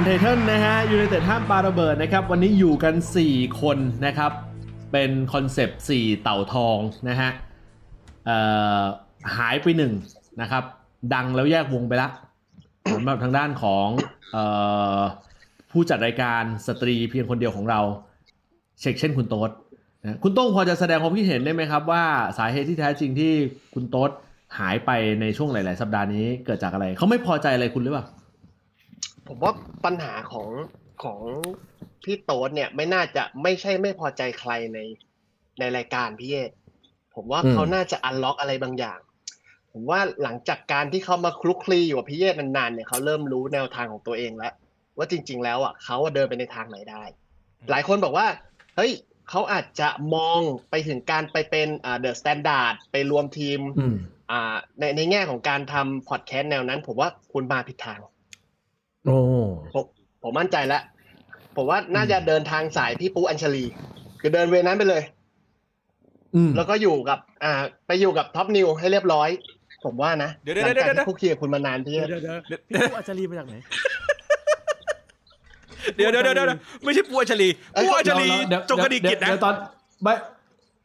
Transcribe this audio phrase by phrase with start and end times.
[0.00, 2.94] Untitled นะฮะยูไนเต็ดห้ามปาระเบิดนะครับ วันนี้อยู่กัน
[3.26, 4.32] 4 คนนะครับ
[4.92, 7.30] เป็นคอนเซปต์4เต่าทองนะฮะ
[9.36, 9.92] หายไปหนึ่ง
[10.40, 10.64] นะครับ
[11.14, 12.08] ดังแล้วแยกวงไปละ
[12.94, 13.86] สำหรับทางด้านของ
[14.36, 14.38] อ
[14.98, 15.00] อ
[15.70, 17.80] ผู้จัดรายการสตรีเพียงคนเดียวของเรา
[18.80, 19.50] เช็คเช่นคุณโต๊ด
[20.02, 22.04] นะคุณโต้งพอจะแสดงความคิดเห็นได้ไหมครับว่า
[22.38, 23.32] สาเหตุที่แท้จริงที่
[23.74, 24.10] คุณโต๊ด
[24.58, 28.06] หายไปในช่วงหลาย ๆ สัปดาห์นี้เกิดจากอะไร เขาไม่พอใจอะไรคุณหรือเปล่า
[29.32, 30.48] ผมว่าปัญหาของ
[31.04, 31.20] ของ
[32.04, 34.78] พี่โต๊ดเนี่ยไม่น่าจะไม่ใช่ไม่พอใจใครใน
[35.58, 36.36] ในรายการพี่เอ
[37.14, 38.98] ผมว่าอืมเขาน่าจะอันล็อกอะไรบางอย่าง
[39.72, 44.52] ผมว่าหลังจากการที่เขามาคลุกคลีอยู่กับพี่เยศนานๆเนี่ยเขาเริ่มรู้แนวทางของตัวเองแล้ว
[44.96, 47.02] ว่าจริง ๆ แล้วอะเขาอะเดินไปในทางไหนได้
[47.70, 48.26] หลายคนบอกว่า
[48.76, 48.92] เฮ้ย
[49.28, 53.96] เขาอาจจะมองไปถึงการไปเป็นอ่า The Standard ไปรวมทีมอืม
[54.30, 58.00] อ่าในในแง่ของการทำพอดแคสต์แนวนั้น ผมว่าคุณมาผิดทาง
[59.06, 59.16] โอ้
[59.74, 59.84] ผม
[60.22, 60.82] ผมมั่นใจแล้ว
[61.56, 63.64] ผมว่าน่าจะเดินทางสายพี่ปูอัญชลี
[64.20, 65.02] คือเดิน way นั้นไปเลย
[66.34, 67.52] อืมแล้วก็อยู่กับ อ่า
[67.86, 69.28] ไปอยู่กับ Top News ให้เรียบร้อย
[69.84, 73.54] ผมว่านะเดี๋ยวหลัเดี๋ยวจากเดี๋ยวที่คุกคีกับคุณมานานพี่เดี๋ยวเดี๋ยวเดี๋ยวพี่ผู้อัจฉรีมาจากไหน
[75.96, 77.48] เดี๋ยวเดี๋ยวเดี๋ยวเดี๋ยวไม่ใช่ปูอัญชลี
[77.82, 79.54] ปูอัญชลีเดี๋ยวจงกระดิกกิจนะเดี๋ยวตอน
[80.02, 80.14] ไม่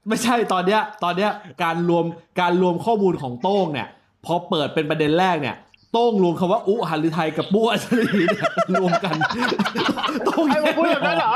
[0.07, 1.31] ไม่ใช่ตอนเนี้ย ตอนเนี้ย
[1.63, 2.05] การรวม
[2.41, 3.87] การรวมข้อมูลของโต้งเนี่ย
[4.25, 9.15] พอเปิดเป็นประเด็นแรกเนี่ยโต้งรวมคำว่าอุหันฤทัยกับปูอัญชลีเนี่ยรวมกัน
[10.25, 11.33] โต้งไอ้ผมพูดแบบนั้นเหรอ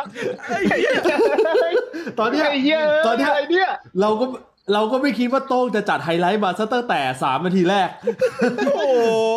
[2.19, 3.69] ตอนเนี้ยไอ้เหี้ยตอนเนี้ยอะไรเนี่ย
[4.01, 4.25] เราก็
[4.73, 7.89] เราก็ไม่คิดว่าโต้งจะจัดไฮไลท์มาซะตั้งแต่สามนาทีแรก
[8.75, 8.87] โอ้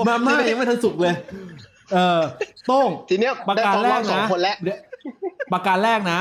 [0.09, 1.15] มาม่ายังไม่ทันสุกเลย
[1.93, 2.21] เออ
[2.67, 4.79] โต้งทีเนี้ยประได้การสองแรรอกบสองนะคนแล้วเดี๋ยว
[5.53, 6.21] ประการแรกนะ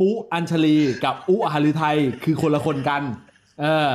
[0.00, 3.02] ปุอัญชลีกับอุหฤทัยคือคนละคนกัน
[3.60, 3.92] เออ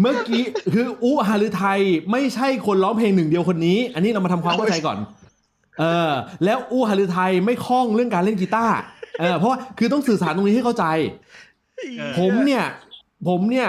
[0.00, 0.42] เมื่อกี้
[0.74, 1.80] คืออุหฤทัย
[2.12, 4.98] ไม่ใช่คนร้องเพลงหนึ่งเดียวคนนี้ อันนี้เรามาทำความเข้าใจก่อน
[5.80, 6.12] เออ
[6.44, 8.74] แล้วอุหฤทัยไม่คล่องเรื่องการเล่นกีตาร์
[9.20, 10.84] เออเพราะว่าคือต้องสื่อสารตรงนี้ให้เข้าใจ
[12.18, 12.64] ผมเนี่ย
[13.28, 13.68] ผมเนี่ย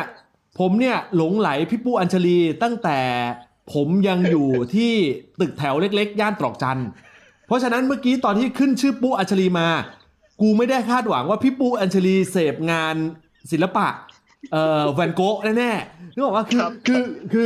[0.59, 2.99] ผมเนี่ยหลงไหลพี่ปูอัญชลีตั้งแต่
[3.73, 4.93] ผมยังอยู่ที่
[5.39, 6.81] ตึกแถวเล็กๆ ย่านตรอกจัน
[7.47, 9.67] เพราะฉะนั้นเมื่อกี้ตอนที่ขึ้นชื่อปูอัญชลีมา
[10.41, 12.95] กูไม่ได้คาดหวังว่าพี่ปูอัญชลีเสพงาน
[13.51, 13.87] ศิลปะ
[14.51, 17.45] เอ่อแวนโกะแน่ๆนึกออกว่าคือครับคือคือ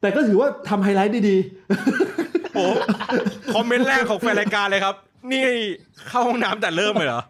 [0.00, 1.36] แต่ก็ถือว่าทำไฮไลท์ได้ดี
[2.54, 2.58] โห
[3.54, 4.94] คอมเมนต์แรกของแฟนรายการเลยครับ
[5.30, 5.44] นี่
[6.08, 7.22] เข้าห้องน้ำแต่เริ่มเลยเหรอ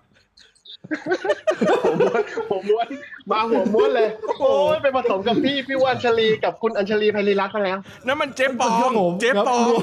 [1.83, 2.89] ผมม้วนผมม้วน
[3.31, 9.83] มาหัวม้วนเลย โอ้ยไปผสมกับพี่พี่วันชลีกับคุณอัญชลีไพรีรัตน์มาแล้วนั่นมันเจ๊ปองครับผมเจ๊ปองครับ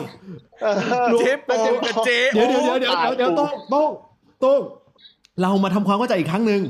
[0.61, 3.91] เออเจ๊ปองกับเจ๊เดี๋ยวโอ้เดี๋ยวเดี๋ยวเดี๋ยวเดี๋ยวโต้งโต้ง
[4.41, 4.61] โต้ง
[5.41, 6.61] เรามาทำความเข้าใจอีกครั้งหนึ่ง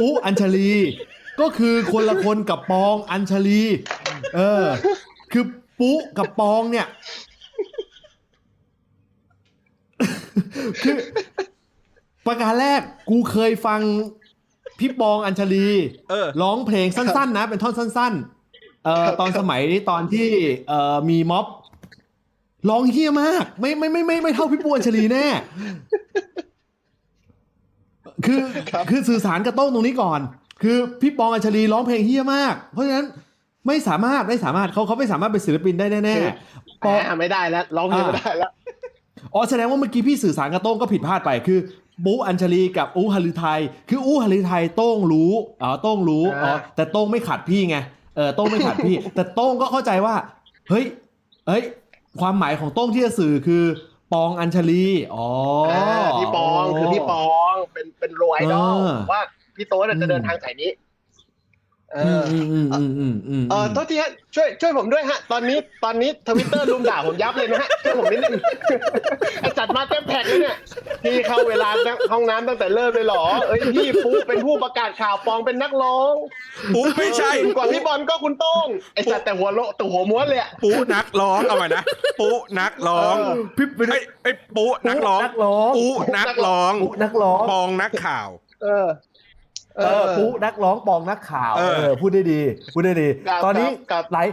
[0.00, 0.72] ปูอัญชลี
[1.40, 3.62] ก็คือคนละคนกับปองอัญชลี
[4.36, 4.64] เออ
[5.32, 5.44] คือ
[5.78, 6.86] ปูกับปองเนี่ย
[10.82, 10.96] คือ
[12.26, 12.80] ประการแรก
[13.10, 13.80] กูเคยฟัง
[14.78, 15.68] พี่ปองอัญชลี
[16.10, 18.12] เออร้องเพลงสั้น ๆ นะ เป็นท่อนสั้น
[18.48, 20.28] ๆ เอ่อตอนสมัยตอนที่
[20.68, 21.46] เอ่อมีม็อบ
[22.70, 25.26] ร้องเฮี้ยมาก ไม่ไม่ไม่ไม่ไม่เท่าพี่ปูอัญชลีแน่
[28.26, 28.40] คือ
[28.90, 30.20] คือสื่อสารกับโต้งตรงนี้ก่อน
[30.62, 33.06] คือพี่ปองอัญชลีร้องเพลงเฮี้ยมาก เพราะฉะนั้น
[33.66, 38.50] ไม่สามารถไม่สามารถเขาเขาไม่สามารถเป็นศิลปินได้แน่ๆปองอ่าไม่ได้แล้วร้องเพลงไม่ได้แล้ว
[39.34, 41.58] อ๋อแสดงว่าเมื่อกี้พี่สื่อสารกับโต้งก็ผิดพลาดไปคือ
[42.04, 43.60] ปูอัญชลีกับอูฮาริไทย
[43.90, 45.32] คืออูฮาริไทยโต้งรู้
[45.62, 47.76] อ๋อโต้งรู้อ๋ออ่าแต่โต้งไม่ขัดพี่ไง
[48.16, 50.14] เออโต้งไม่ขัดพี่ แต่โต้งก็เข้าใจว่า
[50.70, 50.84] เฮ้ย
[51.48, 51.62] เฮ้ย
[52.20, 53.62] ความหมายของโต้งที่จะสื่อคือ
[54.12, 55.26] ปองอัญชลีอ๋อ
[55.72, 55.84] อา
[56.18, 59.20] พี่ปองคือพี่ปองเป็นเป็นโรไอดอลเออว่า
[59.56, 60.70] พี่โต๊ดอะจะเดินทางสายนี้
[61.94, 61.98] เอ
[62.32, 68.40] อือมอืมอืมอืมอืมเออโทษทีฮะช่วยช่วยผมด้วยฮะ ตอนนี้ตอนนี้ทวิตเตอร์ลุมด่าผมยับเลยนะฮะช่วยผมนิดนึง
[69.40, 70.56] ไอจัดมาเต็มแท็กเลยเนี่ย
[71.04, 71.68] พี่เข้าเวลา
[72.12, 76.14] ห้องน้ำตั้งแต่เริ่มเลยเหรอเอ้ยพี่ปุ๊เป็นผู้ประกาศข่าวปองเป็นนักร้อง
[76.74, 81.82] ปุ๊ไม่ใช่กว่าพี่บอลก็คุณโต้งไอจัดแต่หัวโลแต่หัวม้วนเลยอะปุ๊นักร้องเอาใหม่นะ
[82.20, 88.28] ปุ๊นักร้องเออพี่เป็นไอ้ไอ้ปุ๊นักร้องนักร้องปุ๊นักร้องปุ๊นักร้องปองนักข่าว
[88.62, 88.86] เออ
[89.80, 92.40] เออปุ๊นักร้องปองนักข่าวเออเออพูดได้ดี
[92.74, 94.26] พูดได้ดีครับตอนนี้ครับหลาย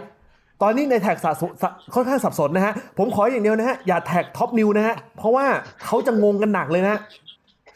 [0.62, 1.52] ตอนนี้ในแท็กสับสน
[1.94, 5.46] ค่อนข้างสับสนนะฮะ ผมขออย่างเดียวนะฮะ อย่าแท็ก Top News นะฮะ เพราะว่า
[5.86, 6.96] เขาจะงงกันหนักเลยนะ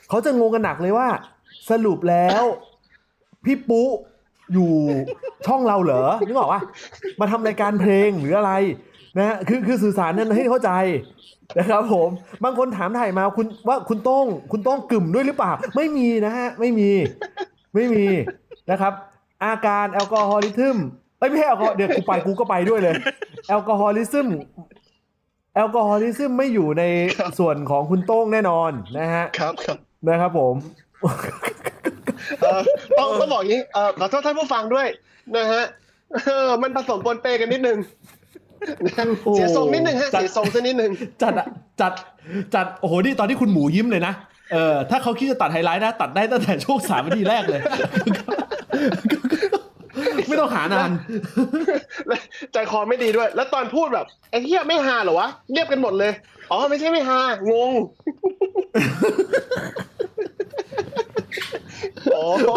[0.09, 1.07] เขาจะงงกันหนักเลยว่า
[1.69, 2.44] สรุปแล้ว
[3.45, 3.89] พี่ปุ๊
[4.53, 4.71] อยู่
[5.45, 6.62] ช่องเราเหรอนึกออกว่า
[7.19, 8.51] มาทำรายการเพลงหรืออะไร
[9.18, 10.71] นะฮะคือคือสื่อสารนั้นให้เข้าใจ
[11.57, 12.09] นะครับผม
[12.44, 16.91] บางคนถามถ่ายมาคุณว่าคุณโต้องคุณโต้องกึ่มด้วยหรือเปล่า ไม่มีนะฮะ ไม่มี
[17.73, 18.06] ไม่มี
[18.71, 18.94] นะครับ
[19.44, 20.77] อาการแอลกอฮอลิทึม
[21.18, 22.95] เอ้ยไม่ใช่แอลกอฮอล์เดี๋ยวกูไปกูก็ไปด้วยเลย
[23.48, 24.28] alcoholism
[25.56, 26.83] alcoholism ไม่อยู่ใน
[27.39, 29.77] ส่วนของคุณโต้งแน่นอนนะฮะครับครับ
[30.07, 30.56] นะครับผม
[32.41, 32.62] เอ่อ
[33.00, 34.88] ต้องต้องบอกอย่างนี้เอ่อขอโทษท่านผู้ฟังด้วย
[35.38, 35.63] นะฮะ
[36.25, 37.77] เออมันผสมปนเปกันนิดนึง
[38.85, 40.91] นะฮะโอ้เสียทรงนิดนึงฮะจัดเสียทรงซะนิดนึง
[41.21, 41.47] จัดอะ
[41.81, 41.94] จัด
[42.56, 44.13] จัดโอ้โหนี่ตอนที่คุณหมูยิ้มเลยนะ
[44.53, 47.62] เออถ้าเขาคิดจะตัดไฮไลท์นะ ตัดได้ตั้งแต่ช่วงสามนาทีแรกเลย
[50.27, 50.89] ไม่ต้องหานาน
[52.07, 52.18] และ
[52.53, 56.12] ใจคอไม่ดีด้วย แล้วตอนพูดแบบไอ้เหี้ยไม่ฮาเหรอวะเงียบกันหมดเลย
[56.51, 57.21] อ๋อ ไม่ใช่ไม่ฮา
[57.51, 57.71] งง
[62.13, 62.50] โอ้โห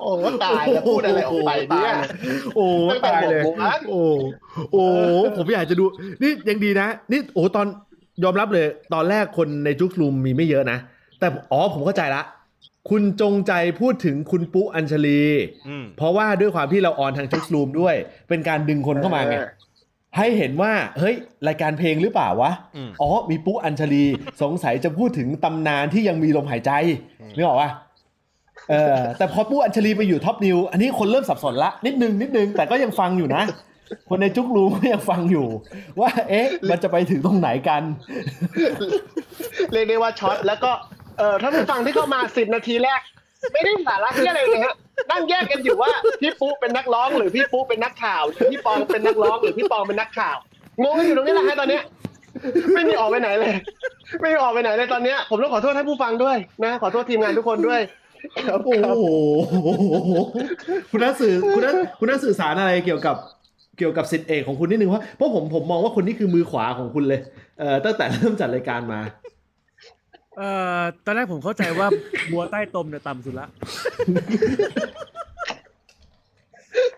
[0.00, 1.94] โอ้โหตายแล้วพูดอะไรออกไปเนี่ย
[2.56, 4.00] โอ้ตั้งแต่ตายเลยหกโมงนะโอ้
[4.72, 4.84] โอ้
[5.36, 5.84] ผมอยากจะดู
[6.22, 7.66] นี่ยังดีนะ นี่โอ้ตอน
[8.24, 10.78] ยอมรับเลย ตอนแรกคนในจุกลุมมีไม่เยอะนะ
[11.22, 12.22] แต่อ๋อผมเข้าใจละ
[12.90, 15.22] คุณจงใจพูดถึงคุณปุ๊อัญชลี
[15.68, 17.94] อืมเพราะว่าด้วยความที่เราออนทางจุกลุมด้วย
[18.28, 19.36] เป็นการดึงคนเข้ามาไง
[20.16, 21.14] ให้เห็นว่าเฮ้ย
[21.48, 24.04] รายการเพลงหรือเปล่าวะอืมอ๋อ มีปุ๊อัญชลี
[24.42, 26.72] สงสัยจะพูดถึงตำนานที่ยังมีลมหายใจ
[27.36, 27.70] นึกออกปะ
[28.70, 33.42] เออแต่พอปุ๊อัญชลีไปอยู่ท็อปนิว อันนี้คนเริ่มสับสนละ นิดนึงนิดนึง แต่ก็ยังฟังอยู่นะ
[34.08, 35.46] คนในจุกรูก็ยังฟังอยู่
[36.00, 37.82] ว่า เอ๊ะ มันจะไปถึงตรงไหนกัน
[39.72, 40.72] เรียกได้ว่าช็อตแล้วก็
[41.18, 43.00] เออท่านผู้ฟังที่เข้ามาสิบนาทีแรก
[43.52, 44.74] ไม่ได้สาระที่อะไรเลยฮะ
[45.10, 50.36] นั่งแยกกันอยู่ว่าพี่ปุ๊เป็นนักร้องหรือพี่ปุ๊เป็นนักข่าวหรือพี่ปองเป็นนักร้องหรือพี่ปองเป็นนักข่าว
[50.82, 51.82] งงกันอยู่ตรงนี้แหละฮะตอนเนี้ย
[52.74, 53.54] ไม่มีออกไปไหนเลย
[54.20, 57.80] ไม่มีออกไปไหนเลยตอนเนี้ยผมต้องขอโทษท่านผู้ฟังด้วยนะขอโทษทีมงานทุกคนด้วย
[58.48, 59.06] ครับโอ้โห
[60.90, 63.16] คุณนักสื่อคุณนักคุณนักสื่อสารอะไรเกี่ยวกับ
[63.78, 67.20] เกี่ยวกับสิทธิเอกของคุณนิดนึงเพราเพราะผมผมมองว่าคนนี้คือมือขวาของคุณเลย
[67.60, 69.00] เอ่อตั้งแต่เริ่มจัดรายการมา
[70.38, 71.88] เอ่อตอนแรกผมเข้าใจว่า
[72.32, 73.48] บัวใต้ตมเนี่ยต่ำสุดละ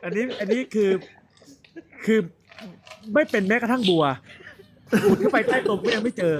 [0.05, 0.91] อันนี้อันนี้คือ
[2.05, 2.19] คือ
[3.15, 4.05] ไม่เป็นแม้กระทั่งบัว
[5.07, 6.35] อุดเข้าไปใต้ตมก็ยังไม่เจอ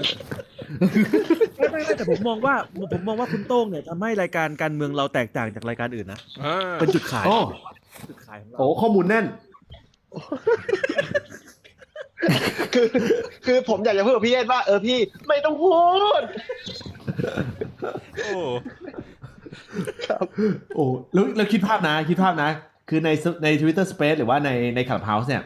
[1.57, 2.55] ไม่ไม่ไม่แต่ผมมองว่า
[2.93, 7.39] ผมมองว่าคุณโต้งเนี่ยทำให้รายการการเมืองเราแตกต่างจากรายการอื่นนะอ่าเป็นจุดขายอ๋อ
[8.09, 9.25] จุดขายของเราโอ้ข้อมูลแน่น
[12.73, 12.87] คือ
[13.45, 14.97] คือผมอยากจะพูดกับพี่เอสว่าเออพี่
[15.27, 15.77] ไม่ต้องพู
[16.19, 16.21] ด
[18.25, 18.41] โอ้
[20.07, 20.25] ครับ
[20.75, 22.49] โอ้แล้วแล้วคิดภาพนะคิดภาพนะ
[22.89, 23.09] คือใน
[23.43, 25.43] ใน Twitter Space หรือว่าในใน Clubhouse เนี่ย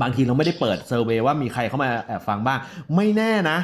[0.00, 2.58] บางทีเราไม่ได้เปิด survey ว่ามีใครเข้ามาแอบฟังบ้าง
[2.96, 3.58] ไม่แน่นะ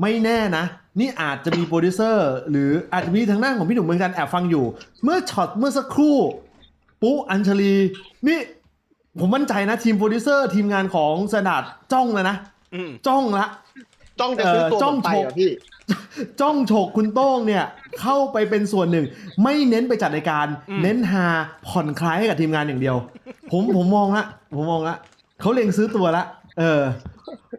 [0.00, 0.64] ไม่แน่นะ
[1.00, 4.64] นี่อาจจะมีโปรดิวเซอร์หรืออาจจะมีทางด้านของพี่หนุ่มเหมือนกันแอบฟังอยู่
[5.04, 6.16] เมื่อช็อตเมื่อสักครู่
[7.02, 7.74] ปุ๊อัญชลี
[8.28, 8.38] นี่
[9.20, 12.36] ผมมั่นใจนะทีมโปรดิวเซอร์ทีมงานของสนัดจ้องแล้วนะ
[12.74, 13.46] อืมจ้องละ
[14.20, 15.50] จ้องจะซื้อตัวเอ่อจ้องผมไปฉกเหรอพี่
[16.40, 17.64] จ้องฉกคุณโต้งเนี่ย
[18.00, 19.06] เข้าไปเป็นส่วนหนึ่ง
[19.42, 21.26] ไม่เน้นไปจัดรายการอืมเน้นหา
[21.68, 22.96] ผ่อนคลายให้กับทีมงานอย่างเดียว
[23.50, 24.24] ผมผมมองละ
[24.56, 24.94] ผมมองละ
[25.40, 26.24] เขาเล็งซื้อตัวละ
[26.58, 26.82] เออ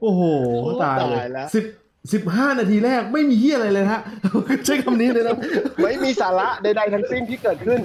[0.01, 0.21] โอ้โห
[0.63, 1.65] โอ้ตายเลยตายแล้วสิบ
[2.13, 4.01] สิบห้านาทีแรกไม่มีเฮียอะไรเลยฮะ
[4.65, 5.35] ใช้คำนี้เลยนะ
[5.83, 7.79] ไม่มีสาระใดๆทั้งสิ้นที่เกิดขึ้น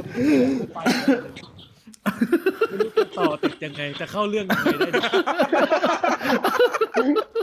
[2.69, 5.05] ไม่รู้จะต่อติดยังไงจะเข้าเรื่องยังไงได้เนี่ย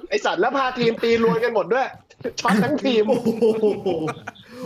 [0.09, 1.87] ไอสัตว์แล้วพาทีมตีรวนกันหมดด้วย
[2.39, 3.29] ช็อตทั้งทีม โอ้โห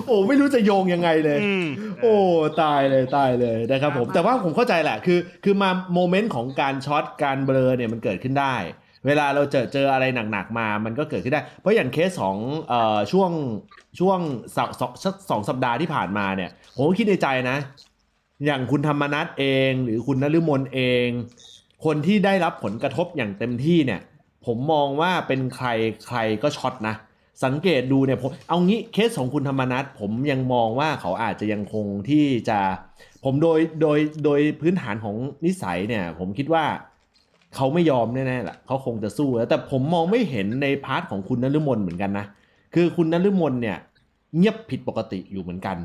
[0.08, 1.68] โอ้ไม่รู้จะโยงยังไงเลยอืม
[2.02, 2.16] โอ้
[2.62, 8.56] ตายเลยตายเลยนะครับผมแต่ว่าผมเข้าใจแหละคือ คือมา moment ของการช็อตการเบลอเนี่ยมันเกิดขึ้นได้
[9.06, 12.38] เวลาเราเจอเจออะไรหนักๆมามันก็เกิดขึ้นได้ เพราะอย่างเคสของ
[12.70, 13.32] เอ่อช่วง
[14.00, 14.20] ช่วง
[14.56, 17.58] สองสองสักสองสัปดาห์ที่ผ่านมาเนี่ย ผมก็คิดในใจนะ
[18.46, 21.08] อย่างคุณธรรมนัสเอง หรือคุณนฤมลเอง
[21.86, 24.02] คนที่ได้รับผลกระทบอย่างเต็มที่เนี่ย
[24.46, 25.68] ผมมองว่าเป็นใคร
[26.08, 26.96] ใครก็ช็อตนะ
[27.44, 32.60] สังเกตดูเนี่ยผมเอางี้เคสของคุณธรรมนัสผมยังมองว่าเขาอาจจะยังคงที่จะ
[33.24, 35.16] ผมโดยโดยโดยพื้นฐานของ
[35.46, 36.66] นิสัยเนี่ย ผมคิดว่า
[37.56, 42.26] เขาไม่ยอมแน่ๆแหละเขาคงจะสู้แล้วแต่ผมมองไม่เห็นใน part ของคุณนฤมลเหมือนกันนะ
[42.76, 43.78] คือคุณนฤมลเนี่ย
[44.38, 45.78] เงียบผิดปกติอยู่เหมือนกัน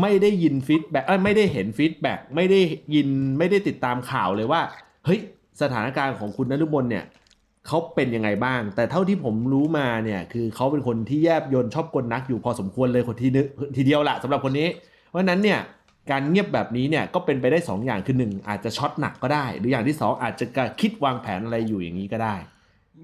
[0.00, 2.60] ไม่ได้ยิน feedback ไม่ได้เห็น feedback ไม่ได้
[2.94, 3.08] ยิน
[3.38, 4.60] ไม่ได้ติดตามข่าวเลยว่า
[5.04, 5.20] เฮ้ย
[5.62, 7.04] สถานการณ์ของคุณนฤมลเนี่ย
[7.66, 13.42] เขาเป็นยังไงบ้าง แต่เท่าที่ผมรู้มาเนี่ย คือเขาเป็นคนที่แยบยนชอบกลนักอยู่พอสมควรเลยคนที่นึ
[13.76, 14.68] ทีเดียวละสำหรับคนนี้
[15.08, 15.60] เพราะนั้นเนี่ย
[16.10, 20.46] การเงียบแบบนี้เนี่ยก็เป็นไปได้สองอย่างคือหนึ่งอาจจะช็อตหนักก็ได้ หรืออย่างที่สองอาจจะ
[20.80, 22.34] คิดวางแผนอะไรอยู่อย่างนี้ก็ได้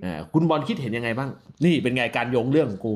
[0.05, 1.31] อ่าคุณบอลคิดเห็นยังไงบ้าง
[1.65, 2.93] นี่เป็นไงการโยงเรื่องของกู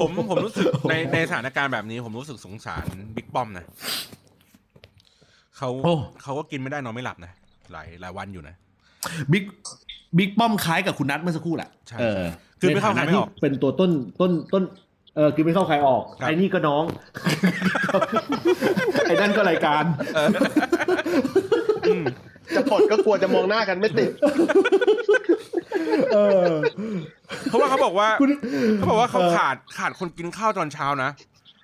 [0.00, 3.64] ผมผมรู้สึกในในสถานการณ์แบบนี้ ผมรู้สึกสงสารบิ๊กป้อมนะ
[5.56, 7.32] เขาโอ้ เขาก็กินไม่ได้นอนไม่หลับนะ
[7.72, 8.54] หลายหลายวันอยู่นะ
[9.32, 9.44] บิ๊ก
[10.18, 12.22] บิ๊กป้อมคล้ายกับคุณนัทเมื่อสักครู่แหละใช่เออ
[12.60, 13.90] คือไม่เข้าในฐใครไม่ออกที่เป็นตัวต้น
[14.20, 14.62] ต้นต้น
[15.16, 16.84] เออคือไม่เข้าใครออกครับ ไอ้นี่ก็น้อง
[19.04, 19.84] ไอ้นั่นก็รายการ
[21.88, 22.04] อืม
[22.56, 24.10] จะปลดก็กลัวจะมองหน้ากันไม่ติด
[26.14, 26.18] เอ
[26.50, 26.52] อ
[27.48, 28.30] เพราะว่าเขาบอกว่าคุณ
[28.76, 31.10] เขาบอกว่าเขาเออขาดขาดคนกินข้าวตอนเช้านะ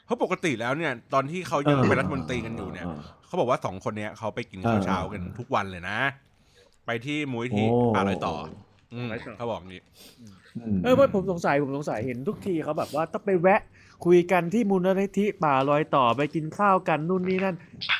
[0.04, 2.86] เพราะปกติแล้วเนี่ย ตอนที่เขายังเออเป็นรัฐมนตรีกันอยู่เนี่ย
[3.26, 5.98] เขาบอกว่าสองคนเนี้ยเขาไปกินข้าวเช้ากันทุกวันเลยนะ
[6.86, 8.34] ไปที่มูลที่โอ้ป่าลอยต่อ
[8.92, 9.82] อืมลอยต่อเขาบอกงี้
[10.84, 13.60] เออว่าผมสงสัยผมสงสัยเห็นทุกทีเขาแบบว่าต้องไปแวะ
[14.04, 17.56] คุยกันที่มูลนิธิป่าลอยต่อไปกินข้าวกันนู่นนี่นั่น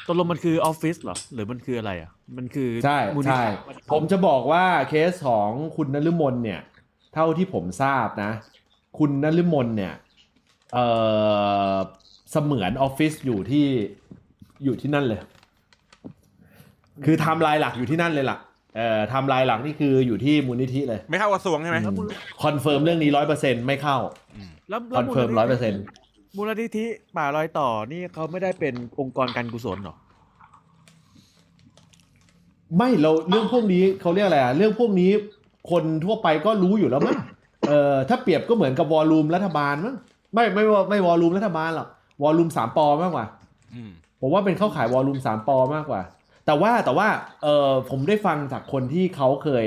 [0.07, 3.51] ตกลงมันคือออฟฟิศเหรอ หรือมันคืออะไรอะ มันคือใช่มูลนิใช่ธิ
[3.93, 6.61] ผมจะบอกว่าเคสของคุณนฤมลเนี่ย
[7.15, 8.31] เท่าที่ผมทราบนะ
[8.99, 9.95] คุณนฤมลเนี่ย
[10.73, 10.79] เอ
[11.75, 11.77] อ
[12.31, 13.67] เสมือนออฟฟิศอยู่ที่
[14.65, 15.21] อยู่ที่นั่นเลย
[17.05, 18.39] คือไทำลายหลักอยู่ที่นั่นเลยล่ะ
[18.77, 22.09] เอ่อไทำลายหลักนี่คืออยู่ที่มูลนิธิเลย ไม่เข้ากระทรวงใช่ไหมอืม
[22.43, 23.99] คอนเฟิร์มเรื่องนี้ร้อยเปอร์เซ็นต์ไม่เข้า
[24.37, 25.75] อืม แล้ว confirm ร้อยเปอร์เซ็นต์
[26.37, 29.97] มูลนิธิป่ารอยต่อนี่เขาไม่ได้เป็นองค์กรการกุศลเหรอ
[32.77, 35.11] ไม่เราเรื่องพวกนี้เขาเรียกอะไรอะเรื่องพวกนี้
[35.71, 37.17] คนทั่วไปก็รู้อยู่แล้วมั้ง
[37.69, 39.95] เออถ้าเปรียบก็เหมือนกับวอลลุ่มรัฐบาลมั้ง
[40.35, 41.89] ไม่ไม่ว่าไม่วอลลุ่มรัฐบาลหรอก
[42.23, 43.27] วอลลุ่มสามปอมากกว่า
[43.75, 46.01] อืมผมว่าเป็นเข้าขายวอลลุ่มสามปอมากกว่า
[46.47, 47.09] แต่ว่าแต่ว่า
[47.43, 49.67] เออผมได้ฟังจากคนที่เขาเคย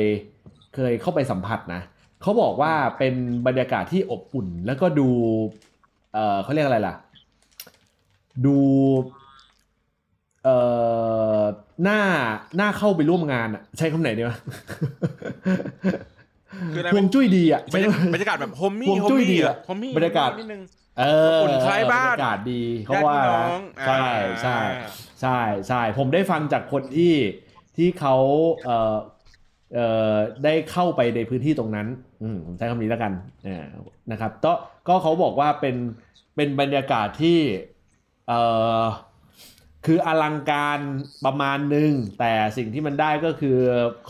[0.76, 1.82] เคยเข้าไปสัมผัสนะ
[2.22, 3.14] เขาบอกว่าเป็น
[3.48, 5.10] บรรยากาศที่อบอุ่น แล้วก็ดู
[6.14, 6.96] เออเขาเรียกอะไรล่ะ
[8.46, 8.58] ดู
[10.44, 10.50] เอ
[11.40, 11.42] อ
[11.84, 12.00] หน้า
[12.58, 14.38] หน้าเข้าไปร่วมงานอะใช้คำไหนดีวะ
[16.74, 20.62] คืออะไรฮวงจุ้ยดีอะบรรยากาศบรรยากาศแบบโฮมมี่ฮวงโฮมจุ้ยดีมี่อะอะโฮมมี่บรรยากาศ นิดนึง
[21.00, 21.04] เอ
[21.36, 24.06] ออุ่นคล้ายบ้านบรรยากาศดีเขาญติว่าพี่น้นะองใช่
[24.42, 24.58] ใช่
[25.22, 27.14] ใช่ใช่ผมได้ฟังจากคนที่
[27.78, 28.16] ที่เขา
[28.64, 28.96] เอ่อ
[29.74, 31.88] เอ่อได้เข้าไปในพื้นที่ตรงนั้น
[32.22, 33.14] อืมผมใช้คำนี้แล้วกัน
[33.46, 33.64] เออ
[34.12, 34.54] นะครับก็
[34.88, 35.76] ก็เขาบอกว่าเป็น
[36.36, 37.40] เป็นบรรยากาศที่
[38.28, 38.40] เอ่
[38.82, 38.84] อ
[39.86, 40.80] คืออลังการ
[41.26, 43.58] ประมาณหนึ่งแต่สิ่งที่มันได้ก็คือ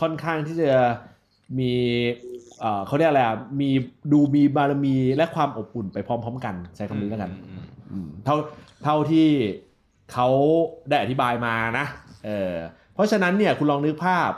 [0.00, 0.72] ค่อนข้างที่จะ
[1.58, 1.72] มี
[2.60, 3.70] เอ่อเขาเรียกอะไรอะมี
[4.12, 8.36] ดูมีบารมีและความอบอุ่นไปพร้อมๆกัน ใช้คำนี้แล้วกันอืมอืมเท่า
[8.84, 9.28] เท่าที่
[10.12, 10.28] เขา
[10.88, 11.86] ได้อธิบายมานะ
[12.26, 12.54] เออ
[12.94, 14.30] เพราะฉะนั้นเนี่ยคุณลองนึกภาพ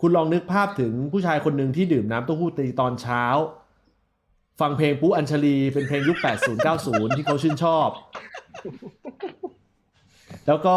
[0.00, 3.24] คุณลองนึกภาพถึงผู้ชายคนหนึ่งที่ดื่มน้ำเต้าหู้ตีตอนเช้า
[4.60, 7.88] ฟังเพลงปุ๊อัญชลีเป็นเพลงยุค 80 90 ที่เขาชื่นชอบ
[10.46, 10.76] แล้วก็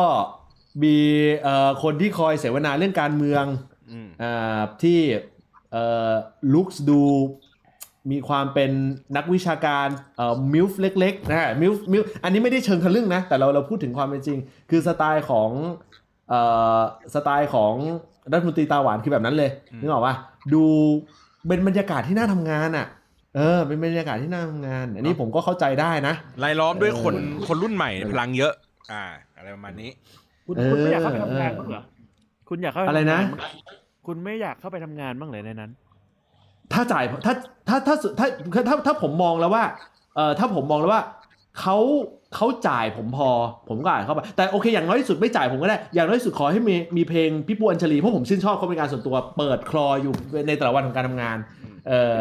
[0.83, 0.97] มี
[1.43, 3.45] เอ่อคนที่คอยเสวนาเรื่องการเมือง
[3.91, 4.99] อืมอ่าที่
[5.71, 6.11] เอ่อ
[6.53, 7.01] look ดู
[8.11, 8.71] มีความเป็น
[9.17, 9.87] นักวิชาการ
[10.17, 14.39] เอ่อ MILF เล็กๆนะฮะ MILF MILF อันนี้ไม่ได้เชิงทะลึ่งนะ แต่เราเราพูดถึงความเป็นจริง
[14.69, 15.49] คือสไตล์ของ
[16.29, 16.41] เอ่
[16.77, 16.79] อ
[17.13, 17.73] สไตล์ของ
[18.31, 19.49] รัฐมนตรีตาหวานคือแบบนั้นเลย
[19.81, 20.15] นึกออกปะ
[20.53, 20.63] ดู
[21.47, 22.87] เป็นบรรยากาศที่น่าทำงานอะ
[23.35, 26.13] เออ เป็นบรรยากาศที่น่าทำงาน อันนี้ผมก็เข้าใจได้นะ
[26.43, 28.53] รายล้อมด้วยคนเออคนรุ่นใหม่พลังเยอะ
[28.91, 29.03] อ่า
[29.37, 29.89] อะไรประมาณนี้
[30.47, 31.83] คุณเออคุณไม่อยากเข้าไปทำงานบ้างเหรอ
[32.49, 33.53] คุณอยากเข้าไปอะไรนะทำงาบ้าง
[34.07, 35.71] คุณไม่อยากเข้าไปทำงานบ้างเลยในนั้น
[36.73, 37.33] ถ้าจ่ายถ้า
[37.67, 39.63] ถ้าถ้าถ้าถ้าถ้าถ้าผมมองแล้วว่า
[40.15, 41.03] เอ่อถ้าผมมองแล้วว่า
[41.59, 41.77] เขา
[42.35, 43.29] เขาจ่ายผมพอ
[43.69, 50.13] ผมก็อาจเข้าไปแต่โอเคอย่างน้อยที่สุดไม่จ่ายผมก็ได้ อย่างน้อยที่สุดขอให้มีมีเพลงพี่ปูอัญชลีเพราะผมชื่นชอบเขาเป็นการส่วนตัวเปิดคลออยู่
[50.47, 51.37] ในแต่ละวันของการทำงาน
[51.87, 52.17] เออ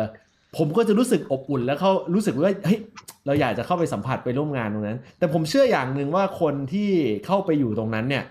[0.57, 2.79] ผมก็จะรู้สึกอบอุ่นแล้วเขารู้สึกว่าเฮ้ย
[3.27, 6.91] เราอยากจะเข้าไปสัมผัสไปร่วมงานตรงนั้น แต่ผมเชื่ออย่างหนึ่งว่าคนที่
[7.27, 8.25] เข้าไปอยู่ตรงนั้นเนี่ย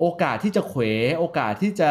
[0.00, 0.82] โอกาสที่จะเขว
[1.18, 1.90] โอกาสที่จะ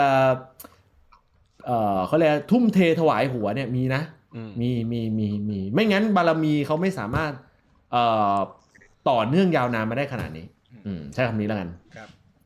[1.66, 4.02] เอ่อเขาเรียกทุ่มเทถวายหัวเนี่ยมีนะ
[4.36, 7.32] อืมมีมีมีมีไม่งั้นบารมีเขาไม่สามารถ
[7.92, 8.04] เอ่
[8.36, 8.38] อ
[9.10, 10.46] ต่อเนื่องยาวนานมาได้ขนาดนี้
[10.86, 11.70] อืมใช้คำนี้แล้วกัน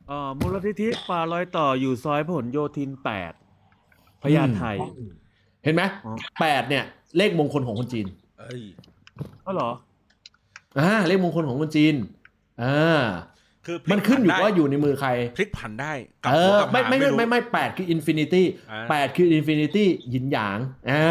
[0.08, 3.32] เอ่อมูลนิธิป่ารอยต่ออยู่ซอยพหลโยธินแปด
[4.22, 4.64] พญาไท
[5.64, 6.84] เห็นไหมอ๋อแปดเนี่ย
[7.16, 8.06] เลขมงคลของคนจีน
[8.38, 8.62] เอ้ย
[9.44, 9.70] ก็เหรอ
[10.78, 11.94] อ่าเลขมงคลของคนจีน
[12.62, 13.02] อ่า
[13.66, 15.92] คือมันขึ้นอยู่พลิกผันว่าอยู่ในมือใคร พลิกผันได้
[16.24, 20.58] กลับเอหัวอกลับไม่หางไม่ไม่รู้ไม่ไม่แปดคือ infinity อ่าแปดคือ infinity หยินหยาง
[20.90, 21.04] อ่า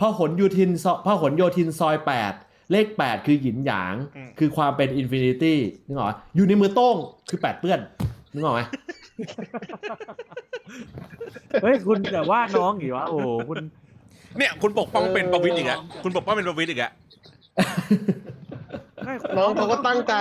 [0.00, 2.32] พหลโยธินซอยพหลโยธินซอยแปด
[2.72, 3.94] เลขแปดคือหยินหยาง
[4.38, 6.96] คือความเป็นอินฟินิตี้นึกออกไหมอยู่ในมือโต้ง
[7.28, 7.80] คือแปดเปื้อน
[8.34, 8.60] นึกออกไหม
[11.62, 13.56] เฮ้ยคุณแต่ว่าน้องอีกวะโอ้โหคุณ
[14.38, 16.90] เนี่ย คุณปกป้องเป็นประวิตรอีกอะคุณปกป้องเป็นประวิตรอีกอะ
[19.04, 20.14] ไม่น้องเขาก็ตั้งใจ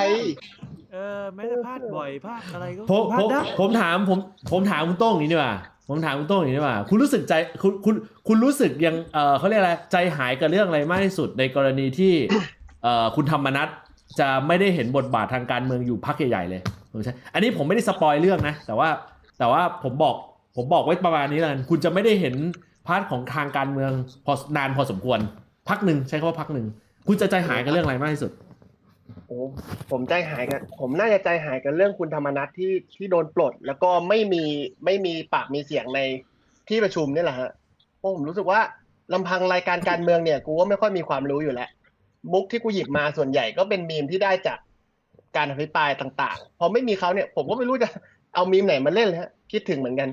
[0.94, 4.20] เออไม่ได้พลาดบ่อยพลาดอะไรก็ผมพลาผดมได้ผมถามผม
[4.52, 5.54] ผมถามคุณโต้งอย่างนี้ดีกว่า
[5.88, 7.96] ผมถามคุณโต้งอย่างนี้ดีกว่า คุณรู้สึกใจคุณคุณ
[8.28, 12.13] คุณรู้สึกยังเออเขาเรียกอะไรใจหายกับเรื่องอะไรมากที่สุดในกรณีที่
[12.84, 13.68] เออคุณธรรมนัส
[14.20, 16.62] จะไม่ได้เห็นบทบาททางการเมืองอยู่พักใหญ่ๆเลย
[16.92, 18.90] ผมใช่อันนี้ผมไม่ได้ spoil เรื่องนะ แต่ว่า
[19.40, 20.16] แต่ว่าผมบอก
[20.56, 22.36] ผมบอกไว้ประมาณนี้แล้วกันคุณจะไม่ได้เห็น
[22.88, 23.92] part ของทางการเมือง
[24.25, 25.20] พอนานพอสมควร
[25.70, 26.68] พักหนึ่งใช้คำว่าพักหนึ่ง
[27.08, 28.32] คุณจะใจหายกับเรื่องอะไรมากที่สุด
[29.27, 29.39] โอ้
[29.92, 34.44] ผมใจหายกันผมน่าจะใจหายกันเรื่องคุณธรรมนัสที่ที่โดนปลด แล้วก็ไม่มี
[34.86, 36.00] ไม่มีปากมีเสียงใน
[36.70, 37.50] ที่ประชุมนี่แหละฮะ
[37.98, 38.60] เพราะผมรู้สึกว่า
[39.13, 41.70] ลำพังรายการการเมืองเนี่ย กูก็ไม่ค่อยมีความรู้อยู่แล้ว
[42.32, 44.60] มุกที่กูหยิบมาส่วนใหญ่ก็เป็นมีมที่ได้จาก
[45.36, 47.89] การอภิปรายต่าง ๆ พอไม่มีเขาเนี่ย ผมก็ไม่รู้จะ
[48.34, 50.10] เอามีมไหนมาเล่นเลยฮะคิดถึงเหมือนกัน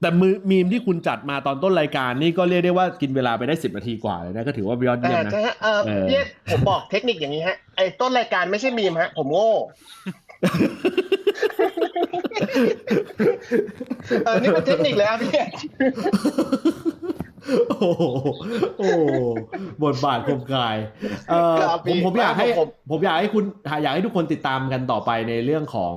[0.00, 9.52] แต่มือมีมที่คุณจัดมาตอนต้นรายการนี่ก็เรียกได้ว่ากินเวลาไปได้สิบนาทีกว่าเลยนะก็ถือว่ายอดเยี่ยมอ่านะใช่ฮะเออเออพี่เอ๊ะผมบอกเทคนิคอย่างนี้ฮะไอ้ต้นรายการไม่ใช่มีมฮะ ผมโง่
[14.24, 15.48] เออนี่เป็นเทคนิคเลยครับพี่เอ๊ะ
[17.68, 18.02] โอ้โห
[18.78, 19.02] โอ้โห
[19.84, 20.76] บทบาทคมกาย
[21.30, 23.44] เออครับผมพี่ผมอยากให้ผมผมอยากให้คุณ
[23.82, 25.94] อยากให้ทุกคนติดตามกันต่อไปในเรื่องของ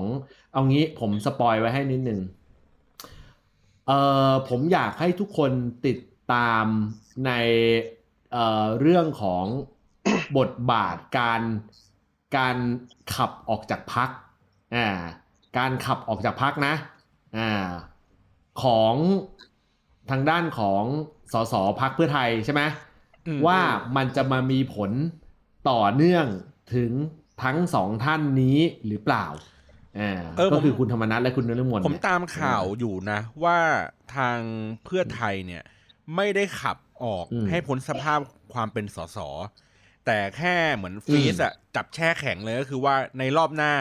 [0.53, 2.20] เอางี้ผมสปอยไว้ให้นิดนึง
[3.88, 3.91] เอ
[4.29, 5.51] อผมอยากให้ทุกคน
[5.85, 5.97] ติด
[6.33, 6.65] ตาม
[7.25, 7.31] ใน
[8.31, 9.45] เอ่อเรื่องของ
[10.38, 11.41] บทบาทการ
[12.38, 12.57] การ
[13.15, 14.09] ขับออกจากพัก
[14.75, 14.88] อ่า
[15.57, 16.73] การขับออกจากพักนะ
[17.38, 17.69] อ่า
[18.63, 18.95] ของ
[20.09, 20.83] ทางด้านของ
[21.33, 22.61] สสพักเพื่อไทยใช่ไหม
[23.27, 23.59] อืมว่า
[23.95, 24.91] มันจะมามีผล
[25.69, 26.25] ต่อเนื่อง
[26.75, 26.91] ถึง
[27.43, 28.57] ทั้งสองท่านนี้
[28.88, 29.50] หรือเปล่าอ่าเออ
[30.38, 33.57] ก็ผมคือคุณธรรมนัฐและคุณนฤมลผมเนี่ยตามข่าวอยู่นะ ว่า
[34.15, 34.39] ทาง
[34.86, 35.63] เพื่อไทยเนี่ย
[36.15, 38.19] ไม่ได้ขับออกอืมให้พ้นสภาพ
[38.53, 39.17] ความเป็นสส
[40.05, 43.74] แต่แค่เหมือนฟรีซอะจับแช่แข็งเลยก็คือว่าในรอบหน้า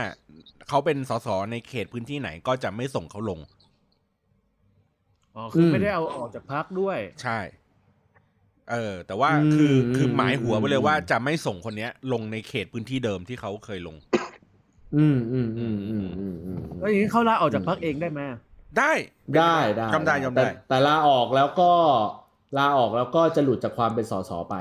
[0.68, 3.40] เขาเป็นสสในเขตพื้นที่ไหนก็จะไม่ส่งเขาลง
[5.36, 7.38] อ๋อคืออมไม่ได้เอาออกจากพักด้วย ใช่
[8.70, 13.96] เออ แต่ว่าอืมคือคืออืมหมายหัวไปเลยอืมว่าจะไม่ส่งคนเนี้ย ลงในเขตพื้นที่เดิมที่เขาเคยลง
[14.96, 18.20] อืมอืมอืมอืมอืมอืมแล้วอย่างนี้เขาลาออกจากพักเองได้ไหม
[18.78, 18.92] ได้
[19.36, 21.70] ได้ได้ยอมได้ยอมได้แต่แต่ลาออกแล้วก็
[22.58, 24.56] ลาออกแล้วก็จะหลุดจากความเป็นสสไป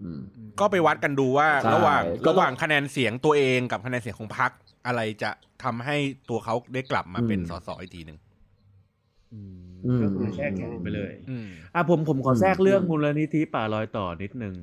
[0.00, 0.20] อืม
[0.60, 4.50] ก็ไปวัดกันดูว่าใช่ระหว่างก็ต้องระหว่างคะแนนเสียงตัวเองกับคะแนนเสียงของพรรค
[4.86, 5.30] อะไรจะ
[5.64, 5.96] ทำให้
[6.28, 8.18] ตัวเขาได้กลับมาเป็นอืมสสอีกทีหนึ่ง
[9.34, 9.40] อื
[9.96, 14.54] มก็คือแช่แข็งไปเลยอืมอะผมผมขออืมแทรกเรื่องมูลนิธิป่ารอยต่อนิดนึง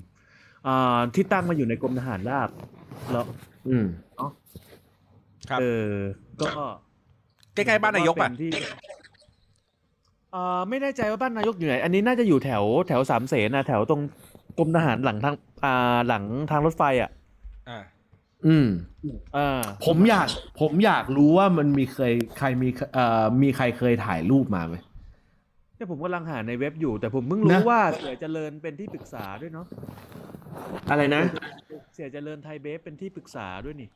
[0.67, 2.49] อ่าที่ตั้งมาอยู่ในกรมทหารราบ
[3.11, 3.25] แล้ว
[3.69, 4.10] อืมครับ
[5.59, 5.93] เออ
[6.41, 6.47] ก็
[7.53, 8.51] ใกล้ๆบ้านนายกป่ะเป็ที่
[10.35, 14.01] อ่าไม่แน่ใจว่าบ้านนายกอยู่ไหน อันนี้น่าจะอยู่แถวแถวสามเสนนะแถวตรง
[14.57, 17.11] กรมทหารหลังทางอ่าหลังทางรถไฟอะ
[17.69, 17.79] อ่า
[18.47, 18.67] อืม
[19.37, 20.27] อ่าผมอยาก
[20.61, 24.75] ผมอยากรู้ว่ามันมีเคยใครมีเอ่อมีใครเคยถ่ายรูปมาไหม
[25.75, 29.65] เนี่ยผมกำลังหาในเว็บอยู่ แต่ผมเพิ่งรู้นะว่าเสียเจริญเป็นที่ปรึกษาด้วยเนาะ
[30.89, 31.23] อะไรนะ
[31.93, 33.89] เสียเจริญไทยเบฟเป็นที่ปรึกษาด้วยนี่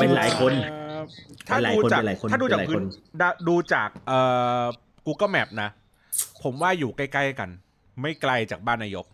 [0.00, 1.00] เป็นหลายคนเอ่อ
[1.48, 2.84] ถ้าเป็นหลายดูคนจากเป็นหลายคน ถ้าดูจากเป็นหลายพื้คน
[3.18, 4.18] นดาดูจากเอ่
[4.62, 4.64] อ
[5.06, 5.70] Google Map นะ
[6.42, 7.50] ผมว่าอยู่ใกล้ๆกัน
[8.00, 9.06] ไม่ไกลจากบ้านนายก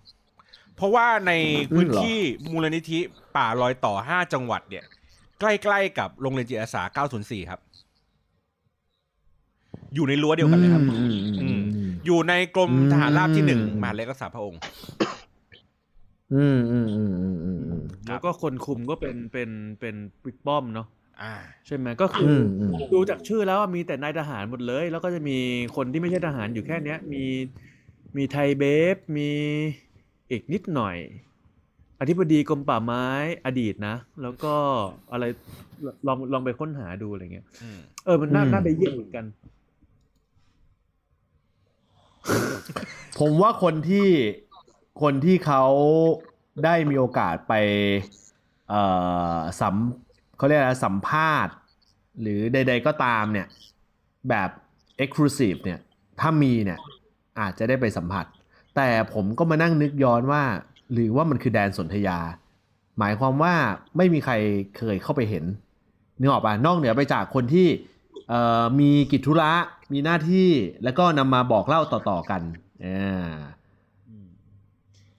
[0.76, 1.32] เพราะว่าใน
[1.74, 2.18] พื้นที่
[2.50, 2.98] มูลนิธิ
[3.36, 4.84] ป่ารอยต่อ 5 จังหวัดเนี่ย
[5.40, 6.82] ใกล้ๆกับโรงเรียนจิตอาสา
[7.16, 7.60] 904 ครับ
[9.94, 14.60] อยู่ในรั้วเดียวกันเลยครับอืมอืมอืมอืมอยู่ในกรมทหารราบที่หนึ่งอืมมหาดเล็กรักษาพระองค์
[16.34, 20.86] อืมอืมอืมอืมอืมอืม แล้วก็คนคุมก็เป็นเป็นเป็นบิ๊กป้อมเนาะ
[21.22, 21.34] อ่า
[21.66, 25.38] ใช่ไหมก็คืออือมอืม ดูจากชื่อแล้วอะมีแต่นายทหารหมดเลย แล้วก็จะมี
[25.76, 27.24] คนที่ไม่ใช่ทหารอยู่แค่เนี้ย มี
[28.16, 28.64] มีไทยเบ
[28.94, 29.30] ฟมี
[30.30, 30.96] อีกนิดหน่อย
[32.00, 33.06] อธิบดีกรมป่าไม้
[33.46, 34.54] อดีตนะ แล้วก็
[35.12, 35.24] อะไร
[36.06, 39.24] ลองลองไปค้นหาดูอะไรเงี้ย อืมเออ มันน่าน่าไปเยี่ยมเหมือนกัน
[43.20, 44.06] ผมว่าคนที่
[45.00, 45.64] คนที่เขา
[46.64, 47.54] ได้มีโอกาสไป
[48.68, 48.82] เอ่
[49.36, 49.74] อสัม
[50.36, 51.54] เขาเรียกอะไรสัมภาษณ์
[52.20, 53.46] หรือใด ๆก็ตามเนี่ย
[54.28, 54.50] แบบ
[55.02, 55.78] Exclusive เนี่ย
[56.20, 56.78] ถ้ามีเนี่ย
[57.40, 58.26] อาจจะได้ไปสัมผัส
[58.76, 60.42] แต่ผมก็มานั่งนึกย้อนว่า
[60.92, 62.18] หรือว่ามันคือแดนสนธยา
[62.98, 63.54] หมายความว่า
[63.96, 64.34] ไม่มีใคร
[64.76, 65.44] เคยเข้าไปเห็น
[66.20, 67.68] นึกออกป่ะนอกเหนือไปจากคนที่
[68.80, 69.52] มีกิจธุระ
[69.92, 70.50] มีหน้าที่
[70.84, 72.42] แล้วก็นำมาบอกเล่าต่อๆกัน
[72.84, 73.32] อ่า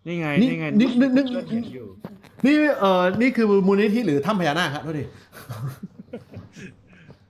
[0.06, 1.88] นี่ไงนี่นี่ไงนึกนึกนึกเห็นอยู่
[2.46, 5.04] นี่เอ่อนี่คือมูลนิธิหรือถ้ำพญานาคครับโทษที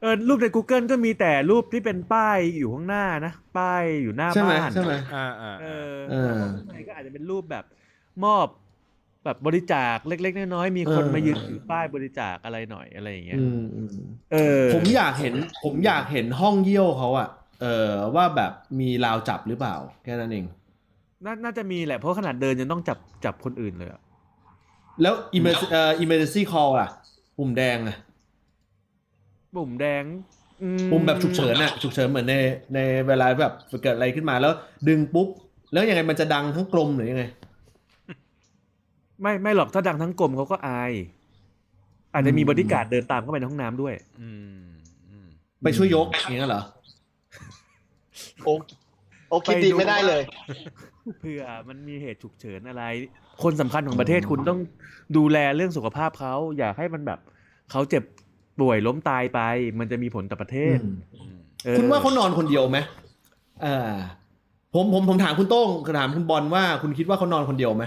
[0.02, 7.66] เออรูปใน Google ก็มีแต่รูปที่เป็นป้ายอยู่ข้างหน้านะป้ายอยู่หน้าใช่ไหมบ้านใช่ไหมอ่าอ่าเออเออข้างในก็อาจจะเป็นรูปแบบ
[8.26, 8.48] มอบ
[9.24, 13.90] แบบบริจาคเล็ก ๆ น้อยๆมีคนเออมายืนถือป้ายบริจาคอะไรหน่อยอะไรอย่างเงี้ยอืมอืม
[14.32, 17.28] เออ ผมอยากเห็น ผมอยากเห็นห้องเยี่ยวเขาอะ
[17.62, 20.46] เออว่าแบบมีราวจับหรือเปล่า แค่นั้นเอง
[21.26, 24.02] นาน่าจะมีแหละเพราะขนาดเดินยังต้องจับจับคนอื่นเลยอะ
[25.02, 26.90] แล้ว emergency เอ่อ emergency call อะ
[27.38, 27.98] ปุ่มแดงอะ
[29.56, 30.04] ปุ่มแดง
[30.62, 32.36] อืปุ่มแบบฉุกเฉินอะฉุกเฉินเหมือนใน
[32.76, 33.54] ในเวลาแบบ
[33.84, 34.54] เกิดอะไรขึ้นมาแล้ว
[34.88, 35.28] ดึงปุ๊บ
[35.74, 37.24] แล้วยังไงมันจะดังทั้งกลมหรือยังไง
[39.22, 40.92] ไม่ไม่หรอกถ้าดังทั้งกลมเขาก็อาย
[42.14, 44.28] อาจจะมีอืมบริการดเดินตามเข้าไปในห้องน้ำด้วย อื
[44.62, 44.66] ม
[45.10, 45.28] อืม
[45.64, 46.64] ไปช่วยยกอย่างเงี้ยเหรอ
[48.44, 48.54] โอ้
[49.30, 50.22] โอคิดดีไม่ได้เลย
[51.20, 52.84] เผื่อมันมีเหตุฉุกเฉินอะไร
[53.44, 54.60] คนสำคัญของประเทศคุณต้อง
[55.18, 57.20] ดูแลเรื่องสุขภาพเขาอย่าให้มันแบบ
[57.72, 58.04] เขาเจ็บ
[58.60, 59.40] ป่วยล้มตายไป
[59.80, 61.36] มันจะมีผลต่อประเทศอืม
[61.66, 62.80] เออคุณว่าเขานอนคนเดียวไหม
[63.64, 63.92] เออ
[64.74, 65.68] ผมผมผมถามคุณโต้ง
[66.00, 67.86] ถามคุณบอลว่าคุณคิดว่าเขานอนคนเดียวไหม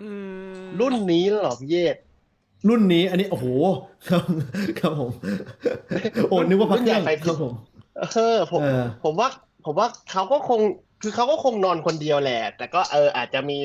[0.00, 0.08] อื
[0.60, 1.96] มรุ่นนี้แล้วเหรอพี่เยศ
[2.68, 3.46] รุ่นนี้ อันนี้โอ้โห
[4.08, 4.22] ครับ
[4.78, 5.10] ครับผม
[6.30, 7.52] โอ้นึกว่าพักรุ่นใหญ่ไปครับผม
[8.14, 9.28] เออผมเออผมว่า
[9.64, 10.60] ผมว่าเขาก็คง
[11.02, 13.58] คือเขาก็คงนอนคนเดียวแหละ แต่ก็เอออาจจะมี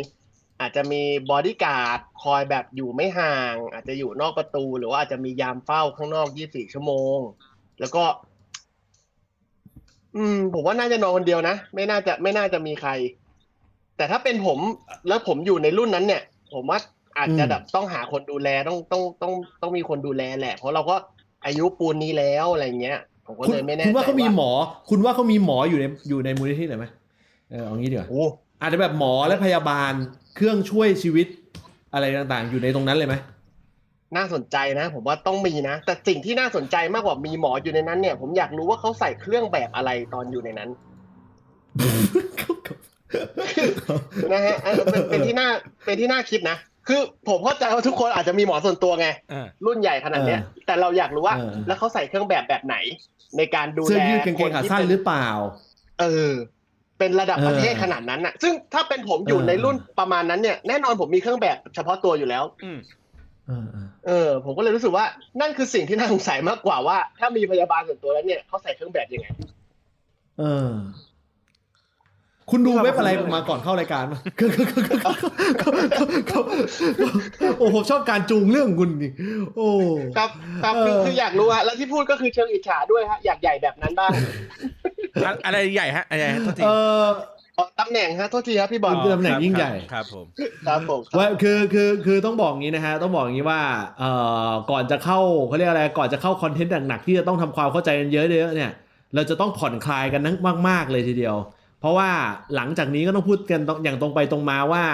[0.62, 7.20] อาจจะมีบอดี้การ์ดคอยแบบอยู่ไม่ห่าง อาจจะอยู่นอกประตู หรือว่าอาจจะมียามเฝ้าข้างนอก 24 ชั่วโมง
[7.80, 8.04] แล้วก็
[10.16, 12.92] อืม ผมว่าน่าจะนอนคนเดียวนะ ไม่น่าจะไม่น่าจะมีใคร
[13.98, 14.60] แต่ถ้าเป็นผม
[15.08, 16.80] แล้วผมอยู่ในรุ่นนั้นเนี่ย ผมว่า
[17.18, 20.96] อาจจะแบบต้องหาคนดูแลต้องต้องต้องต้องมีคนดูแลแหละ เพราะเราก็
[21.46, 24.50] อายุปูนนี้แล้วอะไรเงี้ย ผมก็คุณเลยไม่แน่ใจคุณว่าเขามีหมอ
[24.90, 26.86] คุณว่าเขามีหมออยู่ในอยู่ในมูลนิธิไหนไหม
[27.50, 28.24] เออเอางี้ดีกว่าโอ้
[28.62, 29.92] อาจจะแบบหมอและพยาบาล
[30.36, 31.28] เครื่องช่วยชีวิต
[31.94, 33.16] อะไรต่างๆ อยู่ในตรงนั้นเลยไหม
[34.16, 40.70] น่าสนใจนะ ผมว่าต้องมีนะ แต่สิ่งที่น่าสนใจมากกว่ามีหมออยู่ในนั้นเนี่ย ผมอยากรู้ว่าเขาใส่เครื่องแบบอะไรตอนอยู่ในนั้น
[44.34, 45.48] นะฮะเออเป็นเป็นที่น่า
[45.86, 52.76] เป็นที่น่าคิดนะคือผมเข้าใจว่าทุกคนอาจจะมีหมอส่วนตัวไงอ่ารุ่นใหญ่ขนาดเนี้ยเออแต่เราอยากรู้ว่าเออแล้วเขาใส่เครื่องแบบแบบไหน
[53.38, 55.28] ในการดูเสื้อแลยืดกางเกงขาสั้นหรือเปล่า
[56.00, 56.32] เออ
[57.00, 62.80] เป็นระดับเออประเทศขนาดนั้นน่ะซึ่งถ้าเป็นผมอยู่เออในรุ่นประมาณนั้นเนี่ยแน่นอนผมมีเครื่องแบบเฉพาะตัวอยู่แล้วอืม
[63.48, 65.06] เออเออเออ ผมก็เลยรู้สึกว่า
[65.42, 69.28] นั่นคือสิ่งที่น่าสงสัยมากกว่าว่า ถ้ามีพยาบาลส่วนตัวแล้วเนี่ยเขาใส่เครื่องแบบยังไง
[70.40, 70.72] เออ
[72.52, 74.20] คุณดูเว็บอะไรมาก่อนเข้ารายการปะ
[77.58, 79.12] โอ้ผมชอบการจูงเรื่องคุณนี่
[79.58, 79.70] โอ้
[80.18, 80.30] ครับ
[80.64, 84.12] ครับคือเออคืออยากรู้ฮะแล้วที่พูดก็คือเชิงอิจฉาด้วยฮะอยากใหญ่แบบนั้นบ้าง
[85.26, 86.70] อะอะไรใหญ่ฮะอะไรฮะโทษทีเอ
[87.02, 87.06] อ
[87.58, 90.26] อ๋อตำแหน่งฮะโทษทีครับพี่บอลเป็นตำแหน่งยิ่งใหญ่ครับผม
[90.68, 93.62] ครับผมว่าคือคือคือต้องบอกงี้นะฮะต้องบอกงี้ว่า
[94.00, 94.10] เอ่
[94.50, 98.72] อก่อนจะเข้าเขาเรียกอะไรก่อนจะเข้าคอนเทนต์หนักๆที่จะต้องทำความเข้าใจกันเยอะๆเนี่ย
[99.16, 100.36] เราจะต้องผ่อนคลายกันทั้ง
[100.68, 101.36] มาก ๆ เลยทีเดียว
[101.80, 102.10] เพราะว่า
[102.56, 104.86] หลังจากนี้ก็ต้องพูดกันตรงอย่างตรงไปตรงมาว่า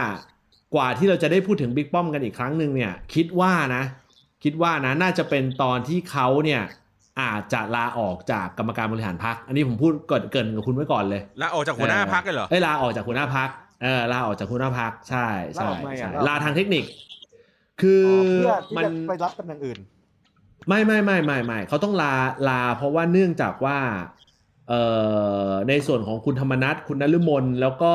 [0.76, 3.84] กว่าที่เราจะได้พูดถึงบิ๊กป้อมกันอีกครั้งหนึ่งเนี่ย คิดว่านะ
[4.44, 6.62] คิดว่านะน่าจะเป็นตอนที่เขาเนี่ย
[7.22, 13.50] อาจจะลาออกจากกรรมการบริหารพัก อันนี้ผมพูดเกิดเกินกับคุณไว้ก่อนเลยลาออกจากหัวหน้าพักเลยเหรอเอ้ยลาออกจากหัวหน้าพัก
[13.84, 16.84] เออลาออกจากหัวหน้าพักใช่ใช่ลาออกทำไมใช่อะลาทางเทคนิค
[17.82, 19.80] คืออ๋อเพื่อที่มันจะไปรับตำแหน่งอื่น
[20.68, 22.14] ไม่ไม่ไม่ไม่ไม่เขาต้องลา
[22.50, 24.25] ลาเพราะว่าเนื่องจากว่าเอ่อ
[25.70, 27.94] ในส่วนของคุณธรรมนัทคุณนฤมลแล้วก็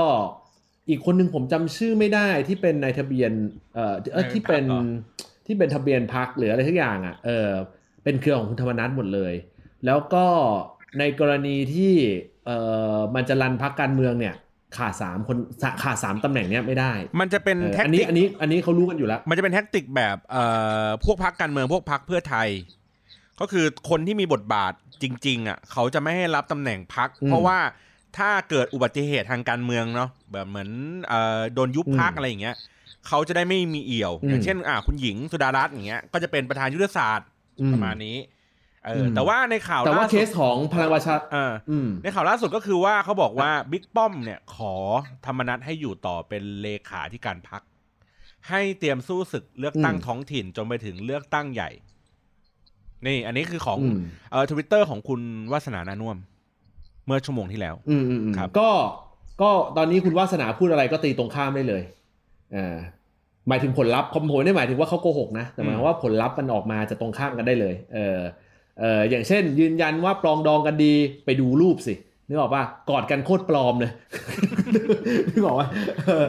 [0.89, 3.33] อีกคนหนึ่งผมจำชื่อไม่ได้ที่เป็นนายทะเบียน
[3.75, 7.51] เอ่อเอ่อที่เป็นนายพรรคเหรอที่เป็นทะเบียนพักหรืออะไรทุกอย่างอะเออ
[8.05, 9.35] เป็นเครือของคุณธรรมนัทหมดเลย
[9.87, 10.25] แล้วก็
[10.99, 11.95] ในกรณีที่
[12.47, 12.57] เอ่
[12.95, 14.35] อมันจะรันพักการเมืองเนี่ย
[14.77, 15.37] ขาดสามคน
[15.83, 20.45] ขาดสามตำแหน่งเนี้ยไม่ได้ มันจะเป็นเออแท็กอันนี้ติกอันนี้อันนี้เขารู้กันอยู่แล้ว มันจะเป็นแท็กติกแบบเอ่
[20.85, 22.49] อพวกพักการเมืองพวกพักเพื่อไทย
[23.41, 24.73] ก็คือคนที่มีบทบาท
[25.03, 27.59] จริง ๆ อะ เขาจะไม่ให้รับตำแหน่งพักอืมเพราะว่า
[28.19, 30.71] ถ้าเกิดอุบัติเหตุทางการเมืองเนาะแบบเหมือน
[31.09, 32.57] เอ่อโดนยุบพักอืมอะไรอย่างเงี้ย
[33.09, 37.29] เขาจะได้ไม่มีเอี่ยวอืมอย่างเช่น อ่า คุณหญิงสุดารัตน์อย่างเงี้ยก็จะเป็นประธานยุทธศาสตร์
[37.61, 38.17] อืมประมาณนี้
[38.85, 44.75] เอออมแต่ว่าในข่าวแต่ว่าล่เคสุสดของพลังประชาเอออืมในข่าวล่าสุดก็คือว่าเขาบอกว่าบิ๊กป้อมเนี่ยขอ
[45.27, 47.63] ธรรมนัตให้อยู่ต่อเป็นเลขาที่การพัก
[48.49, 51.71] ให้เตรียมสู้ศึกเลือกตั้งอืมท้องถิ่นจนไปถึงเลือกตั้งใหญ่
[53.07, 53.99] นี่ อันนี้คือของอืม
[54.31, 55.21] เอ่อทวิตเตอร์ของคุณ
[55.53, 56.19] วาสนานานุ่วม
[57.07, 58.71] เมื่อชั่วโมงที่แล้วอืมอืมอืมครับ ก็
[59.43, 61.83] ก็ตอนนี้คุณวาสนาพูดอะไรก็ตีตรงข้ามได้เลย
[62.57, 62.77] อ่า
[63.49, 68.19] หมายถึงผลลัพธ์ผมผมไม่ได้หมายถึงว่าเขาโกหกนะแต่หมายความว่าผลลัพธ์มันออกมาจะตรงข้ามกันได้เลย เออ
[68.81, 70.93] เอออย่างเช่น ยืนยันว่าปลองดองกันดี
[71.25, 71.95] ไปดูรูปสิ
[72.31, 73.93] นึกออกป่ะกอดกันโคตรปลอมเลย
[75.33, 75.69] นึกออกป่ะ
[76.07, 76.27] เออ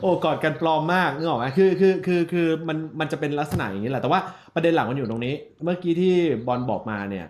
[0.00, 4.20] โอ้กอดกันปลอมมากนึกออกไหมคือคือคือคือมันมันจะเป็นลักษณะอย่างนี้แหละแต่ว่า
[4.54, 5.34] ประเด็นหลักมันอยู่ตรงนี้
[5.64, 6.14] เมื่อกี้ที่
[6.46, 7.26] บอลบอกมาเนี่ย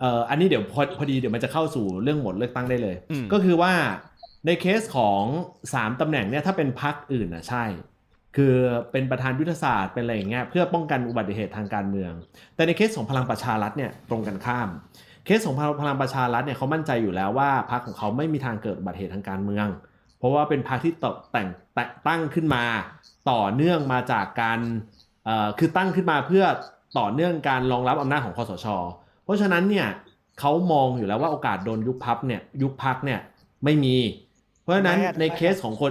[0.00, 3.72] เอ่ออันนี้เดี๋ยวพอพอดีเดี๋ยวมันจะเข้าสู่เรื่องหมดเลือกตั้งได้เลยอืมก็คือว่า
[4.46, 5.22] ในเคสของ
[5.74, 7.64] สามตำแหน่งเนี่ยถ้าเป็นพักอื่นนะใช่
[8.36, 8.54] คือ
[8.92, 12.12] เป็นประธานยุทธศาสตร์เป็นอะไรอย่างเงี้ยเพื่อป้องกันอุบัติเหตุทางการเมือง
[12.54, 14.68] แต่ในเคสของพลังประชารัฐเนี่ยตรงกันข้าม
[15.24, 19.66] เคสของพลังประชารัฐเนี่ยเขามั่นใจอยู่แล้วว่าพรรคของเขาไม่มีทางเกิดอุบัติเหตุทางการเมือง
[20.18, 22.64] เพราะว่าเป็นพรรคที่ตกแต่งแต่ตั้งขึ้นมา
[23.30, 24.58] ต่อเนื่องมาจากการ
[25.24, 26.44] เอ่อคือตั้งขึ้นมาเพื่อ
[26.98, 28.66] ต่อเนื่องการรองรับอำนาจของคอสช
[29.24, 29.88] เพราะฉะนั้นเนี่ย
[30.40, 33.20] เขามองอยู่แล้วว่าโอกาสโดนยุบพับเนี่ยยุบพักเนี่ย
[33.64, 33.96] ไม่มี
[34.62, 35.90] เพราะฉะนั้นทำไมอะในเคสของคน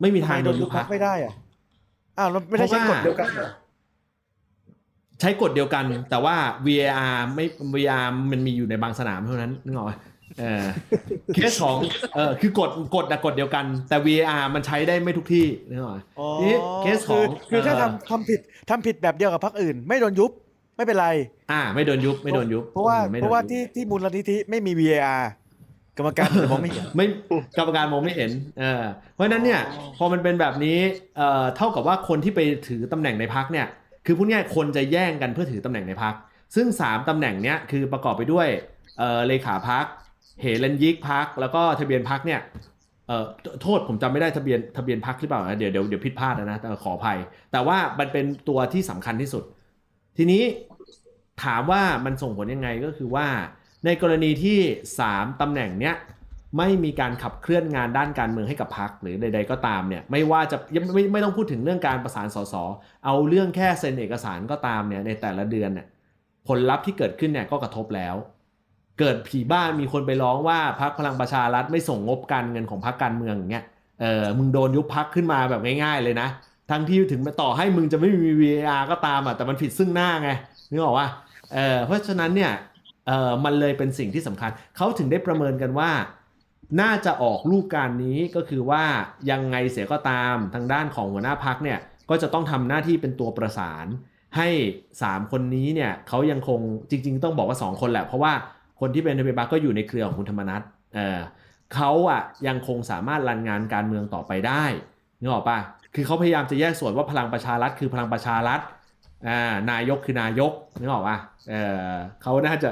[0.00, 1.32] ไม่มีทางโดนยุบพักไม่ได้อะ
[2.18, 3.48] อ้าวเราไม่ได้ใช้กฎเดียวกันเหรอ
[5.20, 9.92] ใช้กฎเดียวกัน แต่ว่า VAR ไม่ VAR มันมีอยู่ในบางสนามเท่านั้นนึกออกไหม
[10.40, 10.64] เออ
[11.34, 11.76] เคสของ
[12.14, 20.30] เออคือกฎกฎอะกฎเดียวกัน แต่ VAR มันใช้ได้ไม่ทุกที่นึกออกไหมอ๋อนี่เคสของคือคือถ้าเอ่อทำทำผิดทำผิดแบบเดียวกับพรรคอื่น ไม่โดนยุบ
[20.76, 21.08] ไม่เป็นไร
[21.52, 25.22] อ่า ไม่โดนยุบไม่โดนยุบเพราะว่าอืมไม่โดนเพราะว่ายุบที่ที่มูลนิธิไม่มี VAR
[25.98, 27.06] กรรมการจะมองไม่เห็นไม่
[27.58, 28.82] กรรมการมองไม่เห็นเออ
[29.14, 29.60] เพราะฉะนั้นเนี่ย
[29.98, 30.78] พอมันเป็นแบบนี้
[31.16, 33.66] เอ่อเท่ากับว่าคนที่ไปถือตำแหน่งในพักเนี่ย
[34.06, 36.14] คือพูดง่ายคนจะแย่งกันเพื่อถือตำแหน่งในพัก
[36.54, 38.48] ซึ่ง 3ตำแหน่งเนี้ยคือประกอบไปด้วย
[38.98, 39.84] เออเลขาพัก
[40.40, 42.40] เหรัญยิกพักแล้วก็ทะเบียนพักเนี่ย
[43.06, 43.24] เอ่อ
[43.62, 47.18] โทษผมจำไม่ได้ทะเบียนทะเบียนพักหรือเปล่านะเดี๋ยวเดี๋ยวเดี๋ยวผิดพลาดนะแต่ขออภัย
[47.52, 49.44] แต่ว่ามันเป็นตัวที่สำคัญที่สุด
[50.16, 50.42] ทีนี้
[51.44, 53.26] ถามว่ามันส่งผลยังไงก็คือว่า
[53.84, 54.58] ในกรณีที่
[55.00, 55.94] 3ตำแหน่งเนี้ย
[56.58, 62.54] ไม่มีการขับเคลื่อนงานด้านการเมืองให้กับพรรคหรือใด ๆ ก็ตามเนี่ยไม่ว่าจะยังไม่ไม่ต้องพูดถึงเรื่องการประสานสส
[63.04, 65.86] เอาเรื่องแค่เซ็นเอกสารก็ตามเนี่ยในแต่ละเดือนเนี่ย
[66.48, 68.14] ผลลัพธ์ที่เกิดขึ้นเนี่ยก็กระทบแล้ว
[68.98, 73.64] เกิดผีบ้านมีคนไปร้องว่าพรรคพลังประชารัฐไม่ส่งงบการเงินของพรรคการเมืองอย่างเงี้ย
[74.00, 76.28] เออมึงโดนยุบพรรคขึ้นมาแบบง่ายๆเลยนะ
[76.70, 80.30] ทั้งที่ถึงต่อให้มึงจะไม่มี VAR ก็ตามอะแต่มันผิดซึ่งหน้าไง
[80.70, 81.08] นึกออกว่า
[81.54, 82.52] เออเพราะฉะนั้นเนี่ย
[83.06, 85.90] เออมันเลยเป็นสิ่งที่สำคัญเขาถึงได้ประเมินกันว่า
[86.80, 88.84] น่าจะออกลูกการนี้ก็คือว่า
[89.30, 91.78] ยังไงเสียก็ตามทางด้านของหัวหน้าพักเนี่ย
[92.10, 93.86] ก็จะต้องทำหน้าที่เป็นตัวประสาน
[94.36, 94.48] ให้
[94.92, 98.32] 3 คนนี้เนี่ยเขายังคงจริง ๆ ต้องบอกว่า 2 คนแหละ เพราะว่า
[98.80, 100.62] คนที่เป็นทเบียนพักก็อยู่ในเครือของคุณธรรมนัฐ
[100.94, 101.20] เออ
[101.74, 104.64] เขาอะยังคงสามารถรันงานการเมืองต่อไปได้
[105.20, 105.58] นึกออกปะ
[105.94, 108.60] คือเขาพยายามจะแยกส่วนว่าพลังประชารัฐคือพลังประชารัฐ
[109.28, 111.54] อ่านายกคือนายกนึกออกปะเอ
[111.90, 112.70] อเขาน่าจะ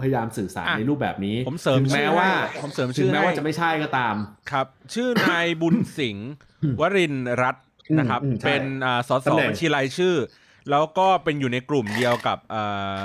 [0.00, 2.30] พยายามสื่อสารอะในรูปแบบนี้ผมเสริมถึงแม้ชื่อให้ว่า
[2.62, 4.14] ผมเสริมถึชื่งอแม้ให้ว่าจะไม่ใช่ก็ตาม
[4.50, 6.30] ครับ ชื่อนายบุญสิงห์
[6.80, 7.64] วรินทร์รัตน์
[7.98, 10.14] นะครับอืมอืมใช่เป็นอ่าสสตำแหน่งบัญชีรายชื่อ
[10.70, 12.62] แล้วก็เป็นอยู่ในกลุ่มเดียวกับอ่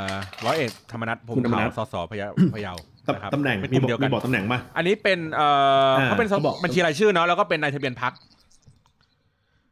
[0.10, 0.12] า
[0.46, 2.74] ร้อยเอกธรรมนัฐพรหคุมณธรรมเผ่านัสสสพะเยาพะเยา
[3.08, 5.48] ตำนะครับตำแหน่งเป็นมีกลุ่บมอกเดียวกัมีนบอกตำแหน่งมาอันนี้เป็นเอ่
[5.90, 8.14] ออ่าเขาเป็นสเขาบอกบัญชีรายชื่อเนาะแล้วก็เป็นนายทะเบียนพัก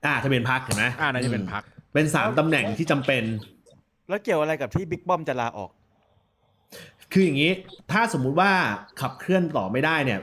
[0.06, 3.24] อ่าทะเบียนพักเห็นไหมอ่านายทะเบียนพักเป็นสามตำแหน่งที่จำเป็น
[4.10, 5.72] แล้วเกี่ยวอะไรกับที่บิ๊กป้อมจะลาออก
[7.12, 7.52] คืออย่างนี้
[7.92, 8.52] ถ้าสมมุติว่า
[9.02, 10.20] ขับเคลื่อนต่อไม่ได้เนี่ย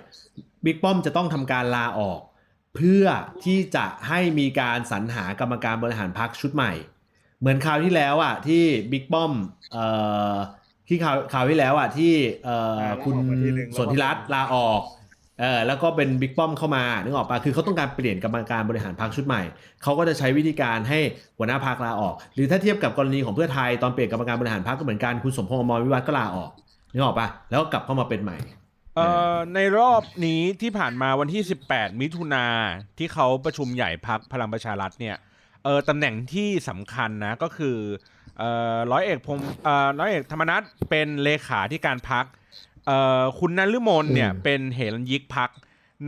[0.65, 2.21] บิ๊กป้อมจะต้องทำการลาออก
[2.77, 3.05] เพื่อ
[3.45, 6.73] ที่จะให้มีการสรรหากรรมการบริหารพักชุดใหม่
[7.41, 9.33] เหมือนคราวที่แล้วอะที่บิ๊กป้อม
[9.73, 9.85] เอ่
[10.33, 10.35] อ
[10.89, 12.13] ที่คราวคราวที่แล้วอะที่
[12.45, 14.83] เอ่อลาออกคุณมาทีนึงสนธิรัตน์ลาออก
[15.41, 19.43] เออแล้วก็เป็นบิ๊กป้อมเข้ามานึกออกปะคือเขาต้องการเปลี่ยนกรรมการบริหารพรรคชุดใหม่
[19.83, 20.99] เขาก็จะใช้วิธีการให้
[21.39, 26.51] หัวหน้าพรรคลาออก หรือถ้าเทียบกับกรณีของเพื่อไทยตอนเปลี่ยนกรรมการบริหารพรรคก็เหมือนกันคุณสมพงษ์อมรวิวัฒน์ก็ลาออก
[26.99, 28.39] นึกออกปะแล้วก็กลับเข้ามาเป็นใหม่
[28.97, 32.47] เอ่อในรอบนี้ที่ผ่านมาวันที่ 18 มิถุนา
[32.99, 35.17] ที่เขาประชุมใหญ่พักพลังประชารัฐเนี่ย
[35.65, 37.77] เออตำแหน่งที่สำคัญนะก็คือ
[38.39, 42.25] เอ่อร้อยเอกพงศ์เอ่อร้อยเอกธรรมนัฐเป็นเลขาที่การพัก
[42.87, 45.51] เอ่อคุณนฤมลเนี่ยอืมเป็นเหรัญยิกพัก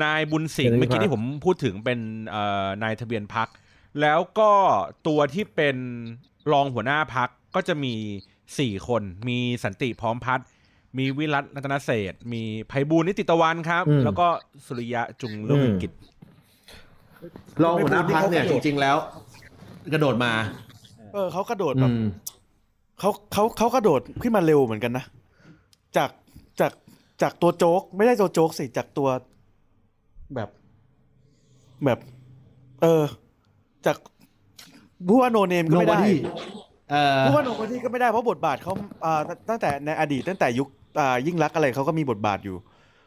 [0.02, 1.98] นายบุญสิงห์เหรัญยิกเมื่อกี้พรรคที่ผมพูดถึงเป็น
[2.28, 3.48] เอ่อนายทะเบียนพัก
[4.00, 4.50] แล้วก็
[5.06, 5.76] ตัวที่เป็น
[6.52, 7.94] รองหัวหน้าพักก็จะมี
[8.58, 10.46] สี่คนมีสันติพร้อมพัฒน์
[10.98, 14.26] มีวิรัตรัตนเศรษฐ์มีไพบูลย์นิติตะวันครับอืมแล้วก็
[14.66, 15.92] สุริยะ จึงรุ่งเรืองกิจ
[17.62, 18.96] รองหัวหน้าพรรคเนี่ยจริงๆแล้ว
[19.92, 20.32] กระโดดมา
[21.12, 22.04] เออเขากระโดดอืมแบบ
[22.98, 25.04] เขาเขาเขากระโดดขึ้นมาเร็วเหมือนกันนะ
[25.96, 26.10] จาก
[26.60, 26.72] จาก
[27.22, 29.08] จากตัวโจ๊ก ไม่ได้ตัวโจ๊กสิจากตัว
[30.34, 30.48] แบบ
[31.84, 31.98] แบบ
[32.82, 33.04] เออ
[33.86, 33.96] จาก
[35.08, 36.14] ผู้ว่า no name ก็ไม่ได้ Nobody
[36.90, 38.72] เอ่อผู้ว่า nobody ก็ไม่ได้เพราะบทบาทเขา
[39.04, 40.79] อ่าตั้งแต่ในอดีตตั้งแต่ยุคอ่า
[41.26, 42.56] ยิ่งรักษณ์อะไรเขาก็มีบทบาทอยู่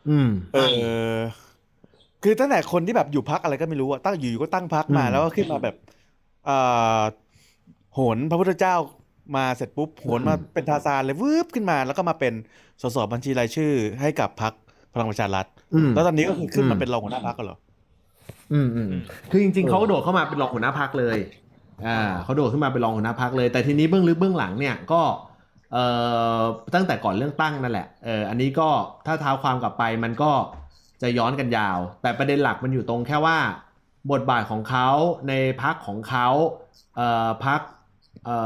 [0.09, 0.59] อืม เอ
[1.13, 1.17] อ
[2.23, 5.75] คือตั้งแต่คนที่แบบอยู่พักอะไรก็ไม่รู้อะตั้งอยู่ๆก็ตั้งพักมาอืมแล้วก็ขึ้นมาแบบ
[6.49, 7.01] อ่า
[7.93, 8.75] โหนพระพุทธเจ้า
[9.35, 12.33] มาเสร็จปุ๊บโหนมาเป็นทาซานเลยวืบขึ้นมา แล้วก็มาเป็น
[12.81, 14.53] สสบัญชีรายชื่อ ให้กับพัก
[14.93, 17.57] พลังประชารัฐอืมแล้วตอนนี้ก็คือขึ้นอืมามเป็นรองหัวหน้าพักกันเหรอ
[18.53, 18.87] อืมอืม
[19.31, 21.17] คือจริง ๆเขากระโดดเข้ามาเป็นรองหัวหน้าพักเลย
[21.87, 25.32] อ่าเขาโดดขึ้นมาเป็นรองหัวหน้าพักเลย แต่ทีนี้เบื้องลึกเบื้องหลังเนี่ยก็เอ่อ
[26.75, 28.69] ตั้งแต่ก่อนเลือกตั้งนั่นแหละเอออันนี้ก็
[29.05, 30.31] ถ้าเท้าความกลับไปมันก็
[31.01, 33.37] จะย้อนกันยาว แต่ประเด็นหลักมันอยู่ตรงแค่ว่า
[34.11, 34.87] บทบาทของเขา
[35.29, 36.27] ในพักของเขา
[36.95, 37.61] เอ่อพัก
[38.25, 38.37] เอ่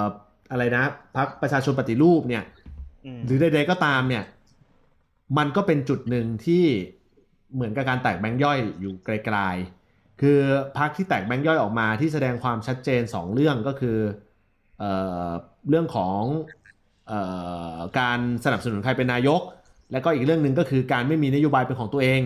[0.00, 0.02] อ
[0.50, 0.84] อะไรนะ
[1.16, 2.44] พักประชาชนปฏิรูปเนี่ย
[3.24, 4.24] หรือใดๆก็ตามเนี่ย
[5.38, 6.64] มันก็เป็นจุดหนึ่งที่
[7.54, 10.38] เหมือนกับการแตกแบงค์ย่อยอยู่ไกลๆ คือ
[10.78, 13.98] พักที่แตกแบงค์ย่อยออกมาที่แสดงความชัดเจนสองเรื่องก็คือ
[14.76, 14.84] เอ่อ
[15.68, 16.63] เรื่องของเอ่อ
[17.98, 19.40] การสนับสนุนใครเป็นนายก
[19.92, 22.20] แล้วก็อีกเรื่องหนึ่งก็คือการไม่มีนโยบายเป็นของตัวเอง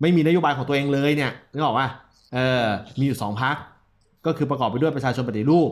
[0.00, 1.88] ไม่มีนโยบายของตัวเองเลยเนี่ยนึกออกว่า
[2.34, 2.66] เออ
[2.98, 3.56] มีอยู่สองพัก
[4.26, 5.70] ก็คือประกอบไปด้วยประชาชนปฏิรูป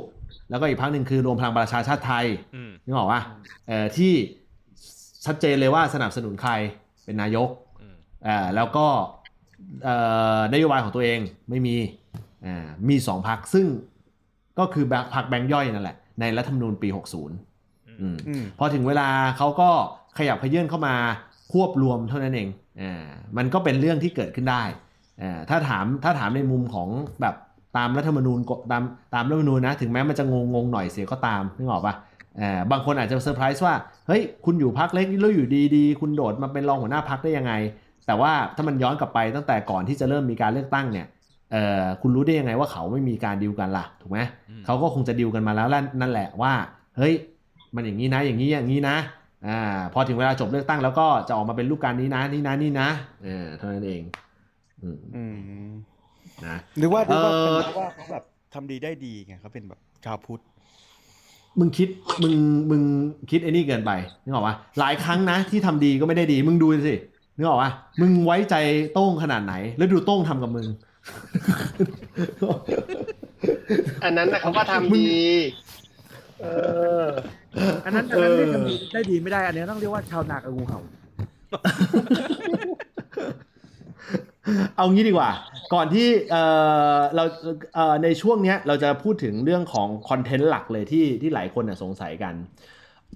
[0.51, 3.21] แล้วก็อีกพักหนึ่งคือรวมพลังประชาชาติไทยอืมนึกออกว่า
[3.67, 4.13] เอ่อที่
[5.27, 6.53] ชัดเจนเลยว่าสนับสนุนใคร
[7.05, 7.49] เป็นนายก
[7.81, 7.97] อืม
[8.27, 8.87] อ่าแล้วก็
[9.85, 9.97] เอ่
[10.39, 11.19] อนโยบายของตัวเอง
[11.51, 11.77] ไม่มี
[12.47, 13.67] อ่ามีสองพักซึ่ง
[14.59, 17.54] ก็คือพักแบงค์ย่อยนั่นแหละในรัฐธรรมนูญปี 60อืมอืม
[18.59, 19.69] พอถึงเวลาเขาก็
[20.19, 20.95] ขยับขยื่นเข้ามา
[21.53, 22.49] ควบรวมเท่านั้นเอง
[22.81, 23.05] อ่า
[23.37, 24.63] มันก็เป็นเรื่องที่เกิดขึ้นได้
[25.23, 26.89] อ่าถ้าถามถ้าถามในมุมของ
[27.21, 27.35] แบบ
[27.77, 28.83] ตามรัฐธรรมนูญกฎตาม
[29.15, 31.95] ตามรัฐธรรมนูญนะ ถึงแม้มันจะงงงๆหน่อยเสียก็ตามนึกออกปะ
[32.41, 33.75] อ่าบางคนอาจจะเซอร์ไพรส์ว่า
[34.07, 37.53] เฮ้ยคุณอยู่พักเล็กแล้วอยู่ดีๆคุณโดดมาเป็นรองหัวหน้าพักได้ยังไง
[38.07, 41.07] แต่ว่าถ้ามันย้อนกลับไปตั้งแต่ก่อนที่จะเริ่มมีการเลือกตั้งเนี่ย
[41.53, 44.19] เอ่อคุณรู้ได้ยังไงว่าเขาไม่มีการดิวกันล่ะถูกไหม
[44.51, 45.69] อืมเขาก็คงจะดิวกันมาแล้ว
[46.01, 46.53] นั่นแหละว่า
[46.97, 47.15] เฮ้ย
[47.75, 48.97] มันอย่างนี้นะอย่างนี้อย่างนี้นะ
[49.47, 49.61] อ่า
[49.93, 52.89] พอถึงเวลาจบเลือกตั้งแล้วก็จะออกมาเป็นรูปการนี้นะนี่นะนี่นะ
[53.25, 54.03] เออเท่านั้นเอง
[54.83, 55.25] อืมอื
[55.69, 55.71] ม
[56.47, 60.43] นะหรือว่าหรือว่าเอ่เป็นอเพราะว่าเขาแบบทำดีได้ดีไงเขาเป็นแบบชาวพุทธ
[61.59, 61.89] มึงคิด
[62.23, 62.35] มึง
[62.71, 62.83] มึง
[63.31, 63.91] คิดไอ้นี่เกินไป
[64.25, 66.95] นึกออกปะหลายครั้งนะที่ทำดีก็ไม่ได้ดี มึงดูสิ
[67.37, 68.55] นึกออกปะมึงไว้ใจ
[68.95, 70.67] โต้งขนาดไหน แล้วดูโต้งทำกับมึง
[74.05, 75.07] อันนั้นนะเขาก็ทำดี
[75.84, 76.49] เอ
[77.05, 77.07] อ
[77.85, 80.81] อันนั้นอันนั้นเรียกทำดีได้ดีไม่ได้ อันนี้ต้องเรียกว่าชาวนากับงูเห่า
[84.77, 85.31] เอางี้ดีกว่า
[85.75, 86.37] ก่อนที่เอ
[86.97, 87.25] อเรา
[87.75, 92.35] เอ่อในช่วงเนี้ยเราจะพูดถึงเรื่องของ content หลักเลยที่ที่หลายคนน่ะสงสัยกัน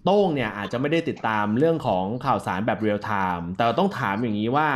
[0.04, 4.68] โต้งเนี่ยอาจจะไม่ได้ติดตามเรื่องของข่าวสารแบบ real-time แต่ต้องถามอย่างนี้ว่า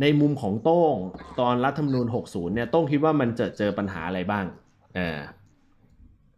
[0.00, 0.94] ในมุมของโต้ง
[1.40, 4.44] ตอนรัฐธรรมนูญ 60 เนี่ยโต้งคิดว่ามันจะเจอปัญหาอะไรบ้าง
[4.96, 5.18] เออ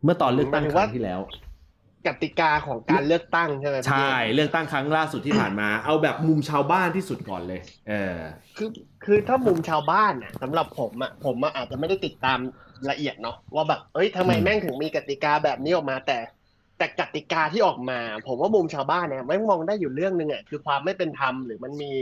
[0.04, 1.20] เมื่อตอนเลือกตั้งหมายถึคงว่ารั้งที่แล้ว
[2.06, 8.18] กติกาของการเลือกตั้งใช่ไหมพี่ใช่ เลือกตั้งครั้งล่าสุดที่ผ่านมา เอาแบบมุมชาวบ้านที่สุดก่อนเลย เออ
[8.56, 8.70] คือ
[9.04, 12.38] คือถ้ามุมชาวบ้านน่ะสำหรับผมอะผมอะอาจจะไม่ได้ติดตาม
[12.90, 16.18] ละเอียดเนาะว่าแบบเอ้ยทำไมอืมแม่งถึงมีกติกาแบบนี้ออกมาแต่
[16.78, 21.92] แต่กติกาที่ออกมา ผมว่ามุมชาวบ้านเนี่ยแม่งมองได้อยู่เรื่องหนึ่งอะคือความไม่เป็นธรรมหรือมันมี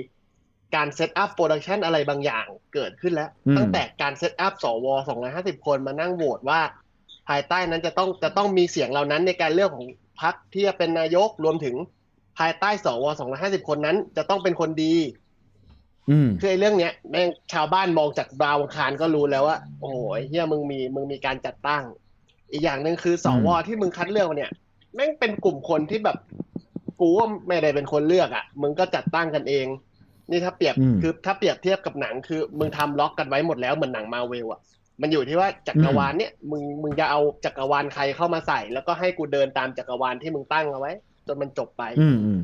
[0.75, 4.87] การ set up production อะไรบางอย่างเกิดขึ้นแล้วอืมตั้งแต่การ set up สว
[5.27, 6.61] 250คนมานั่งโหวตว่า
[7.29, 9.87] ภายใต้นั้นจะต้องจะต้องมีเสียงเหล่านั้นในการเลือกของ
[10.23, 11.75] พรรคที่จะเป็นนายกรวมถึง
[12.39, 13.05] ภายใต้สว
[13.37, 14.95] 250คนนั้น จะต้องเป็นคนดี
[16.11, 21.83] อืมคือไอ้เรื่องเนี้ยแม่งชาวบ้านมองจากดาวอังคารก็รู้แล้วว่าโอ้โหไอ้เฮียมึงมีมึงมีการจัดตั้ง
[22.53, 24.53] อีกอย่างหนึ่งคือสวอืมที่มึงคัดเลือกมาเนี่ย
[24.95, 26.17] แม่งเป็นกลุ่มคนที่แบบ
[27.01, 29.67] กูว่าไม่ได้เป็นคนเลือกอะ มึงก็จัดตั้งกันเอง
[30.31, 34.61] นี่ถ้าเปรียบอืมคือถ้าเปรียบเทียบกับหนังคือ มึงทำล็อกกันไว้หมดแล้วเหมือนหนังมาเวลอะ
[35.03, 40.93] มันอยู่ที่ว่าจักรวาลเนี่ยมึงมึงจะเอาจักรวาลใครเข้ามาใส่ แล้วก็ให้กูเดินตามจักรวาลที่มึงตั้งเอาไว้
[41.27, 42.41] จนมันจบไปอืมอืม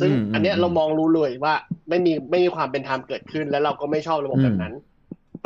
[0.00, 1.54] ซึ่งอืมอันเนี้ยอืมเรามองรู้เลยว่า
[1.88, 4.74] ไม่มีไม่มีความเป็นธรรมเกิดขึ้น แล้วเราก็ไม่ชอบระบบอืมแบบนั้น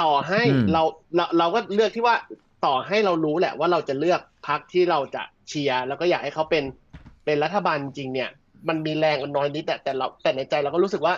[0.02, 0.82] ต่อให้อืมเรา
[1.16, 2.16] เราเราก็เลือกที่ว่า
[2.66, 6.64] ต่อให้เรารู้แหละว่าเราจะเลือกพรรคที่เราจะเชียร์แล้วก็อยากให้เขาเป็น
[7.24, 8.28] เป็นรัฐบาลจริงเนี่ย
[8.68, 11.14] มันมีแรงน้อยนิดแต่แต่เราแต่ในใจเราก็รู้สึกว่า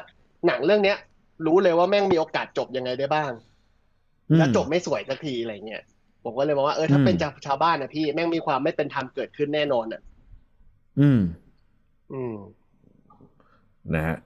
[0.46, 0.98] หนังเรื่องเนี้ย
[1.46, 3.30] รู้เลยว่าแม่งมีโอกาสจบยังไงได้บ้าง
[4.36, 5.82] แล้วจบไม่สวยสักทีอะไรเงี้ย
[6.24, 10.00] ผมก็เลยมองว่าเออถ้าอืมเป็นชาวชาวบ้านนะพี่แม่งมีความไม่เป็นธรรมเกิดขึ้นแน่นอนอะ
[11.00, 11.20] อืม
[12.12, 12.36] อืม
[13.94, 14.16] นะฮะ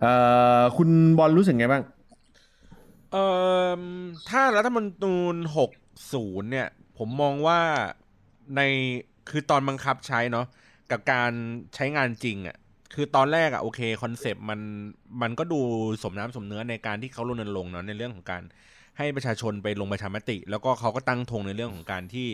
[0.00, 0.12] เอ่
[0.60, 1.82] อคุณบอลรู้สึกไงบ้าง
[3.12, 3.24] เอ่
[3.78, 3.82] อ
[4.28, 5.70] ถ้ารัฐธรรมนูญหก
[6.12, 7.60] ศูนย์เนี่ย ผมมองว่า
[8.56, 8.60] ใน
[9.30, 10.46] คือตอนบังคับใช้เนาะ
[10.90, 11.32] กับการ
[11.74, 12.56] ใช้งานจริงอะ่ะ
[12.94, 14.60] คือตอนแรกอะ่ะโอเคคอนเซปต์มัน
[15.22, 15.60] มันก็ดู
[16.02, 18.42] สมน้ำสมเนื้อในการที่เขารณรงค์เนาะในเรื่องของการ
[18.98, 22.28] ให้ประชาชนไปลงประชามติ แล้วก็เขาก็ตั้งธงในเรื่องของการที่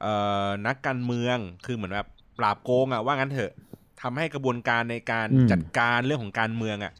[0.00, 0.12] เอ่
[0.46, 3.52] อนักการเมืองคือเหมือนแบบปราบโกงอะ่ะว่างั้นเถอะ
[4.02, 6.92] ทำให้กระบวนการในการอืมจัดการเรื่องของการเมืองอะ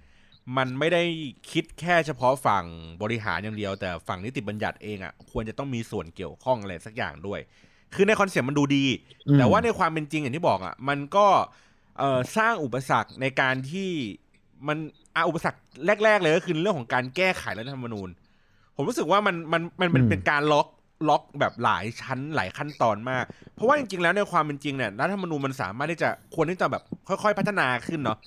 [0.56, 1.02] มันไม่ได้
[1.50, 2.64] คิดแค่เฉพาะฝั่ง
[3.02, 7.40] บริหารอย่างเดียว แต่ฝั่งนิติบัญญัติเองอะ่ะควรจะต้องมีส่วนเกี่ยวข้องอะไรสักอย่างด้วย
[7.94, 8.84] คือใน concept มันดูดี
[9.28, 11.26] อืมแต่ว่าในความเป็นจริงอย่างที่บอกอะ่ะมันก็
[11.98, 13.90] เอ่อสร้างอุปสรรคในการที่
[14.68, 14.78] มัน
[15.16, 15.60] อะอุปสรรค
[16.04, 18.08] แรก ๆ เลยก็คือเรื่องของการแก้ไขรัฐธรรมนูญ
[18.80, 20.66] ผมรู้สึกว่ามันมันมันเป็นอืมเป็นการล็อก
[21.08, 23.24] ล็อกแบบหลายชั้นหลายขั้นตอนมาก
[23.54, 28.18] เพราะว่าจริงๆแล้วในความเป็นจริงเนี่ยรัฐธรรมนูญมันสามารถที่จะควรที่จะแบบค่อย ๆ พัฒนาขึ้นเนาะ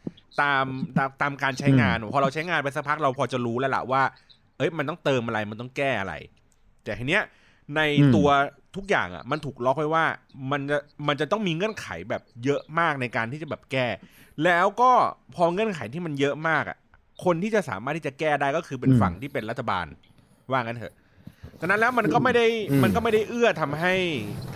[0.41, 0.65] ตาม
[0.97, 4.03] ตามตามการใช้งานพอเราใช้งานไปสักพักเราพอจะรู้แล้วล่ะว่า
[4.57, 6.13] เอ้ยมันต้องเติมอะไรมันต้องแก้อะไร
[6.83, 7.23] แต่ทีเนี้ย
[7.75, 8.27] ในอืมตัว
[8.75, 10.05] ทุกอย่างอะมันถูกล็อกไว้ว่า
[10.51, 10.77] มันจะ
[11.07, 13.87] มันจะต้องมีเงื่อนไขแบบเยอะมากในการที่จะแบบแก้
[14.43, 14.91] แล้วก็
[15.35, 16.77] พอเงื่อนไขที่มันเยอะมากอะ
[17.25, 19.85] คนที่จะสามารถที่จะแก้ได้ก็คือเป็นอืมฝั่งที่เป็นรัฐบาล
[20.51, 20.93] ว่างั้นเถอะ
[21.61, 23.93] ฉะนั้นแล้วมันก็ไม่ได้อืมมันก็ไม่ได้เอื้อทำให้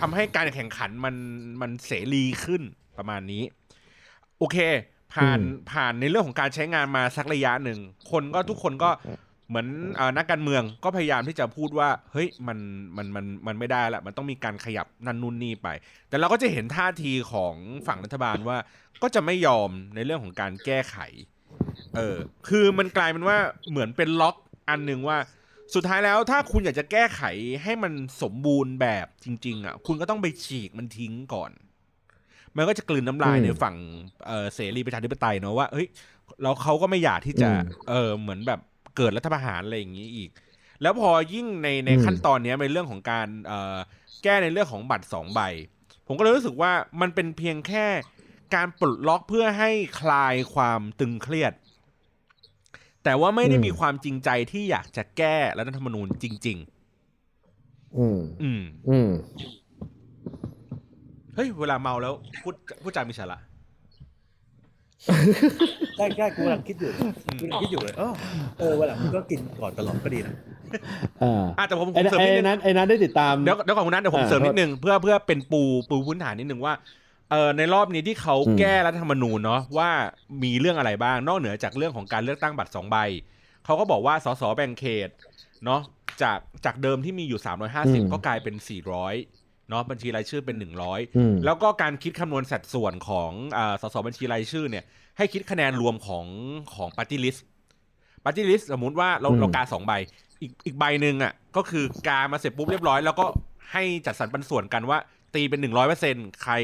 [0.00, 1.14] ทำให้การแข่งขันมัน
[1.60, 2.62] มันเสรีขึ้น
[2.98, 3.42] ประมาณนี้
[4.38, 4.58] โอเค
[5.14, 5.40] ผ่าน
[5.72, 7.78] ผ่านในเรื่องของการใช้งานมาสักระยะหนึ่ง
[8.10, 8.90] คนก็ทุกคนก็
[9.48, 9.66] เหมือน
[9.96, 12.58] เออนักการเมืองก็พยายามที่จะพูดว่า เฮ้ยมัน
[12.96, 15.68] มันมันมันไม่ได้ละมันต้องมีการขยับนั่นนู่นนี่ไป
[16.08, 17.54] แต่เราก็จะเห็นท่าทีของ
[17.86, 18.58] ฝั่งรัฐบาลว่า
[19.02, 20.96] ก็จะไม่ยอมในเรื่องของการแก้ไข
[21.96, 22.16] เอเออ
[22.48, 23.36] คือมันกลายเป็นว่า
[23.70, 24.36] เหมือนเป็นล็อก
[24.68, 25.18] อันหนึ่งว่า
[25.74, 27.22] สุดท้ายแล้วถ้าคุณอยากจะแก้ไข
[27.62, 27.92] ให้มัน
[28.22, 31.50] สมบูรณ์แบบจริง ๆ อะ คุณก็ต้องไปฉีกมันทิ้งก่อน
[32.56, 33.76] มันก็จะกลืนน้ำลายอืมในฝั่ง
[34.26, 35.88] เออเสรีประชาธิปไตยเนอะว่าเฮ้ย
[36.42, 38.60] แล้วเขาก็ไม่อยากที่จะอืมเออเหมือนแบบ
[38.96, 40.30] เกิดรัฐประหารอะไรอย่างนี้อีก
[40.82, 43.76] แล้วพอยิ่งในในอืมขั้นตอนเนี้ยเป็นเรื่องของการเอ่อ
[44.22, 45.40] แก้ในเรื่องของบัตรสองใบ
[46.06, 47.86] ผมก็เลยรู้สึกว่ามันเป็นเพียงแค่
[48.54, 51.52] การปลดล็อกเพื่อให้คลายความตึงเครียด
[53.08, 56.58] แต่ว่าไม่ได้อืมมีความจริงใจที่อยากจะแก้รัฐธรรมนูญจริง
[57.98, 59.10] อืมๆอืม อืม
[61.34, 63.38] เฮ้ย เวลาเมาแล้วพูดพูดจามีสาระ
[65.96, 66.90] ใช่ใช่กูกำลังคิดอยู่
[67.40, 68.12] กูกำลังคิดอยู่เลย เออ
[68.58, 70.34] เออวันหลังมึงก็กินก่อนตลอดก็ดีนะ
[71.22, 76.74] อ่าอะแต่ผมผไอ้มเสริมไอ้นิดนึงนั้นไอ้นั้นได้ติดตาม เดี๋ยวเดี๋ยวก่อนคุณนัทเดี๋ยวผมอ่าเสริมโทษนิดนึงเพื่อเพื่อเป็นปูปูพื้นฐานนิดนึงว่า
[77.30, 79.90] เออในรอบนี้ที่เขาอืมแก้รัฐธรรมนูญเนาะว่า
[80.42, 82.96] มีเรื่องอะไรบ้างนอกเหนือจากเรื่องของการเลือกตั้งบัตรสองใบ
[83.64, 85.10] เขาก็บอกว่าสสแบ่งเขต
[85.64, 85.80] เนาะ
[86.22, 87.40] จากจากเดิมที่มีอยู่
[87.76, 88.54] 350 ก็กลายเป็น
[89.12, 90.56] 400เนาะบัญชีรายชื่อเป็น
[90.86, 94.84] 100อืมแล้วก็การคิดคำนวณสัดส่วนของอ่าสสบัญชีรายชื่อเนี่ย
[95.18, 96.26] ให้คิดคะแนนรวมของ
[96.74, 99.92] ของ party list party list สมมุติว่าเราอืมเรากาสองใบ
[100.42, 103.26] อีกอีกใบหนึ่งอะก็คือกามาเสร็จปุ๊บเรียบร้อย แล้วก็
[103.72, 104.98] ให้จัดสรรปันส่วนกันว่า
[105.38, 106.54] ตีเป็นหนึ่งร้อยเปอร์เซ็นใคร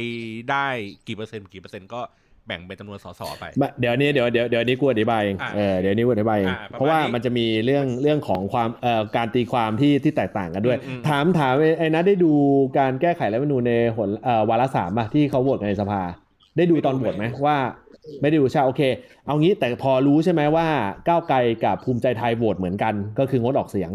[0.50, 0.66] ได้
[1.06, 2.00] กี่เปอร์เซ็นต์กี่เปอร์เซ็นต์ก็
[2.46, 12.32] แบ่งเป็นจำนวนสสไปบะเดี๋ยวนี้เดี๋ยวเดี๋ยวเดี๋ยวนี้กูอธิบายเองอะเออเดี๋ยวนี้กูอธิบายเองอะประมาณเพราะว่านี้มันจะมีเรื่องเรื่องของความเอ่อการตีความที่ที่แตกต่างกันด้วยอืมอืมถามถามไอ้ไอ้นัทได้ดู
[12.78, 16.02] การแก้ไขรัฐธรรมนูญในหนเอ่อวาระสามป่ะที่เขาโหวตกันในสภา
[16.56, 17.56] ได้ดูตอนโหวตไหมว่า
[18.20, 18.82] ไม่ได้ดูใช่โอเค
[19.26, 20.66] เอางี้แต่พอรู้ใช่ไหมว่า
[21.08, 23.90] ก้าวไกลกับภูมิใจไทยโหวตเหมือนกัน ก็คืองดออกเสียง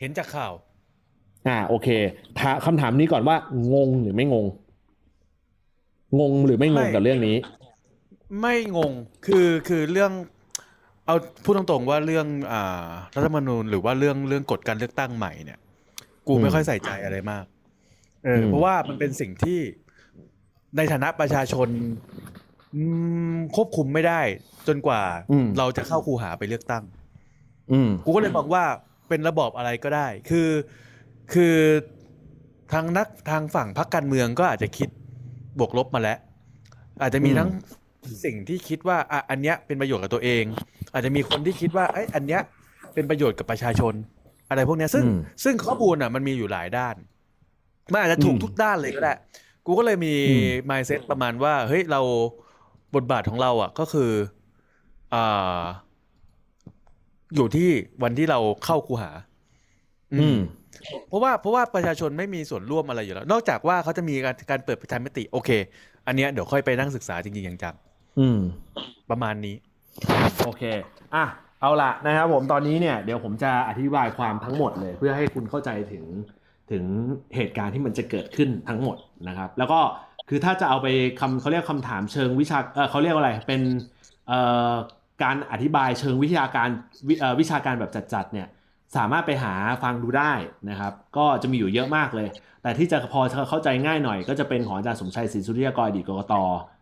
[0.00, 0.52] เห็นจากข่าว
[1.46, 1.88] อ่าโอเค
[2.38, 3.36] ถาคำถามนี้ก่อนว่า
[3.74, 4.46] งงหรือไม่งง
[6.20, 7.36] งงหรือไม่งงไม่กับเรื่องนี้
[8.40, 8.92] ไม่งง
[9.26, 10.12] คือคือเรื่อง
[11.06, 15.58] เอาพูดตรงๆว่าเรื่องอ่ารัฐธรรมนูญหรือว่าเรื่องเรื่องกฎการเลือกตั้งใหม่เนี่ย
[16.26, 17.44] กูอืมไม่ค่อยใส่ใจอะไรมาก
[18.24, 19.58] เอออมเพราะว่ามันเป็นสิ่งที่
[20.76, 21.68] ในฐานะประชาชน
[22.74, 22.82] อื
[23.34, 24.20] มควบคุมไม่ได้
[24.68, 26.84] จนกว่าอืมเราจะเข้าคูหาไปเลือกตั้ง
[27.72, 28.64] อืมกูก็เลยมองว่า
[29.08, 30.48] เป็นระบอบอะไรก็ได้ คือ
[31.32, 31.56] คือ
[32.72, 34.88] ทางนักทางฝั่งพรรคการเมืองก็อาจจะคิด
[35.58, 36.18] บวกลบมาแล้ว
[37.02, 37.50] อาจจะมีอืมทั้ง
[38.24, 40.44] สิ่งที่คิดว่าอะอันเนี้ยเป็นประโยชน์กับตัวเอง
[40.92, 42.42] อาจจะมีคนที่คิดว่าไอ้ยอันเนี้ย
[42.94, 43.94] เป็นประโยชน์กับประชาชน
[44.48, 46.96] อะไรพวกเนี้ยซึ่งอืมซึ่งข้อมูลอะมันมีอยู่หลายด้าน
[47.92, 49.12] มันอาจจะถูกอืมทุกด้านเลยก็ได้
[49.66, 52.00] กูก็เลยมีอืม mindset ประมาณว่า เฮ้ยเรา
[52.94, 54.10] บทบาทของเราอะ ก็คือ
[55.14, 55.62] อ่า
[57.34, 57.70] อยู่ที่
[58.02, 59.10] วันที่เราเข้าคูหา
[60.12, 60.36] อืม
[61.08, 65.50] เพราะว่าเพราะว่าประชาชนไม่มีส่วนร่วมอะไรอยู่แล้ว นอกจากว่าเขาจะมีการการเปิดประชามติโอเค
[66.06, 67.74] อันเนี้ยเดี๋ยวค่อยไปนั่งศึกษาจริงๆจัง
[68.18, 69.56] อืมๆประมาณนี้
[70.44, 70.62] โอเค
[71.14, 71.24] อะ
[71.60, 76.04] เอาละนะครับผมตอนนี้เนี่ยเดี๋ยวผมจะอธิบายความทั้งหมดเลย เพื่อให้คุณเข้าใจถึง
[76.70, 76.84] ถึง
[77.36, 78.96] เหตุการณ์ที่มันจะเกิดขึ้นทั้งหมด
[79.28, 79.80] นะครับ แล้วก็
[80.28, 80.88] คือถ้าจะเอาไป
[81.20, 83.62] คำเขาเรียกคำถามเชิงวิชาเออเขาเรียกว่าอะไรเป็น
[84.28, 84.72] เอ่อ
[85.22, 86.68] การอธิบายเชิงวิชาการ
[87.08, 88.48] วิเอ่อวิชาการแบบจัดๆเนี่ย
[88.96, 90.32] สามารถไปหาฟังดูได้
[90.70, 92.28] นะครับ ก็จะมีอยู่เยอะมากเลย
[92.62, 96.34] แต่ที่จะพอเข้าใจง่ายหน่อยก็จะเป็นของอาจารย์สมชัยศรีสุริยกรอดีตกกต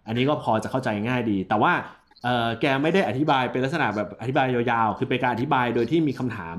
[0.07, 1.73] อันนี้ก็พอจะเข้าใจง่ายดี แต่ว่า
[2.61, 6.57] แกไม่ได้อธิบายเป็นลักษณะแบบอธิบายยาวๆ คือเป็นการอธิบายโดยที่มีคำถาม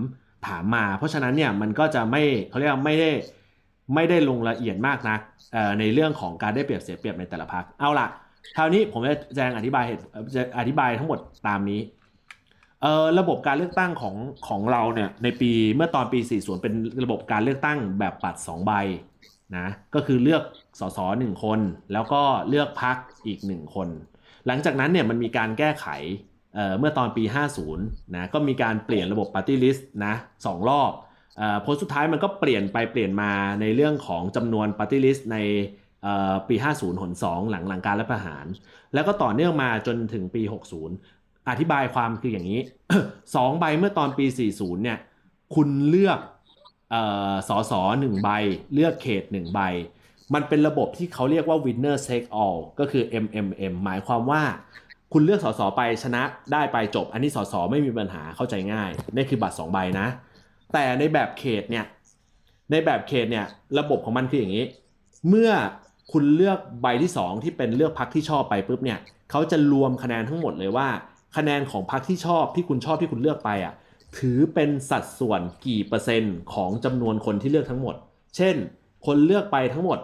[0.48, 3.12] ถามมา เพราะฉะนั้นเนี่ยมันก็จะไม่เขาเรียกไม่ได้
[3.96, 5.20] ไม่ได้ลงละเอียดมากนัก
[5.80, 8.08] ในเรื่องของการได้เปรียบเสียเปรียบในแต่ละพักเอาล่ะ
[8.58, 10.04] คราวนี้ผมจะแจงอธิบายเหตุ
[10.60, 11.80] อธิบายทั้งหมดตามนี้
[12.82, 14.16] เออระบบการเลือกตั้งของ
[14.48, 16.74] ของเราเนี่ยในปีเมื่อตอนปี 40 เป็น
[17.04, 18.72] ระบบการเลือกตั้งแบบบัตร2ใบ
[19.58, 20.44] นะก็คือเลือก
[20.80, 21.60] สสหนึ่งคน
[21.94, 23.90] แล้วก็เลือกพักอีกหนึ่งคน
[24.48, 25.88] หลังจากนั้นเนี่ยมันมีการแก้ไข
[26.56, 27.24] เเมื่อตอนปี
[27.70, 30.14] 50นะก็มีการเปลี่ยนระบบ Party List นะ
[30.46, 30.92] สองรอบ
[31.38, 35.38] เอ่อผลสุดท้ายมันก็เปลี่ยนไปเปลี่ยนมาในเรื่องของจำนวน Party List ใน
[36.04, 38.46] เอ่อปี 50 หน 2 หลังหลังการรัฐประหาร
[38.94, 41.17] แล้วก็ต่อเนื่องมาจนถึงปี 60
[41.50, 42.62] อธิบายความคืออย่างนี้
[43.36, 44.98] สองใบเมื่อตอนปี 40 เนี่ย
[45.56, 46.20] คุณเลือก
[46.94, 46.96] อ
[47.32, 48.30] อสอสอหนึ่งใบ
[48.74, 49.60] เลือกเขตหนึ่งใบ
[50.34, 54.44] มันเป็นระบบที่เขาเรียกว่า winner take all ก็คือ MMM หมายความว่า
[55.14, 56.24] คุณเลือกสสไปชนะ
[56.54, 60.08] ได้ไปจบ อันนี้สสไม่มีปัญหาเข้าใจง่ายนี่คือบัตร2ใบนะ
[60.74, 61.86] แต่ในแบบเขตเนี่ย
[62.72, 63.46] ในแบบเขตเนี่ย
[63.80, 64.66] ระบบของมันคืออย่างนี้
[65.30, 65.52] เมื่อ
[66.12, 69.00] คุณเลือกใบที่ 2 ที่เป็นเลือกพักที่ชอบไปปุ๊บเนี่ย
[69.32, 70.88] เขาจะรวมคะแนนทั้งหมดเลยว่า
[71.38, 73.74] คะแนนของพักที่ชอบที่คุณชอบที่คุณเลือกไปอะ
[74.18, 77.96] ถือเป็นสัดส่วนกี่เปอร์เซ็นต์ของจำนวนคนที่เลือกทั้งหมด
[78.38, 78.56] เช่น
[79.06, 80.00] คนเลือกไปทั้งหมด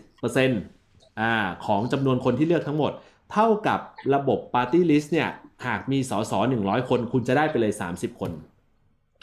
[0.00, 1.34] 30%อ่า
[1.66, 2.92] ของจำนวนคนที่เลือกทั้งหมด
[3.32, 3.80] เท่ากับ
[4.14, 5.28] ระบบ Party List เนี่ย
[5.66, 8.30] หากมีสสหนึ่งร้อยคน คุณจะได้ไปเลย 30 คน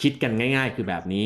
[0.02, 1.26] คิดกันง่าย ๆ คือแบบนี้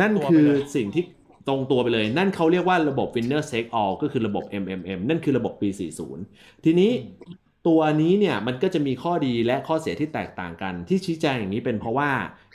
[0.00, 0.46] นั่นคือ
[0.76, 1.04] สิ่งที่
[1.48, 5.68] ตรงตัวไปเลย นั่นเขาเรียกว่าระบบ winner take all ก็คือระบบ MMM นั่นคือระบบปี
[6.16, 6.90] 40 ทีนี้
[7.66, 12.10] ตัวนี้เนี่ยมันก็จะมีข้อดีและข้อเสียที่แตกต่างกัน ที่ชี้แจงอย่างนี้เป็นเพราะว่า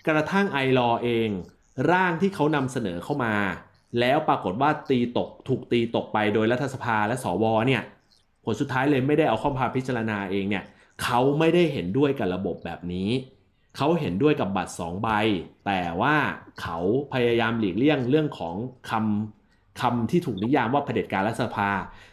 [0.07, 1.29] กระทั่งไอรอเอง
[1.91, 3.35] ร่างที่เขานำเสนอเข้ามา
[3.99, 7.81] แล้วปรากฏว่าตีตกถูกตีตกไปโดยรัฐสภาและสวเนี่ย
[8.43, 10.63] ผลสุดท้ายเลยไม่ได้เอาข้ามาพิจารณาเองเนี่ย
[11.03, 13.09] เขาไม่ได้เห็นด้วยกับระบบแบบนี้
[13.77, 15.09] เขาเห็นด้วยกับบัตร 2 ใบ
[15.65, 16.15] แต่ว่า
[16.61, 16.77] เขา
[17.13, 18.55] พยายามหลีกเลี่ยงเรื่องของ
[18.89, 19.44] คำ
[19.81, 21.69] คำที่ถูกนิยามว่าเผด็จการรัฐสภา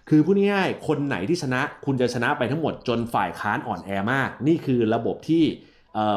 [0.08, 5.44] คือพูดง่ายๆคนไหนที่ชนะ คุณจะชนะไปทั้งหมดจนฝ่ายค้านอ่อนแอมาก นี่คือระบบที่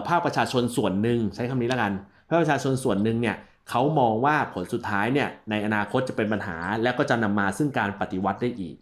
[0.08, 1.94] ภาคประชาชนส่วนหนึ่งใช้คำนี้แล้วกัน
[2.30, 3.36] ภาคประชาชนส่วนหนึ่งเนี่ย
[3.70, 8.76] เขามองว่าผลสุดท้ายเนี่ยในอนาคตจะเป็นปัญหา และก็จะนำมาซึ่งการปฏิวัติได้อีก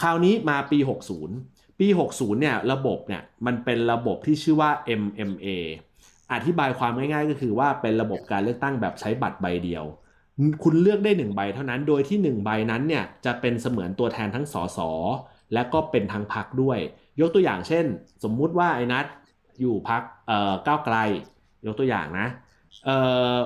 [0.00, 0.78] คราวนี้มาปี
[1.28, 4.70] 60 ปี 60เนี่ยระบบเนี่ยมันเป็นระบบที่ชื่อว่า
[5.00, 5.48] MMA
[6.32, 9.84] อธิบายความง่ายๆ ก็คือว่าเป็นระบบการเลือกตั้งแบบใช้บัตรใบเดียว
[10.62, 14.78] คุณเลือกได้หนึ่งใบเท่านั้นโดยที่หนึ่งใบนั้นเนี่ยจะเป็นเสมือนตัวแทนทั้งสส
[15.54, 16.78] และก็เป็นทั้งพักด้วย
[17.20, 17.84] ยกตัวอย่างเช่น
[18.24, 19.06] สมมุติว่าไอ้นัท
[19.60, 20.96] อยู่พักเอ่อก้าวไกล
[21.66, 22.26] ยกตัวอย่างนะ
[22.84, 22.96] เอ่
[23.34, 23.36] อ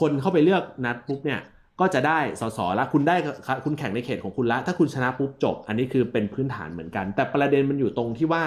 [0.00, 1.40] คนเข้าไปเลือกนัดปุ๊บเนี่ย
[1.80, 3.16] ก็จะได้สสละคุณได้
[3.64, 8.44] คุณแข่งในเขตของคุณละ ถ้าคุณชนะปุ๊บจบ อันนี้คือเป็นพื้นฐานเหมือนกัน แต่ประเด็นมันอยู่ตรงที่ว่า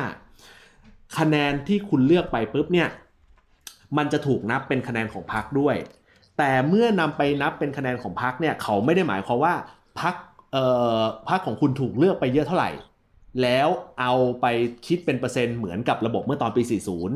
[1.18, 2.90] คะแนนที่คุณเลือกไปปุ๊บเนี่ย
[3.98, 5.76] มันจะถูกนับเป็นคะแนนของพรรคด้วย
[6.38, 9.54] แต่เมื่อนำไปนับเป็นคะแนนของพรรคเนี่ยเขาไม่ได้หมายความว่า
[10.02, 10.16] พรรค
[10.52, 10.66] เอ่
[11.00, 12.72] อพรรคของคุณถูกเลือกไปเยอะเท่าไหร่
[13.42, 13.68] แล้ว
[14.00, 14.46] เอาไป
[14.88, 16.64] คิดเป็นเปอร์เซ็นต์เหมือนกับระบบเมื่อตอนปี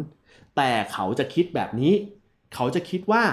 [0.01, 1.93] 40 แต่เขาจะคิดแบบนี้
[2.55, 3.23] เขาจะคิดว่า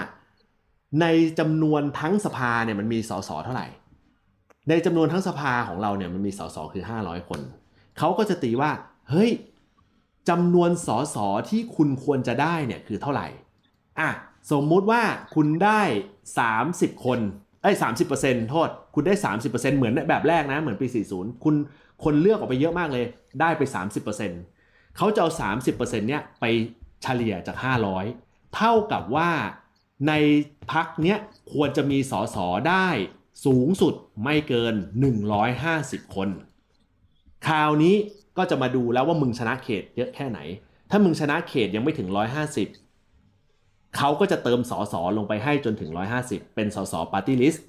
[1.01, 1.07] ใน
[1.39, 3.66] จำนวนทั้งสภาเนี่ยมันมีสสเท่าไหร่
[4.68, 7.41] ในจำนวนทั้งสภาของเราเนี่ยมันมีสสคือ 500 คน
[7.99, 8.70] เขาก็จะตีว่า
[9.11, 9.30] เฮ้ย
[10.28, 11.16] จำนวนสส
[11.49, 13.26] ที่คุณควรจะได้เนี่ยคือเท่าไหร่
[14.01, 14.11] อะ
[14.53, 15.03] สมมุติว่า
[15.35, 15.83] คุณได้
[16.43, 17.19] 30 คน
[17.63, 17.77] เอ้ย
[18.13, 20.87] 30%โทษ คุณได้30%เปอร์เซ็นต์เหมือนแบบแรกนะ เหมือนปี
[21.17, 21.55] 40คุณ
[22.05, 23.05] คนเลือกออกไปเยอะมากเลย
[23.41, 24.41] ได้ไป30%เปอร์เซ็นต์
[24.97, 26.45] เขาจะเอา30%เปอร์เซ็นี่ยไป
[27.03, 27.57] เฉลี่ยจาก
[28.03, 29.31] 500เท่ากับว่า
[30.09, 30.13] ใน
[30.73, 31.19] พักเนี้ย
[31.53, 32.37] ควรจะมีสส
[32.69, 32.89] ได้
[33.47, 34.75] สูงสุดไม่เกิน
[35.45, 36.29] 150 คน
[37.47, 37.95] คราวนี้
[38.39, 40.39] ก็จะมาดูแล้วว่ามึงชนะเขตเยอะแค่ไหน
[40.91, 42.09] ถ้ามึงชนะเขตยังไม่ถึง
[42.53, 42.84] 150
[43.97, 45.91] เขาก็จะเติมสอสอลงไปให้จนถึง
[46.25, 47.65] 150 เป็นสอสอปาร์ตี้ลิสต์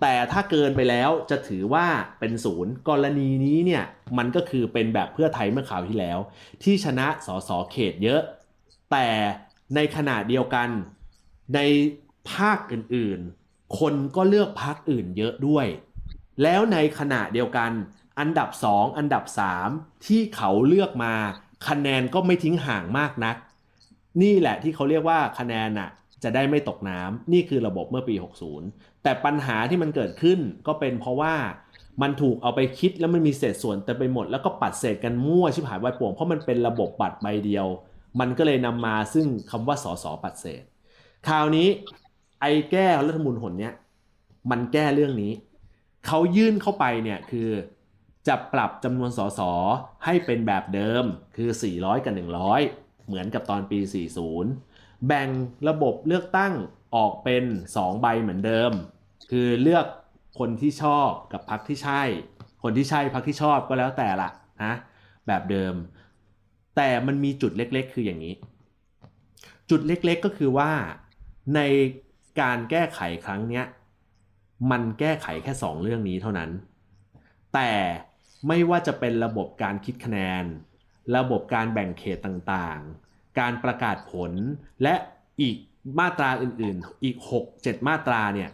[0.00, 1.86] แต่ถ้าเกินไปแล้วจะถือว่า
[2.20, 3.84] เป็นศูนย์กรณีนี้เนี่ย
[4.18, 6.18] มันก็คือเป็นแบบเพื่อไทยเมื่อคราวที่แล้ว
[6.62, 8.20] ที่ชนะสอสอเขตเยอะ
[8.92, 9.08] แต่
[9.74, 10.68] ในขณะเดียวกัน
[11.54, 11.60] ใน
[12.30, 15.66] ภาคอื่นๆ คนก็เลือกพักอื่นเยอะด้วย
[16.42, 17.70] แล้วในขณะเดียวกัน
[18.18, 19.24] อันดับ 2 อันดับ
[19.64, 21.14] 3 ที่เขาเลือกมา
[21.68, 23.36] คะแนนก็ไม่ทิ้งห่างมากนัก
[24.22, 25.90] นี่แหละที่เขาเรียกว่าคะแนนน่ะ
[26.22, 28.14] จะได้ไม่ตกน้ำนี่คือระบบเมื่อปี
[28.58, 31.34] 60 แต่ปัญหาที่มันเกิดขึ้นก็เป็นเพราะว่า
[32.02, 37.66] มันถูกเอาไปคิดแล้วมันมีเศษส่วนเต็มไปหมด แล้วก็ปัดเศษกันมั่วชิบหายวายป่วงเพราะมันเป็นระบบบัตรใบเดียว
[38.20, 40.62] มันก็เลยนำมาซึ่งคำว่าสอสอปัดเศษ
[41.28, 41.68] คราวนี้
[42.40, 43.74] ไอ้แก้รัฐมนูญหนเนี้ย
[44.50, 45.32] มันแก้เรื่องนี้
[46.06, 47.48] เขายื่นเข้าไปเนี่ยคือ
[48.28, 49.40] จะปรับจำนวนสส
[50.04, 51.04] ให้เป็นแบบเดิม
[51.36, 53.78] คือ 400 กับ 100 เหมือนกับตอนปี
[54.42, 55.28] 40 แบ่ง
[55.68, 56.54] ระบบเลือกตั้ง
[56.96, 57.44] ออกเป็น
[57.74, 58.72] 2 ใบเหมือนเดิม
[59.30, 59.86] คือเลือก
[60.38, 62.02] คนที่ชอบกับพรรคที่ใช่
[62.62, 64.28] คนที่ใช่พรรคที่ชอบก็แล้วแต่ละ
[64.64, 64.74] นะ
[65.26, 65.74] แบบเดิม
[66.76, 68.34] แต่มันมีจุดเล็กๆ คืออย่างนี้
[69.70, 70.70] จุดเล็กๆก็คือว่า
[71.54, 71.60] ใน
[72.40, 73.64] การแก้ไขครั้งเนี้ย
[74.70, 76.50] มันแก้ไขแค่ 2 เรื่องนี้เท่านั้น
[77.54, 77.70] แต่
[78.48, 80.44] ไม่ว่าจะเป็นระบบการคิดคะแนน
[81.16, 84.32] ระบบการแบ่งเขตต่างๆ การประกาศผล
[84.82, 84.94] และ
[85.40, 85.56] อีก
[85.98, 87.16] มาตราอื่นๆ อีก
[87.52, 88.50] 6-7 มาตราเนี่ย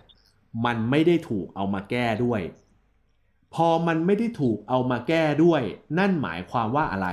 [0.64, 2.40] มันไม่ได้ถูกเอามาแก้ด้วย
[3.54, 5.62] พอมันไม่ได้ถูกเอามาแก้ด้วย
[5.98, 7.08] นั่นหมายความว่าอะไร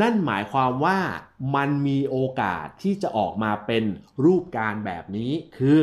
[0.00, 0.98] นั่นหมายความว่า
[1.56, 3.84] มันมีโอกาสที่จะออกมาเป็น
[4.24, 5.80] รูปการแบบนี้ คือ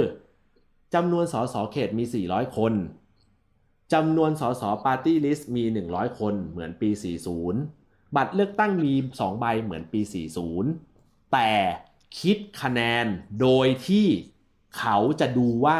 [0.93, 2.73] จำนวนสสเขตมี 400 คน
[3.93, 7.82] จำนวนสส party list มี 100 คนเหมือนปี 40
[8.15, 10.01] บัตรเลือกตั้งมี 2 ใบเหมือนปี
[10.65, 11.49] 40 แต่
[12.19, 13.05] คิดคะแนน
[13.41, 14.07] โดยที่
[14.77, 15.79] เขาจะดูว่า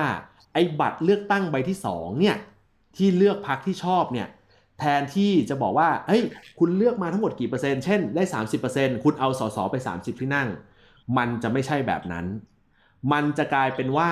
[0.53, 2.38] ไอ้บัตรเลือกตั้งใบที่ 2 เนี่ย
[2.95, 4.27] ที่เลือกพักที่ชอบเนี่ย
[4.79, 6.23] แทนที่จะบอกว่าเฮ้ย
[6.59, 8.23] คุณเลือกมาทั้งหมดกี่เปอร์เซ็นต์ เช่นได้
[8.63, 10.47] 30%คุณเอาสสไป 30 ที่นั่ง
[11.17, 12.25] มันจะไม่ใช่แบบนั้น
[13.11, 14.11] มันจะกลายเป็นว่า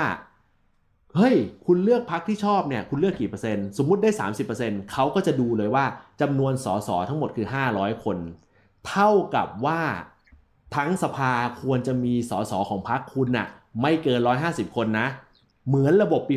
[1.15, 4.09] เฮ้ย คุณเลือกพักที่ชอบเนี่ย คุณเลือกกี่เปอร์เซ็นต์ สมมุติได้
[4.51, 5.85] 30%เขาก็จะดูเลยว่า
[6.21, 8.17] จำนวนสสทั้งหมดคือ 500 คน
[8.87, 9.81] เท่ากับว่า
[10.75, 13.47] ทั้งสภาควรจะมีสสของพรรคคุณน่ะ
[13.81, 15.07] ไม่เกิน 150 คนนะ
[15.67, 16.35] เหมือนระบบปี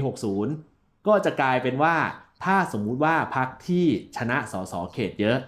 [0.52, 1.96] 60 ก็จะกลายเป็นว่า
[2.44, 5.38] ถ้าสมมุติว่าพรรคที่ชนะสสเขตเยอะ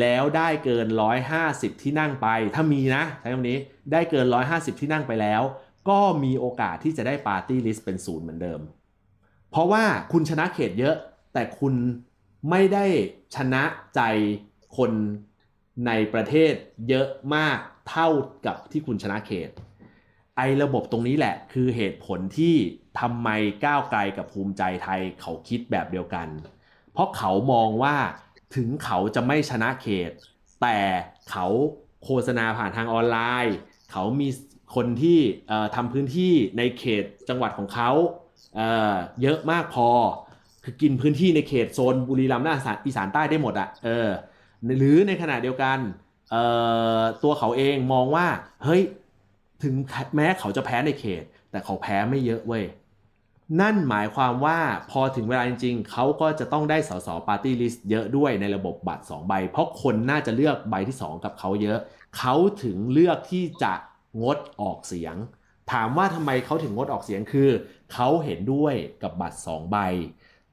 [0.00, 0.86] แล้วได้เกิน
[1.34, 3.58] 150 ที่นั่งไป ถ้ามีนะใช้คำนี้
[3.92, 5.42] ได้เกิน 150 ที่นั่งไปแล้ว
[5.88, 8.60] ก็มีโอกาสที่จะได้ปาร์ตี้ลิสต์เป็นศูนย์เหมือนเดิม
[9.50, 10.94] เพราะว่าคุณชนะเขตเยอะ
[11.32, 11.74] แต่คุณ
[12.50, 12.86] ไม่ได้
[13.36, 13.62] ชนะ
[13.94, 14.00] ใจ
[14.76, 14.92] คน
[15.86, 16.52] ในประเทศ
[16.88, 17.58] เยอะมาก
[17.90, 18.08] เท่า
[18.46, 19.50] กับที่คุณชนะเขต
[20.36, 22.54] ไอ้ระบบตรงนี้แหละ คือเหตุผลที่
[23.00, 23.28] ทำไม
[23.64, 26.28] ก้าวไกลกับภูมิใจไทยเขาคิดแบบเดียวกัน
[26.92, 27.96] เพราะเขามองว่า
[28.56, 30.10] ถึงเขาจะไม่ชนะเขต
[30.62, 30.78] แต่
[31.30, 31.46] เขา
[32.04, 33.56] โฆษณาผ่านทางออนไลน์
[33.92, 34.28] เขามี
[34.74, 35.18] คนที่
[35.74, 37.90] ทำพื้นที่ในเขตจังหวัดของเขา
[38.56, 39.88] เเยอะมากพอ
[40.64, 44.08] คือกินพื้นที่ในเขตโซนบุรีรัมย์และอีสานอีสานใต้ได้หมดอะเออ
[44.78, 45.78] หรือในขณะเดียวกัน
[46.30, 46.44] เอ่
[47.00, 48.26] อตัวเขาเองมองว่า
[48.64, 48.82] เฮ้ย
[49.62, 49.74] ถึง
[50.16, 52.64] แม้เขาจะแพ้ในเขต แต่เขาแพ้ไม่เยอะเว้ย
[53.60, 54.58] นั่นหมายความว่า
[54.90, 61.78] พอถึงเวลาจริงๆ เขาก็จะต้องได้สสปาร์ตี้ลิสต์เยอะด้วยในระบบบัตร 2 ใบ เพราะคนน่าจะเลือกใบที่ 2 กับเขาเยอะ
[62.18, 62.34] เขา
[62.64, 63.72] ถึงเลือกที่จะ
[64.22, 65.16] งดออกเสียง
[65.72, 67.50] ถามว่าทำไมเขาถึงงดออกเสียงคือ
[67.92, 69.78] เขาเห็นด้วยกับบัตร 2 ใบ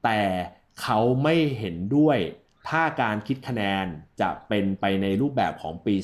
[0.04, 0.20] แต่
[0.82, 2.18] เขาไม่เห็นด้วย
[2.68, 3.86] ถ้าการคิดคะแนน
[4.20, 5.94] จะเป็นไปในรูปแบบของปี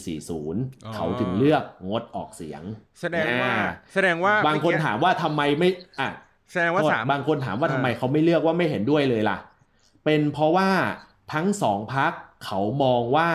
[0.42, 2.62] 40 เขาถึงเลือกงดออกเสียง
[3.00, 3.56] แสดงว่าอ่า
[3.92, 5.68] แสดงว่าบางคนเอกี้ถามว่าทำไมไม่
[6.00, 6.10] อะ
[6.50, 9.38] แสดงว่าโทษสามบางคนถามว่าเออทำไมเขาไม่เลือกว่าไม่เห็นด้วยเลยล่ะ
[10.04, 10.70] เป็นเพราะว่า
[11.32, 12.12] ทั้งสองพัก
[12.44, 13.30] เขามองว่า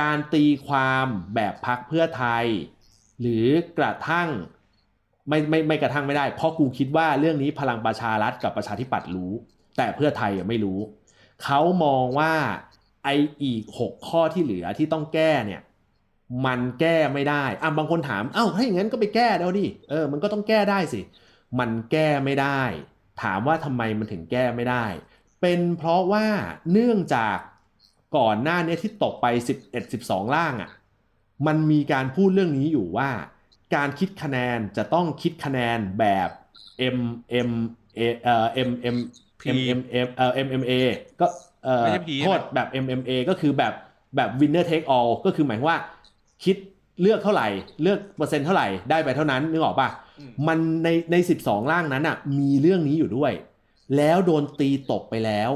[0.00, 2.44] การตีความแบบพักเพื่อไทย
[3.20, 3.46] หรือ
[3.78, 4.28] กระทั่ง
[5.28, 9.32] ไม่ไม่ไม่กระทั่งไม่ได้ เพราะกูคิดว่าเรื่องนี้พลังประชารัฐกับประชาธิปัตย์รู้
[9.76, 10.80] แต่เพื่อไทยยังไม่รู้
[11.44, 12.34] เขามองว่า
[13.04, 13.08] ไอ
[13.42, 15.62] อีกหกข้อที่เหลือที่ต้องแก้เนี่ย
[16.46, 21.00] มันแก้ไม่ได้อะบางคนถาม เอ้าถ้าอย่างนั้นก็ไปแก้แล้วดิ เออ มันก็ต้องแก้ได้สิ
[21.58, 22.62] มันแก้ไม่ได้
[23.22, 24.86] ถามว่าทำไมมันถึงแก้ไม่ได้
[25.40, 26.26] เป็นเพราะว่า
[26.72, 27.36] เนื่องจาก
[28.16, 29.26] ก่อนหน้านี้ที่ตกไป
[29.64, 30.70] 11 12 ล่างอะ่ะ
[31.46, 33.10] มันมีการพูดเรื่องนี้อยู่ว่า
[33.74, 36.28] การคิดคะแนนจะต้องคิดคะแนนแบบ
[36.96, 36.98] M
[37.48, 37.50] M
[38.24, 38.96] เอ่อ M M
[39.44, 40.72] P M M M เอ่อ M M A
[41.20, 41.26] ก็
[41.64, 43.72] เอ่อไม่ใช่ P โทษแบบ M M A ก็คือแบบ
[44.16, 45.78] แบบ winner take all ก็คือหมายความว่า
[46.44, 46.56] คิด
[47.00, 47.48] เลือกเท่าไหร่
[47.82, 49.88] เลือกเปอร์เซ็นต์เท่าไหร่ได้ไปเท่านั้นนึกออกปะ
[50.48, 53.32] มันในในสิบสองร่างนั้นอะมีเรื่องนี้อยู่ด้วย
[53.96, 55.50] แล้วโดนตีตกไปแล้ว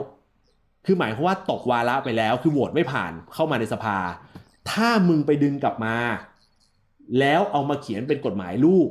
[0.87, 3.99] คือหมายความว่าตกวาระไปแล้ว คือโหวตไม่ผ่านเข้ามาในสภา
[4.71, 5.97] ถ้ามึงไปดึงกลับมา
[7.19, 8.89] แล้วเอามาเขียนเป็นกฎหมายลูก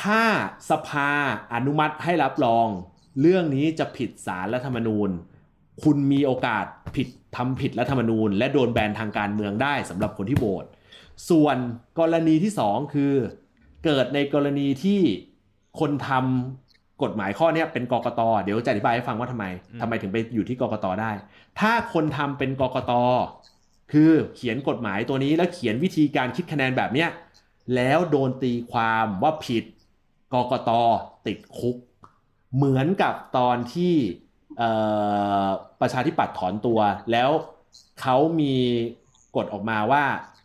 [0.00, 0.22] ถ้า
[0.70, 1.10] สภา
[1.54, 2.68] อนุมัติให้รับรอง
[3.20, 5.10] เรื่องนี้จะผิดสารรัฐธรรมนูญ
[5.82, 6.64] คุณมีโอกาส
[6.96, 10.64] ผิดทำผิดรัฐธรรมนูญ และโดนแบนทางการเมืองได้สำหรับคนที่โหวต
[11.30, 11.56] ส่วน
[12.00, 13.14] กรณีที่สองคือ
[13.84, 15.00] เกิดในกรณีที่
[15.80, 21.10] คนทำกฎหมายข้อเนี้ยเป็นกกตเดี๋ยวจะอธิบายให้ฟังว่าทำไมอืมทำไมถึงไปอยู่ที่กกตได้
[21.60, 22.92] ถ้าคนทำเป็นกกต
[23.92, 27.08] คือเขียนกฎหมายตัวนี้แล้วเขียนวิธีการคิดคะแนนแบบเนี้ย
[27.74, 29.64] แล้วโดนตีความว่าผิด
[30.34, 30.70] กกต
[31.26, 31.76] ติดคุก
[32.56, 33.94] เหมือนกับตอนที่
[34.58, 34.70] เอ่
[35.44, 35.46] อ
[35.80, 36.78] ประชาธิปัตย์ถอนตัว
[37.12, 37.30] แล้ว
[38.00, 38.54] เขามี
[39.36, 40.04] กฎออกมาว่า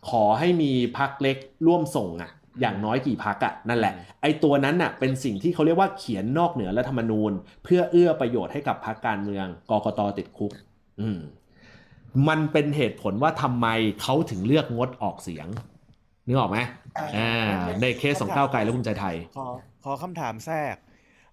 [0.09, 1.37] ขอให้มีพักเล็ก
[1.67, 2.31] ร่วมส่งอะ
[2.61, 7.31] อย่างน้อยกี่พักอะนั่นแหละ ไอ้ตัวนั้นน่ะเป็นสิ่งที่เขาเรียกว่าเขียนนอกเหนือรัฐธรรมนูญ
[7.63, 10.51] เพื่อเอื้อประโยชน์ให้กับพรรคการเมืองกกตติดคุก
[11.01, 11.19] อืม
[12.27, 13.67] มันเป็นเหตุผลว่าทำไม
[14.01, 15.47] เขาถึงเลือกงดออกเสียง
[16.27, 16.57] นึกออกไหม
[17.17, 17.31] อ่า
[17.81, 19.47] ในเคสของก้าวไกลและภูมิใจไทย ขอ
[19.83, 20.75] ขอคำถามแทรก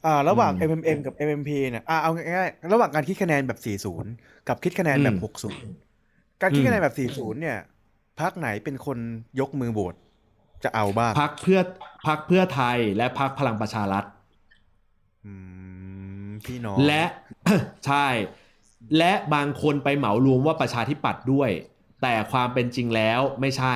[0.05, 4.07] อ่าระหว่างอืม MMM กับ MMP เนี่ยอ่าเอาง่ายๆระหว่างการคิดคะแนนแบบ 40
[4.47, 5.53] กับคิดคะแนนแบอืบม60
[6.43, 7.57] การคิดคะแนอืนมแบบ 40 เนี่ย
[8.21, 8.99] พักไหนเป็นคน
[9.41, 9.95] ยกมือโหวต
[10.65, 11.61] จะเอาบ้างพักเพื่อ
[12.07, 14.05] พักเพื่อไทยและพักพลังประชารัฐ
[15.25, 15.33] อื
[16.29, 17.03] มพี่น้องและ
[17.87, 18.07] ใช่
[18.99, 21.51] และบางคนไปเหมารวมว่าประชาธิปัตย์ด้วย
[22.03, 23.75] แต่ความเป็นจริงแล้วไม่ใช่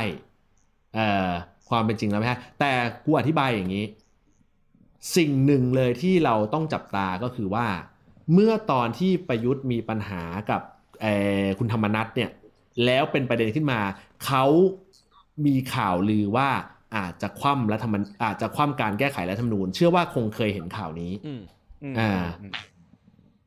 [0.95, 1.31] เอ่อ
[1.69, 2.73] ความเป็นจริงแล้วไม่ใช่แต่
[3.05, 3.85] กูอธิบายอย่างนี้
[5.17, 7.67] สิ่งหนึ่งเลยที่เราต้องจับตาก็คือว่า
[8.33, 10.63] เมื่อตอนที่ประยุทธ์มีปัญหากับ
[11.03, 12.31] เอ่อคุณธรรมนัทเนี่ย
[12.85, 13.81] แล้วเป็นประเด็นขึ้นมา
[14.27, 14.45] เขา
[15.47, 16.49] มีข่าวลือว่า
[16.97, 21.41] อาจจะคว่ำรัฐธรรมนอาจจะคว่ำการแก้ไขรัฐธรรมนูญ เชื่อว่าคงเคยเห็นข่าวนี้อืม
[21.83, 22.53] อืมอ่าอืม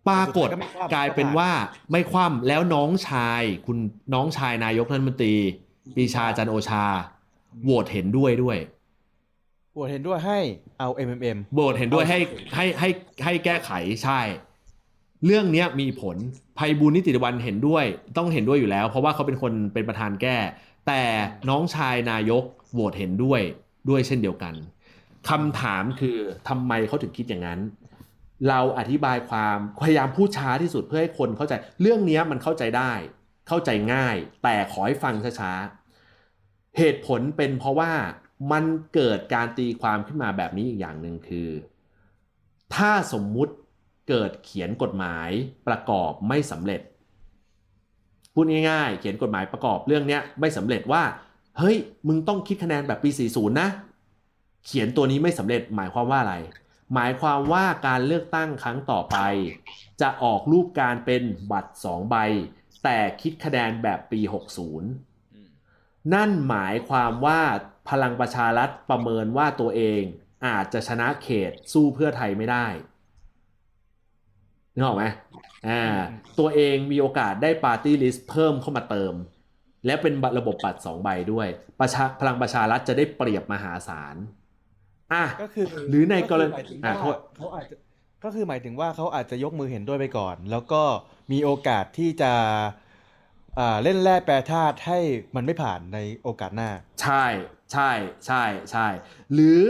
[0.07, 1.49] ปรากฏสุดท้ายก็ไม่คว่ำกลายเป็นว่า
[1.91, 3.77] ไม่คว่ำแล้วน้องชาย คุณ
[4.13, 5.35] น้องชายนายกรัฐมนตรี
[5.95, 6.85] ปรีชาจันทร์โอชา
[7.63, 8.57] โหวตเห็นด้วยด้วย
[9.73, 10.39] โหวตเห็นด้วยให้
[10.79, 12.19] เอา MMM โหวตเห็นด้วยให้
[12.55, 12.89] ให้ให้
[13.23, 13.71] ให้แก้ไข
[14.03, 14.21] ใช่
[15.25, 16.17] เรื่องเนี้ยมีผล
[16.57, 17.85] ภัยบุญนิติวันเห็นด้วย
[18.17, 20.37] ต้องเห็นด้วยอยู่แล้ว เพราะว่าเขาเป็นคนเป็นประธานแก้
[20.87, 21.01] แต่
[21.49, 22.43] น้องชายนายก
[22.73, 23.41] โหวตเห็นด้วย
[23.89, 24.53] ด้วยเช่นเดียวกัน
[25.29, 26.17] คำถามคือ
[26.47, 27.59] ทำไมเขาถึงคิดอย่างนั้น
[28.49, 32.91] เราอธิบายความพยายามพูดช้าที่สุดเพื่อให้คนเข้าใจ เรื่องนี้มันเข้าใจได้
[33.47, 37.91] เข้าใจง่าย แต่ขอให้ฟังช้าๆเหตุผลเป็นเพราะว่า
[38.51, 38.63] มัน
[38.93, 41.49] เกิดการตีความขึ้นมาแบบนี้อีกอย่างหนึ่งคือ
[42.75, 43.53] ถ้าสมมุติ
[44.09, 45.29] เกิดเขียนกฎหมาย
[45.67, 46.81] ประกอบไม่สำเร็จ
[48.33, 51.03] พูดง่ายๆ เขียนกฎหมายประกอบเรื่องเนี้ยไม่สำเร็จว่า
[51.57, 51.77] เฮ้ย
[52.07, 53.69] มึงต้องคิดคะแนนแบบปี 40 นะ
[54.65, 56.35] เขียนตัวนี้ไม่สำเร็จหมายความว่าอะไร
[56.93, 59.17] หมายความว่าการเลือกตั้งครั้งต่อไป
[60.01, 62.15] จะออกรูปการเป็นบัตร 2 ใบ
[62.83, 64.19] แต่คิดคะแนนแบบปี
[65.37, 67.41] 60 นั่นหมายความว่า
[67.89, 70.01] พลังประชารัฐประเมินว่าตัวเอง
[70.47, 72.67] อาจจะชนะเขตสู้เพื่อไทยไม่ได้
[74.75, 75.05] นึกออกไหม
[75.67, 75.83] อ่า
[76.39, 79.13] ตัวเองมีโอกาสได้ปาร์ตี้ลิสต์เพิ่มเข้ามาเติม
[79.85, 81.47] และเป็นระบบบัตรสองใบด้วย
[81.79, 84.15] ประชาพลังประชารัฐจะได้เปรียบมหาศาล
[85.13, 87.75] อะก็คือหรือในกรณีหมายถึงอะว่าโทษเขาอาจจะ
[88.23, 90.83] ก็คือหมายถึงว่าเขาอาจจะยกมือเห็นด้วยไปก่อน แล้วก็
[91.31, 92.63] มีโอกาสที่จะอ่า
[93.83, 94.99] เล่นแร่แปรธาตุให้
[95.35, 96.69] มันไม่ผ่านในโอกาสหน้า
[97.01, 97.25] ใช่
[97.71, 97.91] ใช่
[98.25, 98.87] ใช่ใช่
[99.33, 99.61] หรือ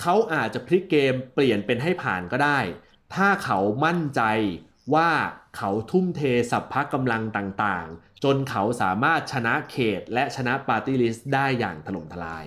[0.00, 2.58] เขาอาจจะพลิกเกมเปลี่ยนเป็นให้ผ่านก็ได้
[3.14, 4.22] ถ้าเขามั่นใจ
[4.94, 5.10] ว่า
[5.56, 6.20] เขาทุ่มเท
[6.50, 12.44] สรรพกำลังต่างๆ จนเขาสามารถชนะเขตและชนะ party list ได้อย่างถล่มทลาย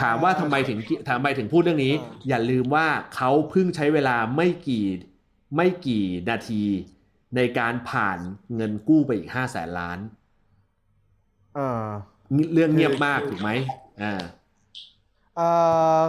[0.00, 1.94] ถามว่าทำไมถึงทำไมถึงพูดเรื่องนี้
[2.28, 4.86] อย่าลืมว่าเขาเพิ่งใช้เวลาไม่กี่
[5.56, 6.62] ไม่กี่นาที
[7.36, 8.18] ในการผ่าน
[8.56, 9.98] เงินกู้ไปอีกห้าแสนล้าน
[11.56, 11.88] อ่า
[12.54, 13.50] เรื่องเงียบคือมากถูกไหม
[14.02, 14.12] อ่า
[15.38, 16.02] อ่า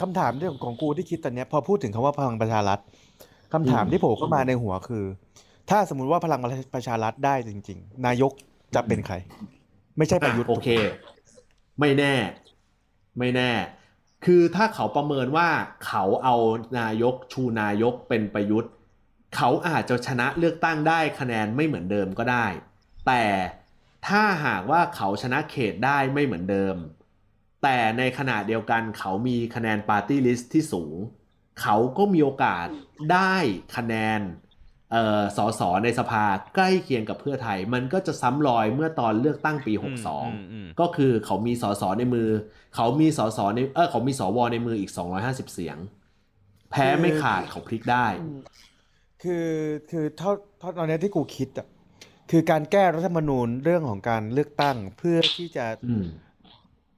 [0.00, 2.78] คำถามที่ของกูที่คิดตอนเนี้ยพอพูดถึงคำว่าพลังประชารัฐ
[3.52, 5.04] คำถามอืมที่โผล่เข้ามาในหัวคือ
[5.70, 6.40] ถ้าสมมุติว่าพลัง
[6.74, 8.32] ประชารัฐได้จริง ๆ นายก
[8.74, 9.14] จะเป็นใคร
[9.98, 10.68] ไม่ใช่ประยุทธ์อะโอเค
[11.80, 12.14] ไม่แน่
[13.18, 13.50] ไม่แน่
[14.24, 15.48] คือถ้าเขาประเมินว่า
[15.86, 16.36] เขาเอา
[16.78, 18.72] นายกชูนายกเป็นประยุทธ์
[19.36, 22.46] เขาอาจจะชนะเลือกตั้งได้คะแนนไม่เหมือนเดิมก็ได้
[23.06, 23.24] แต่
[24.06, 26.76] ถ้าหากว่าเขาชนะเขตได้ไม่เหมือนเดิม
[27.62, 30.96] แต่ในขณะเดียวกันเขามีคะแนนปาร์ตี้ลิสต์ที่สูง
[31.62, 32.66] เขาก็มีโอกาส
[33.12, 33.36] ได้
[33.76, 34.20] คะแนน
[34.92, 36.24] เอ่อสสในสภา
[36.54, 39.96] ใกล้เคียงกับเพื่อไทย มันก็จะซ้ำรอยเมื่อตอนเลือกตั้งปีอืม
[40.52, 42.28] อืม62 ก็คือเขามีสสในมือ
[42.74, 44.90] เขามีสสในเออเขามีสวในมืออีก
[45.22, 45.78] 250 เสียง
[46.70, 48.06] แพ้ไม่ขาดเขาพลิกได้
[49.24, 49.48] คือ
[49.90, 51.66] คือเท่าเท่าตอนเนี้ยที่กูคิดอะ
[52.30, 56.04] คือการแก้รัฐธรรมนูญเรื่องของการเลือกตั้งเพื่อที่จะอืม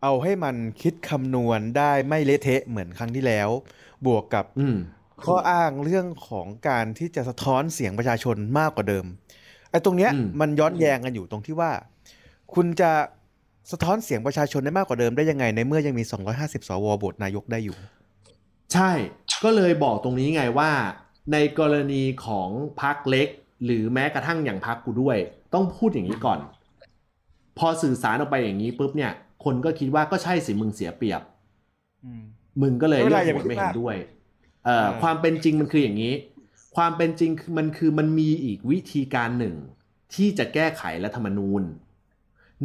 [0.02, 3.48] เอาให้มันคิดคำนวณได้ไม่เละเทะเหมือนครั้งที่แล้ว
[4.06, 4.76] บวกกับอืม
[5.24, 9.04] ข้ออ้างเรื่องของการที่จะสะท้อนเสียงประชาชนมากกว่าเดิม
[9.70, 11.70] ไอ้ตรงเนี้ยอืมมันย้อนแย้งกันอยู่ตรงที่ว่า
[12.54, 12.90] คุณจะ
[13.72, 16.04] สะท้อนเสียงประชาชนได้มากกว่าเดิมได้ยังไง ในเมื่อยังมี
[16.36, 17.76] 250 สวโหวตนายกได้อยู่
[18.72, 18.90] ใช่
[19.44, 20.70] ก็เลยบอกตรงนี้ไงว่า
[21.32, 22.48] ในกรณีของ
[22.80, 23.28] พักเล็ก
[23.64, 25.18] หรือแม้กระทั่งอย่างพักกูด้วย
[25.54, 26.38] ต้องพูดอย่างนี้ก่อน
[27.58, 29.12] พอสื่อสารออกไปอย่างนี้ปุ๊บเนี่ย
[29.44, 31.22] คนก็คิดว่าก็ใช่สิมึงเสียเปรียบ
[32.62, 33.96] มึงก็เลยไม่เลืเป็อนกไรโหวตไม่อย่าไปคิดเห็มากนด้วย
[34.64, 36.14] เอ่ออ่าความเป็นจริงมันคืออย่างนี้
[36.76, 39.54] ความเป็นจริงคือมันคือมันมีอีกวิธีการหนึ่ง
[40.14, 41.62] ที่จะแก้ไขรัฐธรรมนูญ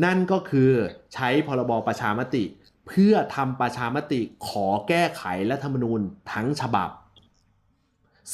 [0.04, 0.70] นั่นก็คือ
[1.14, 2.44] ใช้พรบประชามติ
[2.88, 6.00] เพื่อทำประชามติขอแก้ไขรัฐธรรมนูญ
[6.32, 6.90] ทั้งฉบับ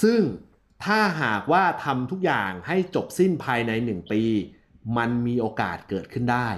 [0.02, 0.22] ซึ่ง
[0.86, 4.22] ถ้าหากว่าทำทุกอย่างให้จบสิ้นภายในหนึ่งปี
[4.98, 6.50] มันมีโอกาสเกิดขึ้นได้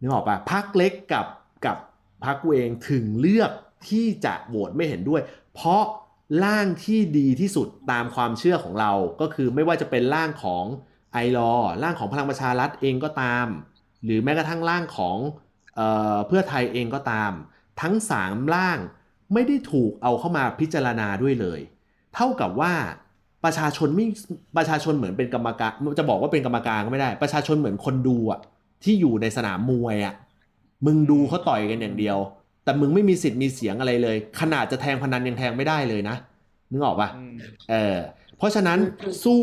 [0.00, 1.26] นึกออกปะพักเล็กกับ
[1.66, 1.76] กับ
[2.24, 3.50] พักกูเองถึงเลือก
[3.88, 5.22] ที่จะโหวตไม่เห็นด้วย
[5.54, 5.82] เพราะ
[6.44, 10.64] ร่างที่ดีที่สุดตามความเชื่อของเราก็คือไม่ว่าจะเป็นร่างของ
[11.12, 13.46] ไอรอร่างของพลังประชารัฐเองก็ตาม
[14.04, 15.16] หรือแม้กระทั่งร่างของ
[15.76, 15.80] เอ
[16.14, 17.32] อเพื่อไทยเองก็ตาม
[17.80, 18.78] ทั้งสามร่าง
[19.32, 21.60] ไม่ได้ถูกเอาเข้ามาพิจารณาด้วยเลย
[22.14, 22.72] เท่ากับว่า
[23.44, 24.06] ประชาชนไม่
[24.56, 28.40] ประชาชนเหมือนเป็นกรรมการจะบอกว่าเป็นกรรมการก็ไม่ได้ ประชาชนเหมือนคนดูอะ
[28.84, 30.14] ที่อยู่ในสนามมวยอะ
[30.86, 32.18] มึงดูเขาต่อยกันอย่างเดียว
[32.64, 36.16] แต่มึงไม่มีสิทธิ์มีเสียงอะไรเลย ขนาดจะแทงพนันยังแทงไม่ได้เลยนะ
[36.70, 37.08] นึกออกปะ
[37.70, 37.96] เออ
[38.38, 38.78] เพราะฉะนั้น
[39.24, 39.42] สู้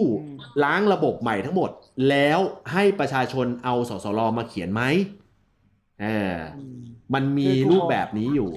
[0.63, 1.70] ล้างระบบใหม่ทั้งหมด
[2.09, 2.39] แล้ว
[2.72, 4.82] ให้ประชาชนเอาสสรมาเขียนไหม
[6.01, 6.34] เออ
[7.13, 8.51] มันมีรูปแบบนี้อยู่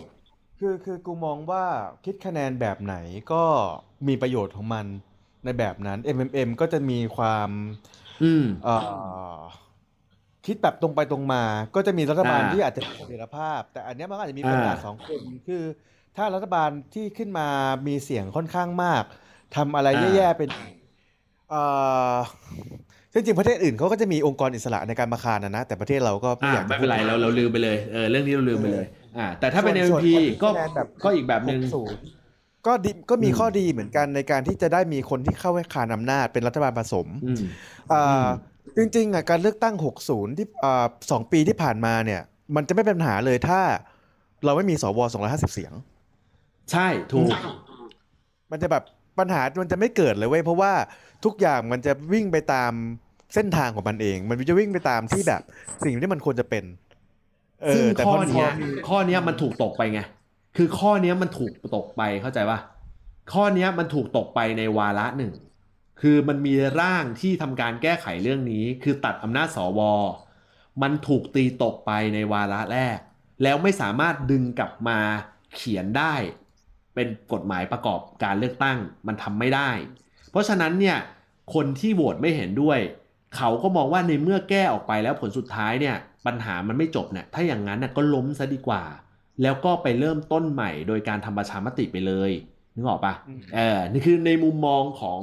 [0.58, 1.64] คือคือกูมองว่า
[2.04, 2.94] คิดคะแนนแบบไหน
[3.32, 3.44] ก็
[4.08, 4.86] มีประโยชน์ของมัน
[5.44, 7.50] ในแบบนั้น MMM ก็จะมีความ
[8.22, 8.74] อืมเอ่
[9.34, 9.38] อ
[10.46, 11.42] คิดแบบตรงไปตรงมา
[11.74, 15.62] ก็จะมีรัฐบาลอ่าที่อาจจะมีเสถียรภาพ แต่อันเนี้ยมันก็อาจจะมีปัญหาอ่าสองคนคือ
[16.16, 17.48] ถ้ารัฐบาลที่ขึ้นมา
[17.88, 19.04] มีเสียงค่อนข้างมาก
[19.56, 20.48] ทำอะไรแย่ๆเป็น
[21.50, 21.62] เอ่
[22.14, 22.16] อ
[23.12, 28.84] ซึ่งจริงประเทศอื่นเขาก็จะมีองค์กรอิสระในการมาคานนะนะแต่ประเทศเราก็ไม่อ่าอยากจะไม่เป็นไรเราเราลืมไปเลยเออเรื่องนี้เราลืมไปเลย
[29.18, 31.60] อ่าแต่ถ้าเป็นส่วน LP ส่วนก็คะแนนแบบก็อีกแบบหนึ่ง
[32.12, 37.42] 60ก็ดีก็มีอืมข้อดีเหมือนกันในการที่จะได้มีคนที่เข้าให้คานอำนาจเป็นรัฐบาลผสมอืม
[37.92, 38.26] อ่าอืม
[38.76, 39.74] จริงๆอะการเลือกตั้ง
[40.06, 42.20] 60 ที่อ่าสองปีที่ผ่านมาเนี่ย
[42.56, 43.60] มันจะไม่เป็นปัญหาเลยถ้า
[44.44, 44.98] เราไม่มีสว
[45.28, 45.72] 250 เสียง
[46.70, 47.30] ใช่ถูก
[48.50, 48.84] มันจะแบบ
[49.18, 50.72] ปัญหามันจะไม่เกิดเลยเว้ยเพราะว่า
[51.24, 52.72] ทุกอย่างมันจะวิ่งไปตาม
[53.34, 55.42] เส้นทางของมันเอง มันจะวิ่งไปตามที่แบบ
[55.84, 56.87] สิ่งที่มันควรจะเป็นเอ
[57.74, 60.00] ซึ่งอแต่ข้พออเนี้ยพอมีข้อเนี้ยมันถูกตกไปไง
[60.56, 62.58] คือข้อเนี้ยมันถูกตกไปเข้าใจป่ะ
[63.32, 65.34] ข้อเนี้ยมันถูกตกไปในวาระหนึ่ง
[66.00, 69.80] คือมันมีร่างที่ทำการแก้ไขเรื่องนี้ คือตัดอำนาจสว
[70.82, 72.98] มันถูกตีตกไปในวาระแรก
[73.42, 74.98] แล้วไม่สามารถดึงกลับมา
[75.54, 76.14] เขียนได้
[76.94, 79.70] เป็นกฎหมายประกอบการเลือกตั้งมันทำไม่ได้
[80.30, 80.98] เพราะฉะนั้นเนี่ย
[81.54, 82.78] คนที่โหวตไม่เห็นด้วย
[83.36, 85.96] เขาก็มองว่าในเมื่อแก้ออกไปแล้วผลสุดท้ายเนี่ย
[86.26, 88.84] ปัญหามันไม่จบเนี่ยถ้าอย่างนั้นน่ะก็ล้มซะดีกว่า
[89.42, 92.30] แล้วก็ไปเริ่มต้นใหม่โดยการทำประชามติไปเลย
[92.74, 95.20] นึกออกปะอืมเออนี่คือในมุมมองของ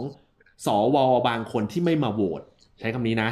[0.65, 2.41] สวบางคนที่ไม่มาโหวต
[2.79, 3.29] ใช้คำนี้นะ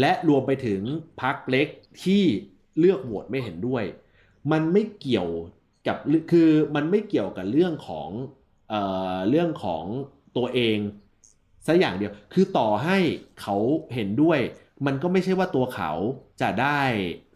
[0.00, 0.80] และรวมไปถึง
[1.20, 1.68] พักเล็ก
[2.04, 2.22] ที่
[2.78, 3.84] เลือกโหวตไม่เห็นด้วย
[4.52, 5.28] มันไม่เกี่ยว
[5.86, 5.96] กับ
[6.30, 8.08] คือมันไม่เกี่ยวกับเรื่องของ
[8.70, 8.80] เอ่
[9.14, 9.84] อเรื่องของ
[10.36, 10.78] ตัวเอง
[11.66, 12.98] ซะอย่างเดียว คือต่อให้
[13.40, 13.56] เขา
[13.94, 14.38] เห็นด้วย
[14.86, 15.92] มันก็ไม่ใช่ว่าตัวเขา
[16.42, 16.80] จะได้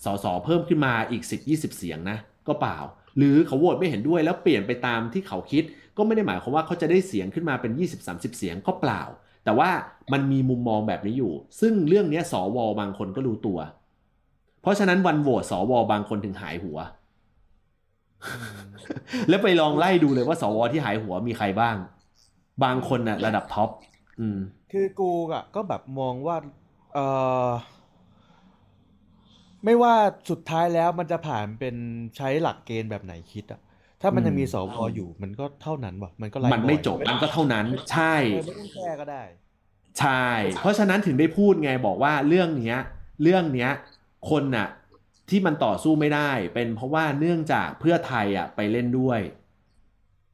[0.05, 2.18] สสเพิ่มขึ้นมาอีก 10 20 เสียงนะ
[2.49, 2.78] ก็เปล่า
[3.16, 5.64] หรือเขาโหวตไม่เห็นด้วยแล้วเปลี่ยนไปตามที่เขาคิด
[5.97, 7.72] ก็ไม่ได้หมายความว่าเขาจะได้เสียงขึ้นมาเป็น
[8.05, 9.03] 20-30 เสียงก็เปล่า
[9.45, 9.70] แต่ว่า
[10.12, 13.59] มันมีมุมมองแบบนี้อยู่ ซึ่งเรื่องนี้สวบางคนก็รู้ตัว
[14.62, 16.78] เพราะฉะนั้นวันโหวตสวบางคนถึงหายหัว
[19.28, 21.76] แล้วไปลองไล่ดูเลยว่าสวที่หายหัวมีใครบ้าง
[22.64, 23.70] บางคนน่ะระดับท็อป
[24.20, 24.38] อืม
[24.72, 26.36] คือกูอะก็แบบมองว่า
[26.95, 26.99] เอ
[27.47, 27.49] อ
[29.64, 29.95] ไม่ว่า
[30.30, 31.74] สุดท้ายแล้วมันจะผ่านเป็น
[32.16, 33.61] ใช้หลักเกณฑ์แบบไหนคิดอะ
[34.03, 39.22] ถ้ามันยังมีสวอยู่มันก็เท่านั้นวะมันก็ไร้มันไม่อยจบมันก็เท่านั้น ใช่เออไม่ต้องแก้ก็ได้
[40.01, 40.26] ใช่
[40.61, 42.78] เพราะฉะนั้นถึงได้พูดไงบอกว่าเรื่องเนี้ย
[43.22, 43.70] เรื่องเนี้ย
[44.30, 44.68] คนน่ะ
[45.30, 49.20] ที่มันต่อสู้ไม่ได้ เป็นเพราะว่าเนื่องจากเพื่อไทยอะไปเล่นด้วย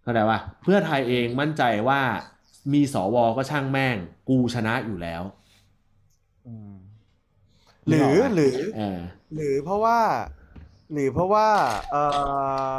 [0.03, 2.01] เข้าใจปะเพื่อไทยเองมั่นใจว่า
[2.73, 3.97] มีสวก็ช่างแม่ง
[4.29, 5.23] กูชนะอยู่แล้ว
[7.89, 8.99] หรือหรือเออ
[9.35, 9.99] หรือเพราะว่า
[10.93, 11.49] หรือเพราะว่า
[11.91, 11.97] เอ
[12.73, 12.75] อ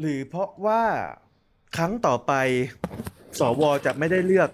[0.00, 0.80] หรือเพราะว่า
[1.76, 2.32] ครั้งต่อไป
[3.40, 4.50] สวจะไม่ได้เลือก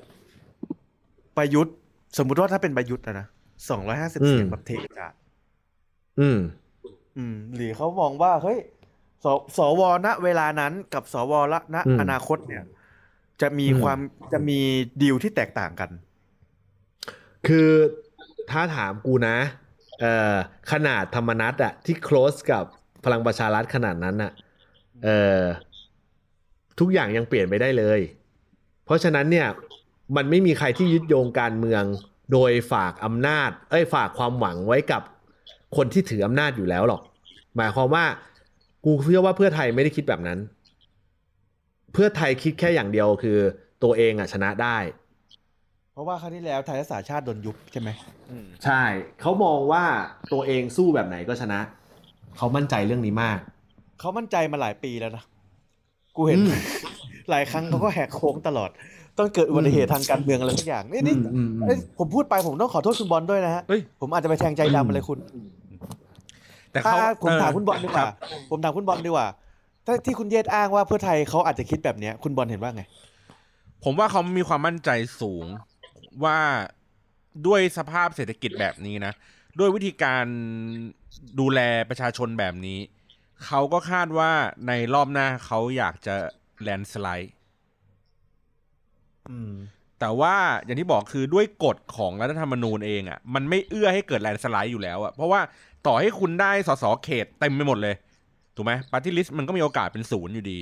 [1.37, 1.77] ประยุทธ์
[2.19, 3.27] สมมุติว่าถ้าเป็นประยุทธ์อะนะ
[3.71, 5.09] สองร้อยห้าสิบอืมเสียงแบบเทกา
[6.21, 6.39] อืม
[7.19, 8.59] อืม หรือเขามองว่า เฮ้ย
[9.25, 9.27] ส
[9.57, 12.65] สวณเวลานั้นกับสวละณอืมอนาคตเนี่ย
[13.43, 13.99] จะมีอืมความ
[14.33, 14.59] จะมี
[15.03, 15.91] ดีลที่แตกต่างกัน
[17.47, 17.69] คือ
[18.51, 19.37] ถ้าถามกูนะ
[20.01, 20.35] เอ่อ
[20.73, 22.65] ขนาดธรรมนัตอะที่ close กับ
[23.05, 24.33] พลังประชารัฐขนาดนั้นอะ
[25.05, 25.43] เอ่อ
[26.79, 28.01] ทุกอย่างยังเปลี่ยนไปได้เลย
[28.85, 29.49] เพราะฉะนั้นเนี่ย
[30.17, 31.85] มันไม่มีใครที่ยึดโยงการเมือง
[32.33, 35.03] โดยฝากอำนาจ เอ้ยฝากความหวังไว้กับ
[35.77, 37.03] คนที่ถืออำนาจอยู่แล้วหรอก
[37.57, 38.05] หมายความว่า
[38.85, 40.39] กูเชื่อว่าเพื่อไทยไม่ได้คิดแบบนั้น
[41.93, 43.39] เพื่อไทยคิดแค่อย่างเดียวคือ
[43.83, 44.77] ตัวเองอะชนะได้
[45.93, 47.91] เพราะว่าครั้งที่แล้วไทยรักษาชาติโดนยุบใช่ไหม
[48.65, 48.83] ใช่
[49.21, 49.85] เขามองว่า
[50.33, 51.61] ตัวเองสู้แบบไหนก็ชนะ
[52.37, 53.39] เขามั่นใจเรื่องนี้มาก
[54.01, 55.25] เขามั่นใจมาหลายปีแล้วนะ
[56.17, 56.61] กูเห็นอืม
[57.31, 58.71] หลายครั้งเขาก็แหกโค้งตลอด
[59.19, 65.19] ต้องเกิดอุบัติเหตุทางการเมืองอะไรสักอย่างนี่นี่อืมอืมอืมเอ้ยผมพูดไปผมต้องขอโทษคุณบอลด้วยนะฮะเฮ้ยผมอาจจะไปแทงใจดำอะไรคุณ
[66.73, 68.07] แต่ถ้าเขาผมถามเคุณบอลดีกว่า
[68.51, 69.27] ผมถามคุณบอลดีกว่า
[69.87, 72.83] ถ้าที่คุณเยศอ้างว่าเพื่อไทยเขาอาจจะคิดแบบเนี้ย คุณบอลเห็นว่าไง
[73.85, 75.47] ผมว่าเขามีความมั่นใจสูง
[76.25, 76.39] ว่า
[77.47, 79.13] ด้วยสภาพเศรษฐกิจแบบนี้นะ
[79.59, 80.25] ด้วยวิธีการ
[81.41, 82.79] ดูแลประชาชนแบบนี้
[83.47, 84.31] เขาก็คาดว่า
[84.69, 86.17] ในรอบหน้าเขาอยากจะ
[86.63, 87.35] แลนสไลด์
[89.31, 89.55] อืม
[90.01, 95.41] แต่ว่าอย่างที่บอกคือด้วยกฎของรัฐธรรมนูญเองอะ่ะ มันไม่เอื้อให้เกิดแลนสไลด์อยู่แล้วอะ่ะ เพราะว่า
[95.87, 97.95] ต่อให้คุณได้สสเขตเต็มไปหมดเลย
[98.57, 100.59] ถูกไหมปาร์ตี้ลิสต์มันก็มีโอกาสเป็นศูนย์อยู่ดี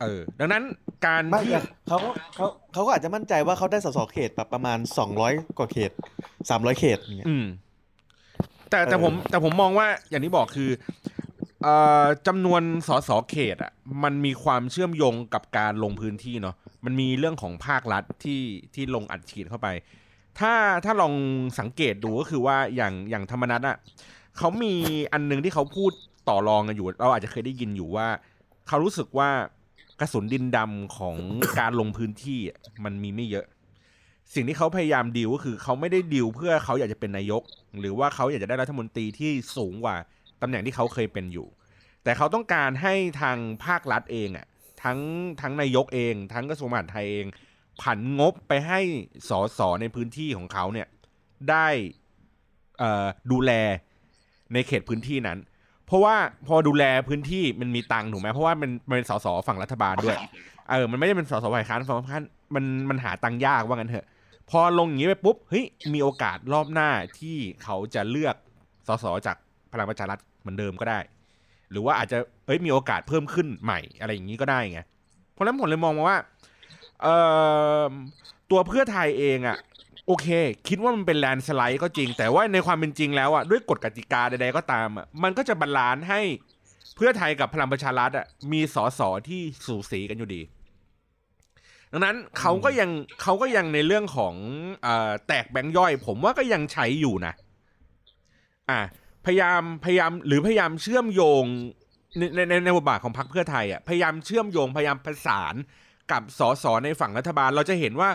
[0.00, 0.62] เออ ดังนั้น
[1.06, 1.98] การไม่ที่แต่เขา
[2.34, 5.90] เขาเขาก็อาจจะมั่นใจว่าเขาได้สสเขตแบบประมาณสองร้อยกว่าเขต
[6.50, 7.46] สามร้อยเขตอย่างเงี้ยอืม
[8.70, 10.70] แต่แต่เออผมแต่ผมมองว่าอย่างที่บอกคือ
[11.62, 13.72] เอ่อจำนวนสสเขตอะ
[14.04, 18.42] มันมีความเชื่อมโยงกับการลงพื้นที่เนาะมันมีเรื่องของภาครัฐที่
[18.74, 19.68] ที่ลงอัดฉีดเข้าไป
[20.38, 20.54] ถ้า
[20.84, 21.14] ถ้าลอง
[21.58, 23.76] สังเกตดูก็คือว่าอย่างอย่างธรรมนัตอะ
[24.38, 24.74] เขามี
[25.12, 25.92] อันหนึงที่เขาพูด
[26.28, 28.08] ต่อรองกันอยู่ เราอาจจะเคยได้ยินอยู่ว่า
[28.68, 29.30] เขารู้สึกว่า
[30.00, 31.16] กระสุนดินดำของ
[31.58, 32.38] การลงพื้นที่
[32.84, 33.46] มันมีไม่เยอะ
[34.34, 37.42] สิ่งที่เขาพยายามดีลก็คือเขาไม่ได้ดีลเพื่อเขาอยากจะเป็นนายก
[37.80, 39.96] หรือว่าเขาอยากจะได้รัฐมนตรีที่สูงกว่า
[40.42, 41.46] ตำแหน่งที่เขาเคยเป็นอยู่
[42.04, 44.46] แต่เขาต้องการให้ทางภาครัฐเองอะ
[44.82, 44.98] ทั้ง
[45.40, 47.26] ทั้งนายกเอง ทั้งกระทรวงมหาดไทยเอง
[47.82, 48.80] ผันงบไปให้
[49.28, 50.88] สสในพื้นที่ของเขาเนี่ย
[51.50, 51.68] ได้
[53.30, 53.52] ดูแล
[54.52, 55.38] ในเขตพื้นที่นั้น
[55.86, 56.16] เพราะว่า
[56.46, 60.16] พอดูแลพื้นที่มันมีตังค์ถูกไหมเพราะว่ามันมันเป็นสสฝั่งรัฐบาลด้วย
[60.70, 62.24] เออมันไม่ได้เป็นสสฝ่ายค้านฝั่งฝ่ายค้าน
[62.54, 64.06] มันมันหาตังค์ยากว่างั้นเถอะ
[64.50, 65.64] พอลงอย่างนี้ไปปุ๊บเฮ้ย
[65.94, 66.88] มีโอกาสรอบหน้า
[67.20, 68.36] ที่เขาจะเลือก
[68.88, 69.36] สสจาก
[69.72, 70.98] พลังประชารัฐเหมือนเดิมก็ได้
[71.70, 74.80] หรือว่าอาจจะเอ้ยมีโอกาสเพิ่มขึ้นใหม่อะไรอย่างนี้ก็ได้ไง
[75.32, 76.18] เพราะฉะนั้นผมเลยมองมาว่า
[77.02, 77.14] เอ่
[77.82, 77.90] อ
[78.50, 79.58] ตัวเพื่อไทยเองอะ
[80.06, 80.28] โอเค
[80.68, 86.20] คิดว่ามันเป็น landslide ก็จริง แต่ว่าในความเป็นจริงแล้วอะด้วยกฎกติกาใดๆก็ตามอะมันก็จะ balance ให้
[86.96, 90.42] เพื่อไทยกับพลังประชารัฐอะมีสสที่สูสีกันอยู่ดี
[91.92, 92.90] ดังนั้นเขาก็ยัง
[93.22, 94.34] เขาก็ยังในเรื่องของ
[94.86, 94.88] อ
[95.26, 97.34] แตกแบงค์ย่อย ผมว่าก็ยังใช้อยู่นะ
[98.70, 98.80] อะ
[99.26, 101.44] พยายามพยายามหรือพยายามเชื่อมโยง
[102.18, 105.54] ในในในในบทบาทของพรรคเพื่อไทยอะพยายามเชื่อมโยงพยายามประสาน
[106.12, 108.10] กับสสในฝั่งรัฐบาล เราจะเห็นว่า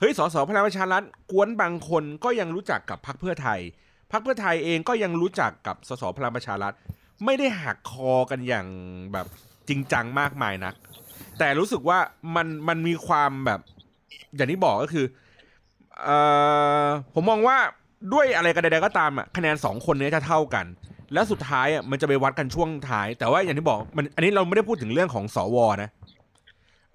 [0.00, 3.60] เฮ้ยสสพลังประชารัฐกวนบางคนก็ยังรู้จักกับพรรคเพื่อไทย
[4.12, 6.72] พรรคเพื่อไทยเองก็ยังรู้จักกับสสพลังประชารัฐ
[7.24, 8.66] ไม่ได้หักคอกันอย่าง
[9.12, 9.26] แบบ
[9.68, 10.74] จริงจังมากมายนัก
[11.38, 11.98] แต่รู้สึกว่า
[12.36, 13.60] มันมันมีความแบบ
[14.36, 15.06] อย่างที่บอกก็คือ
[16.02, 16.18] เอ่
[16.84, 17.56] อผมมองว่า
[18.12, 20.66] ด้วยอะไรกันใดๆก็ตามอะคะแนนสองคนเนี้จะเท่ากัน
[21.12, 25.90] แล้วสุดท้ายอะมันจะไปวัดกันช่วงท้าย แต่ว่าอย่างที่บอกมันอันนี้เราไม่ได้พูดถึงเรื่องของสวนะ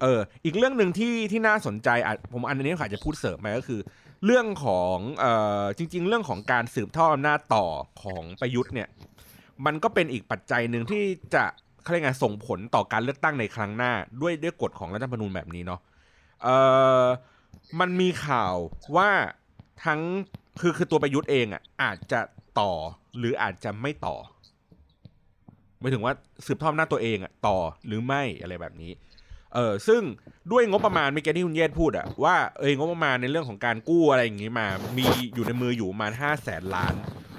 [0.00, 3.80] เอออีกเรื่องหนึ่งที่ที่น่าสนใจอะผมอันนี้อาจจะพูดเสริมไปก็คือ
[4.24, 5.32] เรื่องของเอ่
[5.62, 7.66] อจริง ๆ เรื่องของการสืบทอดอำนาจต่อ
[8.02, 8.88] ของประยุทธ์เนี่ย
[9.66, 11.02] มันก็เป็นอีกปัจจัยหนึ่งที่
[11.34, 11.44] จะ
[11.82, 13.92] เขาเรียกไงส่งผลต่อการเลือกตั้งในครั้งหน้า
[14.22, 15.80] ด้วยด้วยกฎของรัฐธรรมนูญแบบนี้เนาะ
[16.42, 16.56] เอ่
[17.02, 17.04] อ
[17.80, 18.54] มันมีข่าว
[18.96, 19.10] ว่า
[19.84, 20.00] ทั้ง
[20.60, 22.20] คือคือตัวประยุทธ์เองอะอาจจะ
[22.60, 22.72] ต่อ
[23.18, 24.16] หรืออาจจะไม่ต่อ
[25.80, 26.12] หมายถึงว่า
[26.46, 28.92] สืบทอดอำนาจตัวเองอะต่อหรือไม่อะไรแบบนี้
[29.56, 30.02] เออซึ่ง
[30.52, 34.66] ด้วยงบประมาณเมื่อกี้ที่คุณเยศพูดอะว่าเอยงบประมาณในเรื่องของการกู้อะไรอย่างงี้มา
[34.98, 36.94] มีอยู่ในมืออยู่ประมาณห้าแสนล้าน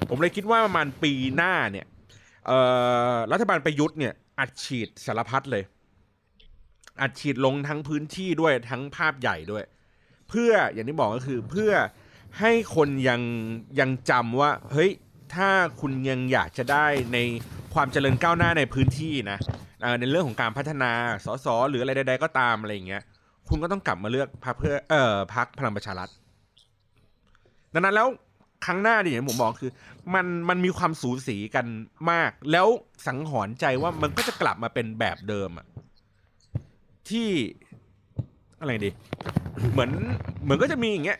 [0.08, 1.86] ผมเลยคิดว่าประมาณปีหน้าเนี่ย
[2.46, 2.58] เอ่
[3.12, 5.64] อรัฐบาลประยุทธ์เนี่ยอัดฉีดสารพัดเลย
[7.00, 9.64] อัดฉีดลงทั้งพื้นที่ด้วยทั้งภาพใหญ่ด้วย
[10.28, 11.72] เพื่ออย่างที่บอกก็คือเพื่อ
[12.40, 13.20] ให้คนยัง
[13.80, 14.90] ยังจำว่า เฮ้ย
[15.34, 15.48] ถ้า
[15.80, 17.18] คุณยังอยากจะได้ใน
[17.74, 19.38] ความเจริญก้าวหน้าในพื้นที่นะ
[20.00, 20.92] ในเรื่องของการพัฒนา
[21.24, 23.02] สสหรืออะไรใดๆก็ตามอะไรอย่างเงี้ย
[23.48, 26.08] คุณก็ต้องกลับมาเลือกพรรคเพื่อเอ่อพรรคพลังประชารัฐ
[27.74, 28.08] ดังนั้นแล้ว
[28.66, 29.70] ครั้งหน้าดิอย่างผมบอกคือ
[30.14, 31.66] มันมันมีความสูสีกัน
[32.10, 32.66] มาก แล้ว
[33.06, 35.66] สังหรณ์ใจว่ามันก็จะกลับมาเป็นแบบเดิมอะ
[37.10, 37.28] ที่
[38.60, 38.90] อะไรดี
[39.72, 39.90] เหมือน
[40.42, 41.18] เหมือนก็จะมีอย่างเงี้ย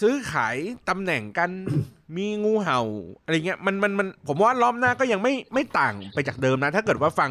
[0.00, 0.56] ซื้อขาย
[0.88, 1.50] ตำแหน่งกัน
[2.16, 2.80] มีงูเห่า
[3.22, 7.30] อะไรเงี้ยมันมันมันผมว่ารอบหน้าก็ยังไม่ไม่ต่างไปจากเดิมนะ ถ้าเกิดว่าฟัง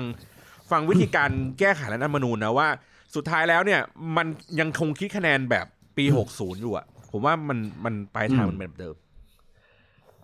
[0.72, 1.30] ฟังวิธีการ
[1.60, 2.68] แก้ไขรัฐธรรมนูญนะว่า
[3.16, 3.82] สุดท้ายแล้วเนี่ย
[4.18, 4.28] มัน
[4.60, 5.66] ยังคงคิดคะแนนแบบ
[5.98, 8.96] ปีหกศูนย์อยู่อะผมว่ามันมันปลายทางมันเป็นแบบเดิม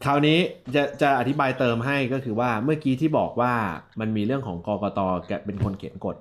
[0.06, 0.38] คราวนี้
[0.76, 3.54] จะจะอธิบายเติมให้ก็คือว่าเมื่อกี้ที่บอกว่า
[4.00, 6.16] มันมีเรื่องของกกตแกเป็นคนเขียนกฎ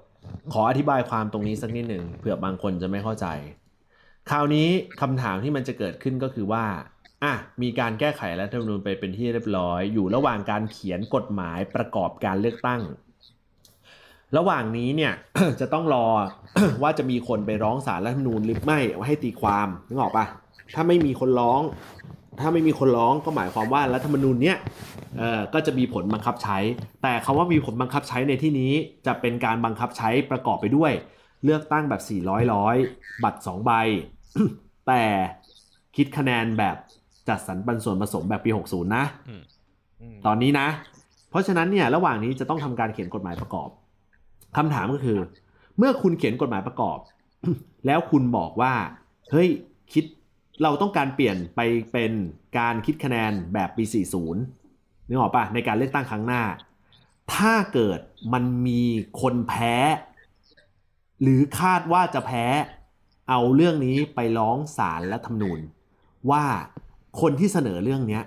[0.53, 3.27] ขออธิบายความตรงนี้สักนิดหนึ่งเผื่อบางคนจะไม่เข้าใจ
[4.31, 4.69] คราวนี้
[5.01, 6.65] คำถามที่มันจะเกิดขึ้นก็คือว่า
[7.25, 12.81] อะมีการแก้ไขรัฐธรรมนูญไปเป็นที่เรียบร้อย อยู่ระหว่างการเขียนกฎหมายประกอบการเลือกตั้ง
[14.37, 15.13] ระหว่างนี้เนี่ย
[15.61, 16.07] จะต้องรอ
[16.83, 20.27] ว่าจะมีคนไปร้องศาลรัฐธรรมนูญหรือไม่ว่าให้ตีความนึกออกปะ
[20.75, 21.61] ถ้าไม่มีคนร้อง
[22.41, 24.57] ถ้าไม่มีคนร้องก็หมายความว่ารัฐธรรมนูญเนี้ย
[25.19, 26.59] เอ่อก็จะมีผลบังคับใช้
[27.03, 28.73] แต่คำว่ามีผลบังคับใช้ในที่นี้
[29.07, 30.93] จะเป็นการบังคับใช้ประกอบไปด้วย
[31.45, 32.77] เลือกตั้งแบบ400ร้อย
[33.25, 33.73] บัตร2ใบ
[34.87, 35.05] แต่
[35.97, 36.77] คิดคะแนนแบบ
[37.29, 39.43] จัดสรรปันส่วนผสมแบบปี 60 นะอืม
[40.27, 40.69] ตอนนี้นะ
[41.31, 43.69] เพราะฉะนั้นเนี่ยระหว่างนี้จะต้องทำการเขียนกฎหมายประกอบ
[44.57, 45.19] คำถามก็คือ
[45.79, 46.99] เมื่อคุณเขียนกฎหมายประกอบ
[47.87, 48.75] แล้วคุณบอกว่า
[49.31, 49.49] เฮ้ย
[49.93, 50.05] คิด
[50.63, 51.61] เราต้องการเปลี่ยนไป
[51.93, 52.13] เป็น
[52.59, 54.35] การคิดคะแนนแบบปี 40
[55.09, 56.43] นึกออกปะในการเลือกตั้งครั้งหน้า
[57.35, 58.01] ถ้าเกิด
[58.33, 58.83] มันมี
[59.21, 59.75] คนแพ้
[61.23, 62.47] หรือคาดว่าจะแพ้
[63.29, 65.61] เอาเรื่องนี้ไปร้องศาลและธรรมนูญ
[66.31, 66.45] ว่า
[67.21, 68.23] คนที่เสนอเรื่องเนี้ย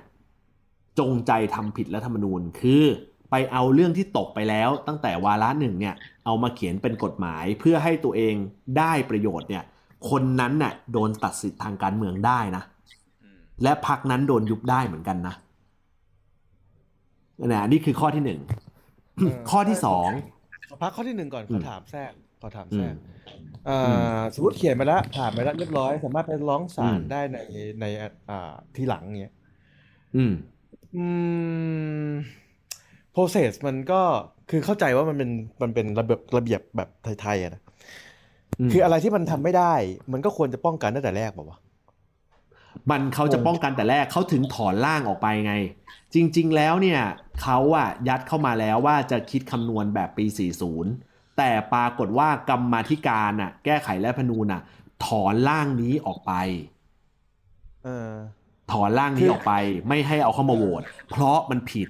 [0.99, 2.83] จงใจทำผิดรัฐธรรมนูญ คือ
[3.31, 5.95] ไปเอาเรื่องที่ตกไปแล้ว ตั้งแต่วาระหนึ่งเนี่ย
[6.25, 8.35] เอามาเขียนเป็นกฎหมายเพื่อให้ตัวเอง
[8.77, 9.63] ได้ประโยชน์เนี่ย
[10.09, 12.63] คนนั้นน่ะโดนตัดสิทธิ์ทางการเมืองได้นะ
[13.63, 15.35] และพักนั้นโดนยุบได้เหมือนกันนะ
[17.45, 18.39] นะนี่คือข้อที่หนึ่ง
[19.15, 20.09] เออข้อที่สอง
[20.69, 22.11] ขอพักข้อที่หนึ่งก่อนอืขอมถามแทรก
[22.41, 22.95] ขอถามแทรก
[23.63, 27.37] อือ่าสมมติเขียนมาแล้วผ่านไปแล้วเรียบร้อย สามารถไปร้องศาลอืมได้ใน
[27.81, 27.85] ใน
[28.29, 29.33] อ่าทีหลังเนี้ย
[30.15, 30.33] อืม
[30.95, 31.05] อื
[32.09, 32.11] ม
[33.15, 34.01] process มันก็
[34.49, 35.29] คือเข้าใจว่ามันเป็น
[35.61, 36.89] มันเป็นระเบียบระเบียบแบบ
[37.21, 37.61] ไทยๆอะนะ
[38.59, 39.73] อืมคืออะไรที่มันทำไม่ได้
[40.11, 41.59] มันก็ควรจะป้องกันตั้งแต่แรกบอกว่าวะ
[42.89, 45.53] มันเขาจะป้องกันแต่แรกเขาถึงถอนร่างออกไปไง
[46.13, 47.01] จริง ๆ แล้วเนี่ย
[47.41, 51.10] เขาอะยัดเข้ามาแล้วว่าจะคิดคำนวณแบบปี 40
[51.41, 54.61] แต่ปรากฏว่ากรรมาธิการอะแก้ไขและพนูนอะ
[55.05, 56.31] ถอนร่างนี้ออกไป
[57.83, 58.11] เออ
[58.71, 59.53] ถอนร่างนี้ออกไป
[59.87, 61.89] ไม่ให้เอาเข้ามาโหวตเพราะมันผิด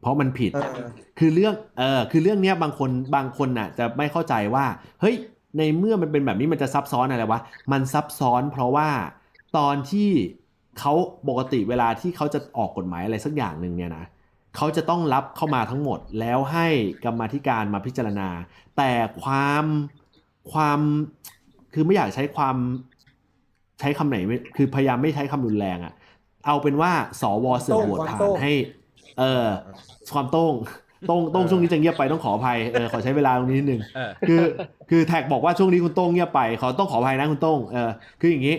[0.00, 0.88] เพราะมันผิดเออ
[1.18, 4.64] คือเรื่องเออคือเรื่องเนี้ยบางคนบางคนน่ะ จะไม่เข้าใจว่า
[5.00, 5.14] เฮ้ย
[5.58, 7.40] ในเมื่อมันเป็นแบบนี้มันจะซับซ้อนอะไรวะ
[7.72, 8.88] มันซับซ้อน เพราะว่า
[9.56, 10.10] ตอนที่
[10.78, 10.92] เขา
[11.28, 14.04] ปกติเวลาที่เขาจะออกกฎหมายอะไรสักอย่างหนึ่งเนี่ยนะ
[14.56, 16.66] เขาจะต้องรับเข้ามาทั้งหมด แล้วให้
[17.04, 18.28] กรรมาธิการมาพิจารณา
[18.76, 18.90] แต่
[19.22, 19.64] ความ
[20.52, 20.78] ความ
[21.74, 22.56] คือไม่อยากใช้ความ
[23.80, 25.92] ใช้คำไหนไม่คือพยายามไม่ใช้คำรุนแรงอะ
[26.46, 28.52] เอาเป็นว่าสวเสือกโหวตผ่านให้
[29.18, 29.46] เออ
[30.14, 30.54] ความโต้ง
[31.06, 34.42] โต้งโต้งช่วงนี้จะเงียบไปต้องขออภัยเออขอใช้เวลาตรงนี้นิดนึงเออคือ
[34.90, 37.90] คือแท็กบอกว่าช่วงนี้คุณโต้งเงียบไปขอต้องขออภัยนะคุณโต้งเออ
[38.20, 38.56] คืออย่างนี้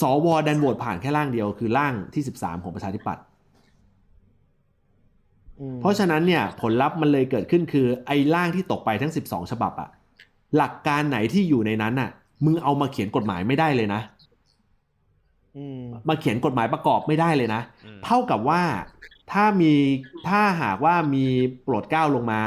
[0.00, 3.27] สวดันโหวตผ่านแค่ร่างเดียวคือร่างที่ 13 ของประชาธิปัตย์อืม
[5.80, 9.88] เพราะฉะนั้นเนี่ยผลลัพธ์มันเลยเกิดขึ้นคือไอ้ร่างที่ตกไปทั้ง 12 ฉบับอะ
[10.56, 12.10] หลักการไหนที่อยู่ในนั้นอะ
[12.44, 14.00] มึงเอามาเขียนกฎหมายไม่ได้เลยนะ
[15.56, 18.62] อืมมาเขียนกฎหมายประกอบไม่ได้เลยนะอืมเท่ากับว่า
[19.32, 19.74] ถ้ามี
[20.28, 21.26] ถ้าหากว่ามี
[21.62, 22.42] โปรดเกล้าลงมา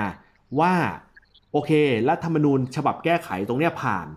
[0.59, 0.73] ว่า
[1.51, 1.71] โอเค
[2.09, 4.07] รัฐธรรมนูญฉบับแก้ไขตรงเนี้ยผ่าน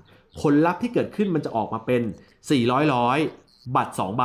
[0.40, 2.02] ผลลัพธ์ที่เกิดขึ้นมันจะออกมาเป็น
[2.48, 3.18] 400ร้อย
[3.76, 4.24] บัตร 2 ใบ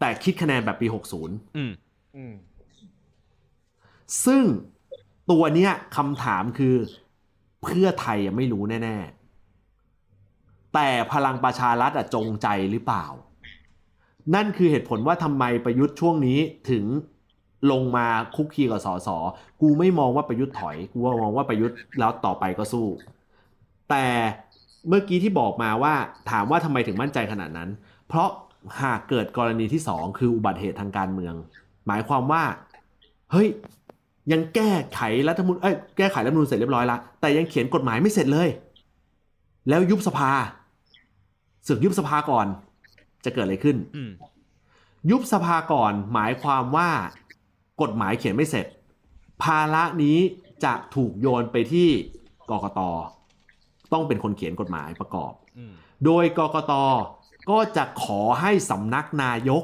[0.00, 1.72] แต่คิดคะแนนแบบปี 60อืม
[2.16, 2.32] อืม
[4.26, 4.44] ซึ่ง
[5.30, 6.76] ตัวเนี้ยคำถามคือ
[7.62, 8.96] เพื่อไทยยังไม่รู้แน่
[9.90, 13.06] ๆ แต่พลังประชารัฐอะจงใจหรือเปล่า
[14.34, 16.38] นั่นคือเหตุผลว่าทำไมประยุทธ์ช่วงนี้
[16.70, 16.84] ถึง
[17.70, 18.06] ลงมา
[18.36, 19.08] คุกคีกับสส
[19.60, 22.86] กูไม่มองว่าประยุทธ์ถอย กูมองว่าประยุทธ์แล้วต่อไปก็สู้
[23.90, 24.06] แต่
[24.88, 25.94] เมื่อกี้ที่บอกมาว่า
[26.30, 27.70] ถามว่าทำไมถึงมั่นใจขนาดนั้น
[28.08, 28.28] เพราะ
[28.82, 31.34] หากเกิดกรณีที่สองคืออุบัติเหตุทางการเมือง
[31.86, 32.42] หมายความว่า
[33.32, 33.48] เฮ้ย
[34.32, 38.48] ยังแก้ไขรัฐธรรมนูญเอ้ยแก้ไขรัฐธรรมนูญเสร็จเรียบร้อยละแต่ยังเขียนกฎหมายไม่เสร็จเลย
[39.68, 40.30] แล้วยุบสภา
[41.68, 42.46] สึกยุบสภาก่อน
[43.24, 44.10] จะเกิดอะไรขึ้นอืม
[45.10, 46.90] ยุบสภาก่อนหมายความว่า
[47.82, 48.66] กฎหมายเขียนไม่เสร็จ
[49.42, 50.18] ภาระนี้
[50.64, 51.88] จะถูกโยนไปที่
[52.50, 52.80] กกต
[53.92, 55.72] ต้องเป็นคนเขียนกฎหมายประกอบอืม
[56.04, 56.72] โดยกกต
[57.50, 59.62] ก็จะขอให้สำนักนายก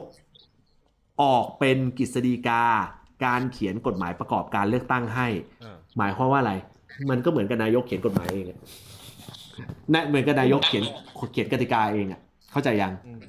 [1.22, 2.64] ออกเป็นกฤษฎีกา
[3.24, 5.28] การเขียนกฎหมายประกอบการเลือกตั้งให้
[5.60, 6.54] เออหมายความว่าอะไร
[7.10, 8.58] มันก็เหมือนกับนายกเขียนกฎหมายเองอะ
[9.94, 10.84] นะเหมือนกับนายกเขียน
[11.32, 12.20] เขียนกติกาเองอะ
[12.52, 13.20] เข้าใจยังอืม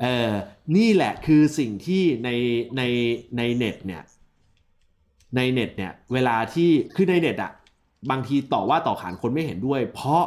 [0.00, 0.32] เออ
[0.76, 2.30] นี่แหละคือสิ่งที่ใน
[2.76, 2.82] ใน
[3.36, 4.02] ในเน็ตเนี่ย
[5.36, 7.52] ในเน็ตเนี่ย เวลาที่คือในเน็ตอะ
[8.10, 10.24] บางทีต่อว่าต่อขานคนไม่เห็นด้วย เพราะ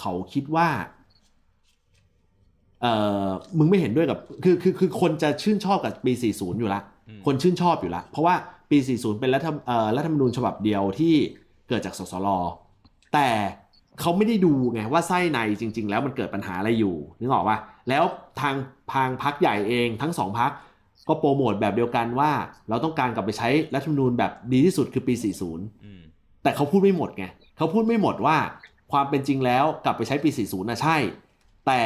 [0.00, 0.68] เขาคิดว่า
[2.82, 2.86] เอ
[3.26, 8.34] อมึงไม่เห็นด้วยกับ คือคือคือคนจะชื่นชอบกับปี 40 อยู่ละอืม คนชื่นชอบอยู่ละ เพราะว่า
[8.70, 11.14] ปี 40 เป็นรัฐธรรมเอ่อรัฐธรรมนูญฉบับเดียวที่
[11.68, 12.28] เกิดจากสสร
[13.14, 13.28] แต่
[14.00, 17.58] เขาไม่ได้ดูไงว่าไส้ในจริง ๆ แล้วมันเกิดปัญหาอะไรอยู่นึกออกปะ
[17.88, 18.04] แล้ว
[18.40, 18.54] ทาง
[18.94, 20.50] ทางพักใหญ่เองทั้งสองพัก
[21.08, 22.30] ก็โปรโมทแบบเดียวกันว่า
[22.68, 26.00] เราต้องการกลับไปใช้รัฐธรรมนูญแบบดีที่สุดคือปี 40อืม
[26.42, 27.24] แต่เขาพูดไม่หมดไง
[27.56, 28.36] เขาพูดไม่หมดว่า
[28.92, 30.96] ความเป็นจริงแล้วกลับไปใช้ปี 40นะใช่
[31.66, 31.80] แต่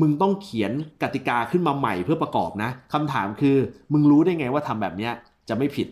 [0.00, 3.56] มึงต้องเขียนกติกาขึ้นมาใหม่เพื่อประกอบนะคำถามคือ
[3.92, 5.12] มึงรู้ได้ไงว่าทำแบบเนี้ย
[5.48, 5.88] จะไม่ผิด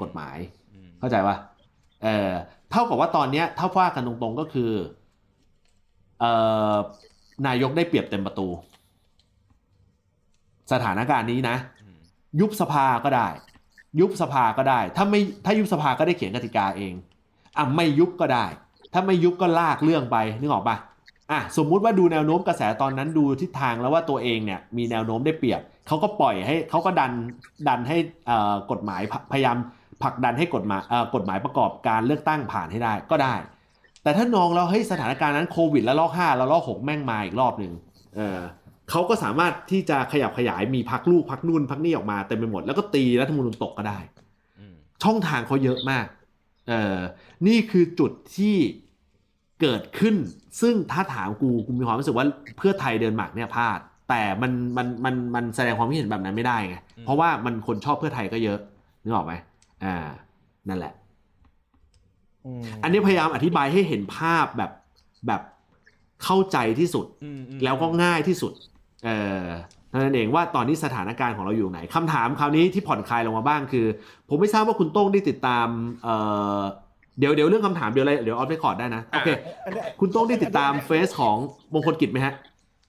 [0.00, 0.36] กฎหมาย
[0.72, 1.36] อืมเข้าใจปะ
[2.02, 2.30] เออ
[2.70, 4.72] เท่ากับว่าตอนเนี้ยถ้าว่ากันตรงๆก็คือ
[6.20, 6.32] เอ่
[6.72, 6.74] อ
[7.46, 8.48] นายกได้เปรียบเต็มประตู
[10.72, 11.98] สถานการณ์นี้นะอืม
[12.40, 13.28] ยุบสภาก็ได้
[14.00, 16.92] ยุบสภาก็ได้ ถ้าไม่ถ้ายุบสภาก็ได้เขียนกติกาเอง
[17.56, 18.46] อะไม่ยุบก็ได้
[18.92, 20.76] ถ้าไม่ยุบก็ลากเรื่องไปนึกออกปะ
[21.30, 27.12] อะสมมุติว่าดูแนวโน้มกระแสตอนนั้นดูทิศทางแล้วว่าตัวเองเนี่ยมีแนวโน้มได้เปรียบเขาก็ปล่อยให้เขาก็ดัน
[27.68, 27.96] ดันให้
[28.26, 29.56] เอ่อกฎหมายพพยายาม
[30.02, 33.34] ผลักดันให้กฎหมายเอ่อกฎหมายประกอบการเลือกตั้งผ่านให้ได้ก็ได้
[34.02, 37.72] แต่ถ้านองแล้วเฮ้ยสถานการณ์นั้นโควิดแล้วลอกห้าแล้วลอกหกแม่งมาอีกรอบหนึ่ง
[38.16, 38.38] เออ
[38.90, 43.98] เขาก็สามารถที่จะขยับขยายมีพักลูกพักนู่นพักนี่ออกมาเต็มไปหมด แล้วก็ตีรัฐธรรมนูญตกก็ได้
[44.58, 46.06] อืมช่องทางเขาเยอะมาก
[46.68, 46.96] เออ
[47.46, 48.56] นี่คือจุดที่
[49.60, 50.14] เกิดขึ้น
[50.60, 52.26] ซึ่งถ้าถามกูกูมีความรู้สึกว่า
[52.58, 53.78] เพื่อไทยเดินหมากเนี่ยพลาด
[54.08, 58.58] แต่มันมันมันมันแสดงความคิดเห็นแบบนั้นไม่ได้ไงเพราะว่ามันคนชอบเพื่อไทยก็เยอะ
[59.02, 59.34] นึกออกไหม
[59.84, 59.96] อ่า
[60.68, 60.92] นั่นแหละ
[62.46, 64.70] อืมอันนี้พยายามอธิบายให้เห็นภาพแบบ
[65.26, 65.42] แบบ
[66.24, 68.52] เข้าใจที่สุดอืมอืมแล้วก็ง่ายที่สุด
[69.04, 69.10] เอ
[69.42, 69.46] อ
[69.92, 73.86] นั่นเองว่าตอนนี้สถานการณ์ของเราอยู่ไหนคำถามคราวนี้ที่ผ่อนคลายลงมาบ้างคือ
[74.28, 75.66] ผมไม่ทราบว่าคุณโต้งได้ติดตาม
[77.18, 79.28] เออเดี๋ยวเดี๋ยวเรื่องคำถามเดี๋ยวอะไรเดี๋ยวออฟเรคคอร์ดได้นะโอเค
[79.64, 81.36] อันนี้คุณโต้งได้ติดตามเฟซของ
[81.74, 82.34] มงคลกิจไหมฮะ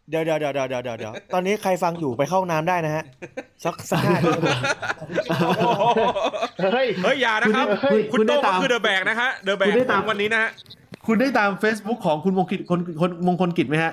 [0.09, 3.03] เดี๋ยวเดี๋ยวเดี๋ยวเดี๋ยวเดี๋ยวเดี๋ยวตอนนี้ใครฟังอยู่ไปเข้าห้องน้ำได้นะฮะ
[3.63, 4.41] สักสักห้านาที
[6.73, 10.49] เฮ้ยเฮ้ยอย่านะครับ คุณคุณคุณได้โต้งตามก็คือเดอะแบกนะฮะเดอะแบคุกณได้ตามวันนี้นะฮะ
[11.07, 13.91] คุณได้ตาม Facebook ของคุณมงคลคนคนมงคลกิจไหมฮะ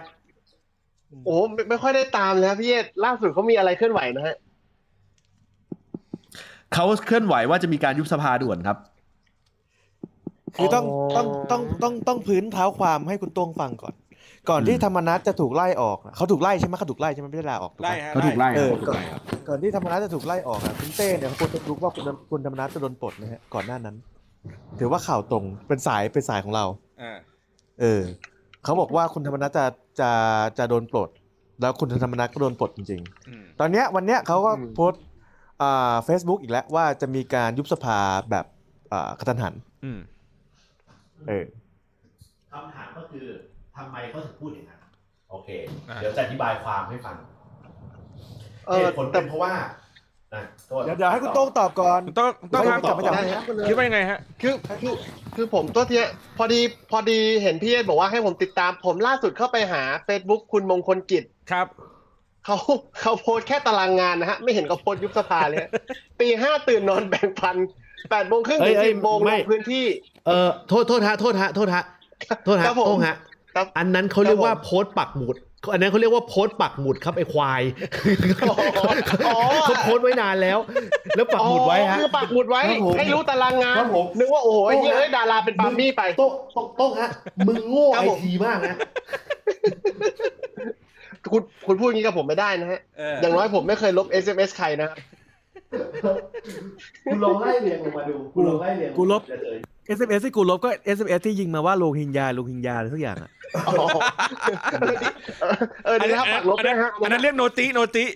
[1.26, 4.36] โอ้ไม่ไม่ค่อยได้ตามเลยครับพี่เอสล่าสุดเขามีอะไรเคลื่อนไหวนะฮะ
[6.74, 8.76] เขาเคลื่อนไหวว่าจะมีการยุบสภาด่วนครับ
[10.56, 13.94] คือต้องอ๋อต้องต้องต้องต้องพื้นเท้าความให้คุณโต้งฟังก่อน
[14.50, 23.96] ก่อนที่อืมธรรมนัฐจะถูกไล่ออกน่ะเขาถูกไล่ใช่ไหมเขาถูกไล่ใช่ไหมไม่ได้ลาออกถูกหมไล่ฮะเขาถูกไล่เออเขาถูกไล่ครับก่อนที่ธรรมนัฐจะถูกไล่ออกอะคุณเต้เนี่ยเขาควรจะรู้ว่าคุณคุณธรรมนัฐจะโดนปลดนะฮะก่อนหน้านั้น
[24.78, 26.64] ถือว่าข่าวตรงเป็นสายเป็นสายของเรา
[27.02, 27.12] อ่า
[27.80, 28.02] เออ
[28.64, 29.66] เขาบอกว่าคุณธรรมนัฐจะ
[30.00, 30.10] จะ
[30.58, 31.10] จะโดนปลด
[31.60, 35.02] แล้วคุณธรรมนัฐก็โดนปลดจริงอืมๆตอนเนี้ยวันเนี้ยเขาก็อืมโพสต์
[35.62, 37.98] อ่าเฟซบุ๊กอีกแล้วว่าจะมีการยุบสภา
[38.30, 38.44] แบบ
[38.92, 39.54] อ่ากระทันหัน
[39.84, 39.98] อืม
[41.28, 41.44] เออ
[42.53, 43.27] คำถามก็คือ
[43.77, 44.81] ทำไมเขาถึงพูดอย่างนั้น
[45.31, 45.48] โอเค
[45.89, 47.16] อะเดี๋ยวจะอธิบายความให้ฟัง
[48.66, 49.55] เอเหอตุผลแต่เป็นเพราะว่า
[50.35, 54.94] อะโทษเดี๋ยวเดี๋ยวให้คุณโต้งตอบก่อนคุณโต้งต้องไม่ทางกลับมาจากได้ไหนครับคิดว่ายังไงฮะคือคือ
[55.36, 56.05] คือผมตัวเทีย
[56.39, 61.66] พอดีพอดีเห็นพี่เอสบอกว่าให้ผมติดตามผมล่าสุดเข้าไปหา Facebook คุณมงคลกิจครับ
[62.44, 62.57] เขา
[63.01, 65.70] เขาโพสต์แค่ตารางงานนะฮะ ไม่เห็นเขาโพสต์ยุบสภาเลยฮะ
[66.20, 67.57] ตีห้าตื่นนอนแบ่งพัน
[68.11, 69.86] แปดโมงครึ่งเอ้ถึยงเอ้ยสิบโมงลไม่งพื้นที่
[70.27, 71.82] เออโทษโทษฮะโทษฮะโทษฮะ
[72.44, 73.16] โทษฮะครับผมโต้งฮะ
[73.55, 75.36] ครับอันนั้นเขาเรียกว่าครับผมโพสต์ปักหมุด
[75.73, 77.62] อันนั้นเขาเรียกว่าโพสต์ปักหมุดครับไอ้ควาย
[78.51, 78.55] อ๋
[79.35, 80.59] อเขาโพสต์ไว้นานแล้ว
[81.16, 87.11] แล้วปักหมุดไว้ฮะอ๋อคือปักหมุดไว้ครับผมให้รู้ตารางงานครับผมนึกว่าโอ้โหโต้งเฮ้ยฮะดาราเป็นปาล์มมี่ไปโต้งโต้งโต้งฮะ
[87.47, 88.77] มึงโง่ครับไอผมทีมากนะ
[91.32, 96.16] คุณคุณพูดอย่างนี้กับผมไม่ได้นะฮะเอออย่างน้อยผมไม่เคยลบ SMS ใครนะครับ
[97.05, 99.57] คุณลองไล่เรียงลงมาดูคุณลองไล่เรียงกูลบจะเจอ
[99.96, 103.30] SMS ที่กูลบก็ SMS ที่ยิงมาว่าโลหิงยาโลหิงยาอะไรสักอย่างอะ
[103.68, 103.74] อ๋อ
[105.84, 108.06] เอออันดีนั้นนะครับปักลบอันด้วนั้ยนฮะอันนั้นเรียกโนติโนติ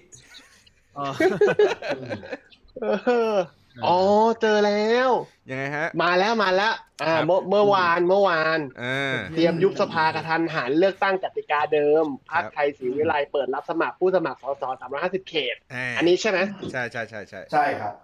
[2.82, 3.34] เออ
[3.86, 3.98] อ๋อ
[4.40, 5.10] เจอแล้ว
[5.51, 14.62] ยังไงฮะ มาแล้วมาแล้วอ่าครับเมื่อเมื่อวานเมื่อวานอ่าเตรียมยุบสภากระทันหันเลือกตั้งกติกาเดิมพรรคครับไทยศรีวิไลเปิดรับสมัครผู้สมัครสส
[14.97, 16.38] 350เขตาอันนี้ใช่ไหม
[16.72, 17.94] ใช่ใช่ใช่ใช่ใช่ครับ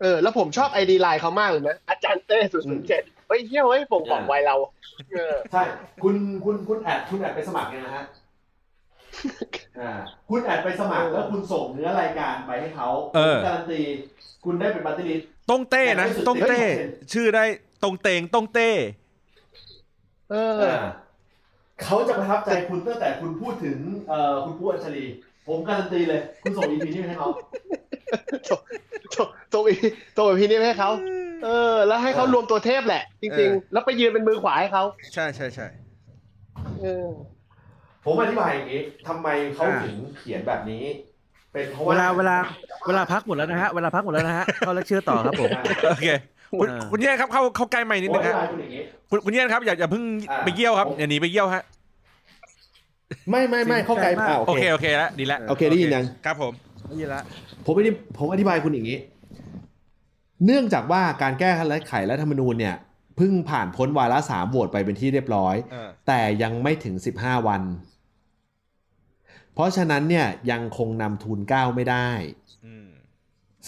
[0.00, 4.56] เออแล้วผมชอบไอดีไลน์เขามากเลยนะ อาจารย์เต้ศูนย์ศูนย์เจ็ดเฮ้ยเฮียเฮ้ยผมของวัยเรา
[5.12, 5.62] เออใช่
[6.02, 6.14] คุณ
[6.44, 8.04] คุณคุณแอดคุณแอดไปสมัครยังนะฮะ
[9.80, 9.92] อ่า
[10.30, 13.80] คุณแอดไปสมัครแล้วคุณส่งเนื้อรายการไปให้เขาเออ การันตี
[14.44, 15.20] คุณได้เป็นบัตรลิส
[15.50, 16.60] ต้งเต้นะต้งเต้
[17.12, 17.44] ชื่อได้
[17.82, 18.70] ตรงเตงต้งเต้
[20.30, 20.62] เออ
[21.84, 23.78] เขาจะประทับใจคุณตั้งแต่คุณพูดถึง
[24.08, 25.04] เอ่อคุณปูอัญชลี
[25.46, 27.28] ผมการันตีเลย คุณส่งอีพีนี้ให้เขา
[28.48, 28.60] ส่ง
[29.52, 29.74] ส่งอี
[30.16, 30.90] ส่งอีพีนี้ไปให้เขา
[31.44, 34.84] เออ แล้วให้เขารวมตัวเทพแหละ จริง ๆ แล้วไปยืนเป็นมือขวาให้เขา
[35.14, 35.66] ใช่ใช่ใช่
[36.80, 37.06] เออ
[38.04, 40.84] ผมอธิบายอย่างนี้ทำไมเขาถึงเขียนแบบนี้
[41.52, 42.36] เป็นเพราะเวว่าลาเวลา
[42.86, 45.50] เวลาพักหมดแล้วนะฮะเวลาพักหมดแล้วนะฮะเข้าเลคเชอร์ต่อครับผม
[45.90, 46.06] โอเค
[46.58, 51.62] คุณอ่าคุณเย่ครับเข้าเข้าใกล้ใหม่นิดผมนึองธิฮะบายคุณอย่างนี้คุณคุณเย่ครับอย่าอย่าเพิ่งอ่าไปเยี่ยวครับผมอย่าหนีไปเยี่ยวฮะ
[53.30, 56.52] ไม่ไม่ไม่เข้าใจจริงใจมากอ่าโอโอเคเคโอเคแล้วดีแล้วโอเคได้ยินยังครับผม
[56.98, 57.22] นี่ละ
[57.70, 58.98] ผมอธิผมอธิบายคุณอย่างนี้
[60.46, 61.50] เนื่องจากว่าการแก้
[61.88, 62.76] ไขรัฐธรรมนูญเนี่ย
[63.16, 67.62] เพิ่งผ่านพ้นวาระสามโหวตไปเป็นที่เรียบร้อย เออ แต่ยังไม่ถึง15วัน
[69.54, 72.08] เพราะฉะนั้นเนี่ยยังคงนำทูลเกล้าไม่ได้
[72.66, 72.88] อืม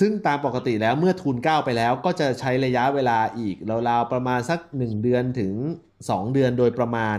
[0.01, 3.57] ซึ่งตามปกติแล้วเมื่อทูลเกล้าไปแล้วก็จะใช้ระยะเวลาอีก
[3.89, 5.55] ราวๆประมาณสัก 1 เดือนถึง
[5.95, 7.19] 2 เดือนโดยประมาณ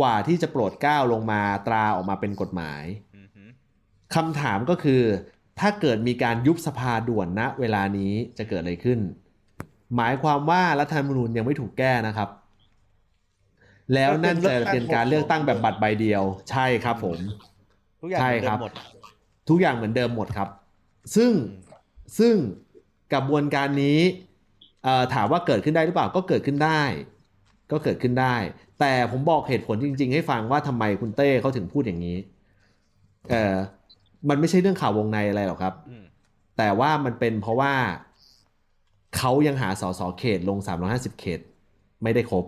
[0.00, 2.84] กว่าที่จะโปรดเกล้าลงมาตราออกมาเป็นกฎหมาย
[3.16, 3.42] อืมฮึ
[4.14, 5.02] คำถามก็คือ
[5.60, 8.98] ถ้าเกิดมีการยุบสภาด่วนณเวลานี้จะเกิดอะไรขึ้น
[9.96, 12.28] หมายความว่ารัฐธรรมนูญยังไม่ถูกแก้นะครับ
[13.94, 17.18] แล้วนั่นจะเป็นการเลือกตั้งแบบบัตรใบเดียว ใช่ครับผม
[18.00, 18.72] ทุกอย่างใช่เหมือนคเดิรับมหมด
[19.48, 20.48] ทุกอย่างเหมือนเดิมหมดครับ
[21.16, 21.32] ซึ่ง
[22.18, 22.34] ซึ่ง
[23.12, 24.00] กระบวนการนี้
[24.82, 26.82] เอ่อถามว่าเกิดขึ้นได้หรือเปล่าก็เกิดขึ้นได้
[27.72, 28.36] ก็เกิดขึ้นได้
[28.80, 32.16] แต่ผมบอกเหตุผลจริง ๆ ให้ฟังว่าทำไมคุณเต้เขาถึงพูดอย่างนี้
[33.30, 33.54] เออ
[34.28, 36.04] มันไม่ใช่เรื่องข่าววงในอะไรหรอกครับอืม
[36.56, 37.72] แต่ว่ามันเป็นเพราะว่า
[39.16, 41.40] เขายังหาสสเขตลง 350 เขต
[42.02, 42.44] ไม่ได้ครบ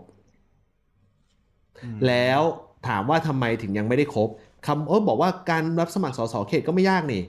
[2.07, 2.41] แล้ว
[2.89, 4.29] ถามว่าทำไมถึงยังไม่ได้ครบ
[4.67, 7.23] คำเออบอกว่าการรับสมัครสสเขตก็ไม่ยากนี่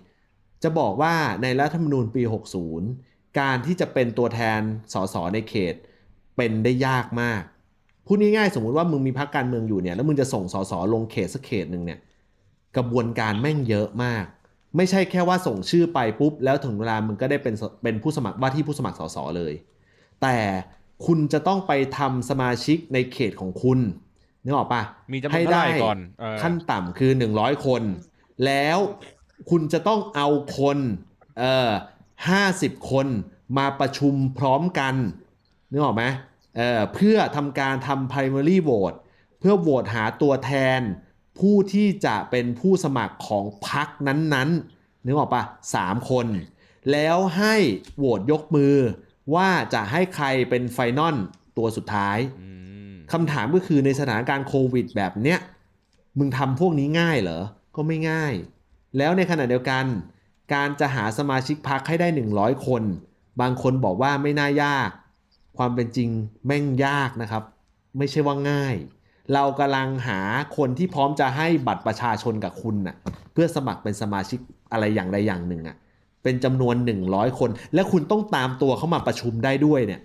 [0.63, 2.21] จะบอกว่าในรัฐธรรมนูญปี
[2.79, 4.59] 60 การที่จะเป็นตัวแทน
[4.93, 5.75] สสในเขต
[6.37, 7.41] เป็นได้ยากมาก
[8.05, 11.99] พูดง่ายๆสมมุติว่ามึงมีพรรคการเมืองอยู่เนี่ยแล้วมึงจะส่งสสลงเขตสักเขตหนึ่งเนี่ย
[12.77, 14.25] กระบวนการแม่งเยอะมาก
[14.77, 19.53] ไม่ใช่แค่ว่าส่งชื่อไปปุ๊บ แล้วถึงเวลามึงก็ได้เป็นสเป็นผู้สมัครว่าที่ผู้สมัครสสเลย
[20.21, 20.37] แต่
[21.05, 23.79] คุณจะต้องไปทำสมาชิกในเขตของคุณ
[24.43, 24.83] นึกออกปะ
[25.13, 27.83] มีจำนวนเท่าไหร่ก่อนเออขั้นต่ำคือ100คน
[28.45, 28.77] แล้ว
[29.49, 30.27] คุณจะต้องเอา
[30.57, 30.77] คน
[31.39, 31.69] เอ่อ
[32.29, 33.07] ห้าสิบคน
[33.57, 34.95] มาประชุมพร้อมกัน
[35.71, 36.03] นึกออกไหม
[36.55, 38.97] เอ่อเพื่อทำการทำ primary vote
[39.39, 40.81] เพื่อโหวตหาตัวแทน
[41.39, 45.43] ผู้ที่จะเป็นผู้สมัครของพรรคนั้นๆนึกออกปะ
[45.75, 46.27] สามคน
[46.91, 47.55] แล้วให้
[47.97, 48.75] โหวตยกมือ
[49.35, 51.15] ว่าจะให้ใครเป็นไฟนอล
[51.57, 52.49] ตัวสุดท้ายอื
[52.91, 55.39] มคำถามก็คือในสถานการณ์โควิดแบบเนี้ย
[56.17, 57.41] มึงทำพวกนี้ง่ายเหรอ
[57.75, 58.33] ก็ไม่ง่าย
[58.97, 59.85] แล้วในขณะเดียวกัน
[60.53, 62.07] การจะหาสมาชิกพักให้ได้
[62.37, 62.83] 100 คน
[63.41, 64.89] บางคนบอกว่าไม่น่ายาก
[65.57, 66.09] ความเป็นจริง
[66.45, 67.43] แม่งยากนะครับ
[67.97, 68.75] ไม่ใช่ว่าง่าย
[69.33, 70.19] เรากำลังหา
[70.57, 72.95] คนที่พร้อมจะให้บัตรประชาชนกับคุณน่ะ
[73.33, 74.39] เพื่อสมัครเป็นสมาชิก
[74.71, 75.77] อะไรอย่างใดอย่างหนึ่งอะ
[76.23, 76.75] เป็นจำนวน
[77.07, 80.01] 100 คน และคุณต้องตามตัวเข้ามาประชุมได้ด้วยเนี่ย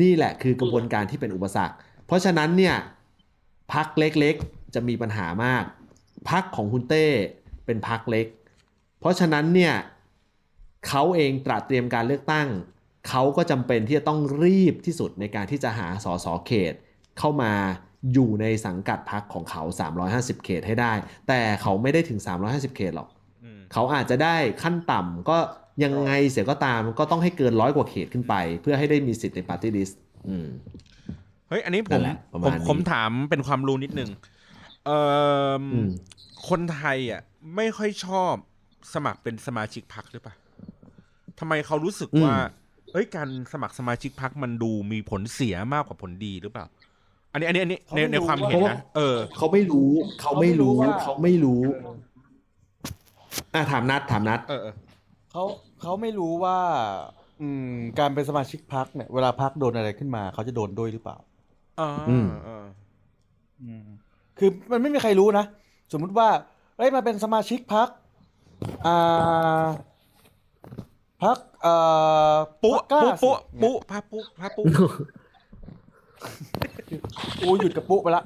[0.00, 1.74] นี่แหละคือกระบวนการที่เป็นอุปสรรค
[2.06, 2.74] เพราะฉะนั้นเนี่ย
[3.72, 5.64] พักเล็กๆจะมีปัญหามาก
[6.30, 7.06] พักของคุณเต้
[7.66, 8.26] เป็นพักเล็ก
[9.00, 9.74] เพราะฉะนั้นเนี่ย
[10.88, 12.48] เขาเองตระเตรียมการเลือกตั้ง
[13.08, 16.74] เขาก็จำเป็นที่จะต้องรีบที่สุดในการที่จะหาสสเขต
[17.18, 17.52] เข้ามา
[18.12, 19.62] อยู่ในสังกัดพักของเขา
[20.04, 20.92] 350 เขตให้ได้
[21.28, 23.08] แต่เขาไม่ได้ถึง 350 เขตหรอก
[23.44, 25.36] อืมเขาอาจจะได้ขั้นต่ำก็
[25.84, 30.48] ยังไงเสียก็ตามก็ต้องให้เกินร้อยกว่าเขตขึ้นไป เพื่อให้ได้มีสิทธิ์ในปาร์ตี้ลิสต์อืม
[31.48, 34.10] เฮ้ย อันนี้ผนั่มนแหละประผมาณมนี้ผมถามเป็นความรู้นิดนึง
[34.86, 34.98] เอ่
[35.50, 35.64] ออม
[36.48, 37.20] คนไทยอะ
[37.56, 38.34] ไม่ค่อยชอบ
[38.94, 40.34] สมัครเป็นสมาชิกพักหรือเปล่า
[41.38, 42.34] ทำไมเขารู้สึกว่า
[42.92, 46.66] เอ้ยการสมัครสมาชิกพักมันดูมีผลเสียมากกว่าผลดีหรือเปล่า
[47.32, 49.90] อันนี้อันนี้อันนี้ในในความเห็นนะเออเขาไม่รู้
[50.20, 51.94] เขาไม่รู้เขาเขาไม่ไม่รู้รู้ว่า
[53.54, 54.74] อะถามนัดถามนัดเออเออ
[55.32, 55.42] เขา
[55.82, 56.58] เขาไม่รู้ว่า
[57.40, 61.16] อืม การเป็นสมาชิกพักเนี่ยเวลาพักโดนอะไรขึ้นมา เขาจะโดนด้วยหรือเปล่า
[61.80, 62.64] อ่าอืมเออ
[63.62, 63.86] อืม
[64.38, 65.44] คือมันไม่มีใครรู้นะ
[65.92, 66.28] สมมุติว่า
[66.76, 67.88] เอ้ยมาเป็นสมาชิกพัก
[68.86, 69.66] อ่า
[71.22, 71.74] พักเอ่
[72.32, 74.64] อปุ๊พรรคกล้าปุ๊ปุ๊สิปุ๊พาปุ๊พาปุ๊
[77.40, 78.22] กูหยุดกับปุ๊ไปละ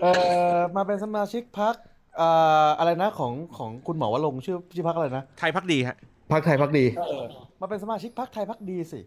[0.00, 0.10] เอ่
[0.56, 1.74] อมาเป็นสมาชิกพัก
[2.20, 5.96] อ่าอะไรนะของของคุณหมอวรงค์ชื่อชื่อพักอะไรนะไทยพักดีฮะ
[6.32, 7.24] พักไทยพักดีเออ
[7.60, 9.00] มาเป็นสมาชิกพักไทยพักดีสิ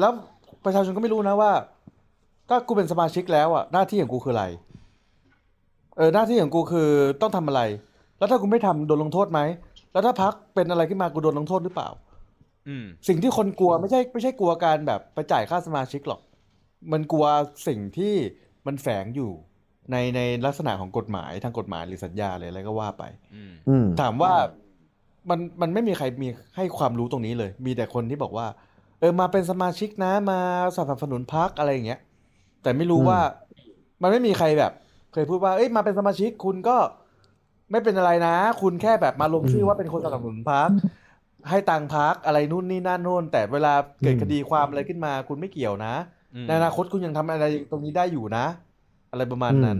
[0.00, 0.12] แล้ว
[0.64, 1.52] ประชาชนก็ไม่รู้นะว่า
[2.50, 4.46] ก็กูเป็นสมาชิกแล้วอะหน้าที่ของกูคืออะไร
[5.96, 6.88] เออหน้าที่ของกูคือ
[7.20, 7.62] ต้องทำอะไร
[8.18, 9.40] แล้วถ้ากูไม่ทำโดนลงโทษไหม
[9.92, 11.88] แล้วถ้าพักเป็นอะไรขึ้นมากูโดนลงโทษหรือเปล่า
[12.68, 16.20] อืมสิ่งที่คนกลัวไม่ใช่ไม่ใช่กลัวการแบบไปจ่ายค่าสมาชิกหรอก
[16.92, 17.26] มันกลัว
[17.68, 18.14] สิ่งที่
[18.66, 19.30] มันแฝงอยู่
[19.92, 23.04] ในในลักษณะของกฎหมายทางกฎหมายหรือสัญญาอะไรอะไรก็ว่าไป
[23.34, 24.32] อืมอืมถามว่า
[25.30, 28.46] มันมันไม่มีใครมีให้ความรู้ตรงนี้เลย มีแต่คนที่บอกว่า
[29.00, 30.40] เออมาเป็นสมาชิกนะมา
[30.76, 32.00] สนับสนุนพักอะไรอย่างเงี้ย
[32.62, 33.20] แต่ไม่รู้อืมว่า
[34.02, 34.72] มันไม่มีใครแบบ
[35.12, 36.76] เคยพูดว่า เอ้ยมาเป็นสมาชิกคุณก็
[37.70, 40.68] ไม่เป็นอะไรนะ คุณแค่แบบมาลงชื่อว่าเป็นคนสนับสนุนพัก
[41.50, 46.15] ให้ตังค์พักอะไรนู่นนี่นั่นโน่นแต่เวลาเกิดคดีความอะไรขึ้นมา คุณไม่เกี่ยวนะอืม
[46.46, 48.44] ในอนาคตคุณยังทำอะไรตรงนี้ได้อยู่นะ
[49.10, 49.78] อะไรประมาณนั้น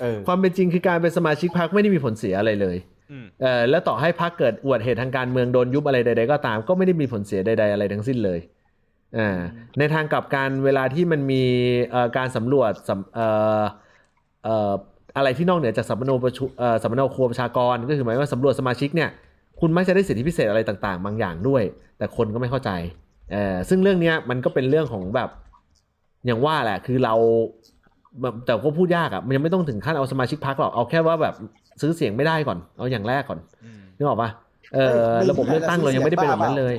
[0.00, 2.76] เออความเป็นจริงคือการเป็นสมาชิกพักไม่ได้มีผลเสียอะไรเลย
[3.10, 8.40] อืมเออแล้วต่อให้พักเกิดอุบัติเหตุทางการเมืองโดนยุบอะไรใดๆก็ตาม ก็ไม่ได้มีผลเสียใด ๆ อะไรทั้งสิ้นเลย
[9.18, 9.38] อ่า
[9.78, 11.42] ในทางกลับการเวลาที่มันมี
[11.90, 13.26] เอ่อการสำรวจสำเอ่
[13.60, 13.62] อ
[14.44, 14.72] เอ่อ
[15.16, 19.10] อะไรที่นอกเหนือจากสัมมโนประชุเอ่อสัมมโนครัวประชากร ก็คือหมายว่าสำรวจสมาชิกเนี่ย
[19.60, 21.62] คุณมักจะได้สิทธิพิเศษอะไรต่างๆ บางอย่างด้วย
[21.98, 22.70] แต่คนก็ไม่เข้าใจ
[23.32, 25.30] เออซึ่งเรื่องเนี้ยมันก็เป็นเรื่องของแบบ
[26.26, 27.14] อย่างว่าแหละ คือเรา
[28.22, 31.34] แบบแต่ก็พูดยากอะ่ะมันยังไม่ต้องถึงขั้นเอาสมาชิกพักหรอกเอาแค่ว่าแบบ
[31.80, 34.30] ซื้อเสียงไม่ได้ก่อน เอาอย่างแรกก่อนอืมนึกออกปะ
[34.74, 36.76] เออเฮ้ยระบบเลือกตั้งเรายังไม่ได้เป็นแบบนั้นเลย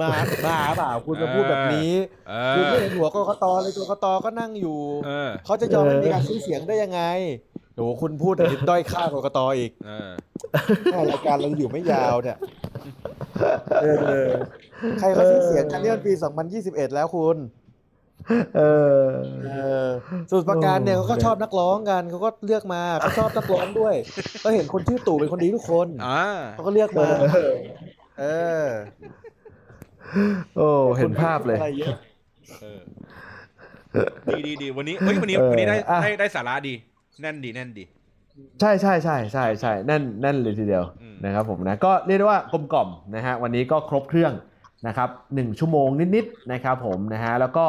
[0.00, 0.08] มา
[0.46, 1.92] บ้าเปล่าคุณมาพูดแบบนี้
[2.28, 7.00] เอคุณอไม่เห็นหัวกกตเลยกกตก็นั่งอยู่เออเขาจะยอมให้มีการซื้อเสียงได้ยังไง
[7.74, 10.10] โหคุณพูดแต่ด้อยค่ากกตอีกเออ
[10.92, 12.38] แม่รายการเราอยู่ไม่ยาวเนี่ย
[13.82, 13.86] เอ
[14.24, 14.28] อ
[14.98, 16.12] ใครเขาซื้อเสียงกันนี่มันปี
[16.54, 17.36] 2021 แล้วคุณ
[18.56, 18.62] เอ
[19.04, 19.08] อ
[19.46, 19.50] เอ
[19.86, 19.88] อ
[20.28, 23.94] สมุทรปราการเนี่ยเขาก็ชอบนักร้องกันเขาก็เลือกมาเขาชอบนักร้องด้วย
[24.44, 27.08] ก็เห็นคนชื่อตู่เป็นคนดีทุกคนอ่าเขาก็เลือกมา
[28.20, 28.24] เอ
[28.64, 28.68] อ
[30.56, 30.68] โอ้
[30.98, 31.98] เห็นภาพเลยอะไรอะ
[32.62, 32.80] เออ
[34.30, 36.74] ดีดีดีวันนี้เฮ้ยวันนี้เออวันนี้ได้อะได้ได้สาระดี
[37.20, 37.84] แน่นดีแน่นดี
[38.60, 44.32] ใช่ใช่ใช่ใช่ใช่นั่นนั่นเลยทีเดียวอืมนะครับ ผมนะก็เรียกได้ว่ากลมกล่อมนะฮะวันนี้ก็ครบเครื่อง
[44.86, 47.66] นะครับหนึ่งชั่วโมงนิดๆนะครับ ผมนะฮะแล้วก็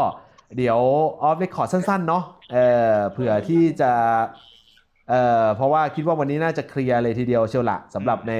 [0.57, 0.79] เดี๋ยว
[1.23, 2.57] ออฟเรคคอร์ดสั้น ๆ เนาะเอ
[2.93, 3.91] อเผื่อที่จะ
[5.09, 8.33] เอ่อเพราะว่าคิดว่าวันนี้น่าจะเคลียร์เลยทีเดียวเชียวละสำหรับใน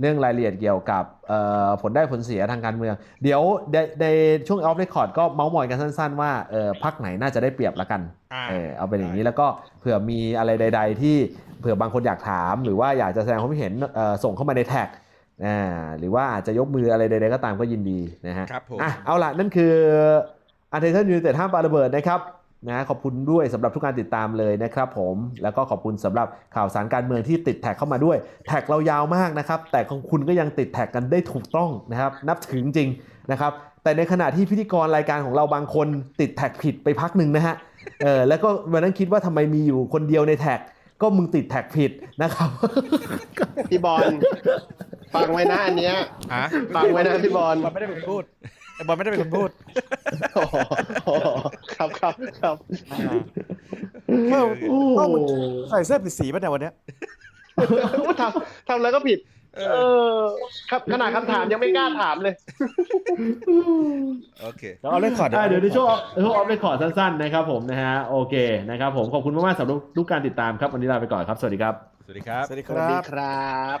[0.00, 3.42] เรื่องรายละเอียดเกี่ยวกับเอ่อผลได้ผลเสียทางการเมือง เดี๋ยว
[3.72, 4.06] ในใน
[4.48, 8.00] ช่วง off record ก็เมาส์มอยกันสั้น ๆ ว่าเออพักไหนน่าจะได้เปรียบละกัน
[8.34, 9.46] อ่าเออเอาเป็นอย่างนี้แล้วก็
[9.80, 11.16] เผื่อมีอะไรใด ๆ ที่
[11.60, 14.88] เผื่อบางคนอยากถามหรือว่าอยากจะแสดงความคิดเห็นเอ่อส่งเข้ามาในแท็ก
[15.46, 15.58] อ่า
[15.98, 19.72] หรือว่าอาจจะยกมืออะไรใดๆก็ตามก็ยินดีนะฮะครับผมอะเอาล่ะนั่นคือ
[20.72, 22.20] อันเทอร์ยูเต็ดห้ามปาระเบิดนะครับ
[22.68, 28.16] นะขอบคุณด้วยสำหรับทุกการติดตามเลยนะครับผมแล้วก็ขอบคุณสำหรับข่าวสารการเมืองที่ติดแท็กเข้ามาด้วย
[28.46, 35.86] แท็กเรายาวมากนะครับ แต่ของคุณก็ยังติดแท็กกันได้ถูกต้องนะครับ นับถือจริงๆนะครับ แต่ในขณะที่พิธีกรรายการของเราบางคน
[36.20, 37.54] ติดแท็กผิดไปพักหนึ่งนะฮะ
[38.02, 40.60] เออแล้วก็วันนั้นคิดว่าทำไมมีอยู่คนเดียวในแท็ก
[41.02, 41.90] ก็มึงติดแท็กผิด
[42.22, 42.50] นะครับ
[43.70, 44.12] พี่บอล
[45.14, 45.94] ฟังไว้นะอันเนี้ย
[46.34, 46.44] ฮะ
[46.76, 49.50] ฟังไว้นะพี่บอลบอลไม่ได้เป็นคนพูดไอ้ บอลไม่ได้เป็นคนพูด
[50.34, 50.56] โอ้โห
[51.72, 52.56] ครับครับครับ
[54.28, 54.46] เออ
[54.94, 55.22] เอ้ามึง
[55.68, 56.74] ใส่เสื้อผิดสีป่ะเนี่ยวันเนี้ย
[58.20, 59.18] ทำทำแล้วก็ผิด
[59.54, 60.26] เออ
[60.70, 62.34] ครับขนาดคำถามยังไม่กล้าถามเลย
[64.40, 65.88] โอเคแล้วออฟ record อ่าเดี๋ยวในช่วง
[66.22, 68.34] ช่วง off record สั้นๆนะครับผมนะฮะโอเค
[68.70, 73.24] นะครับผมขอบคุณมากๆสำหรับทุกการติดตามครับวันนี้ลาไปก่อนครับ สวัสดีครับ สวัสดีครับ สวัสดีครั
[73.76, 73.78] บ สวัสดีครับ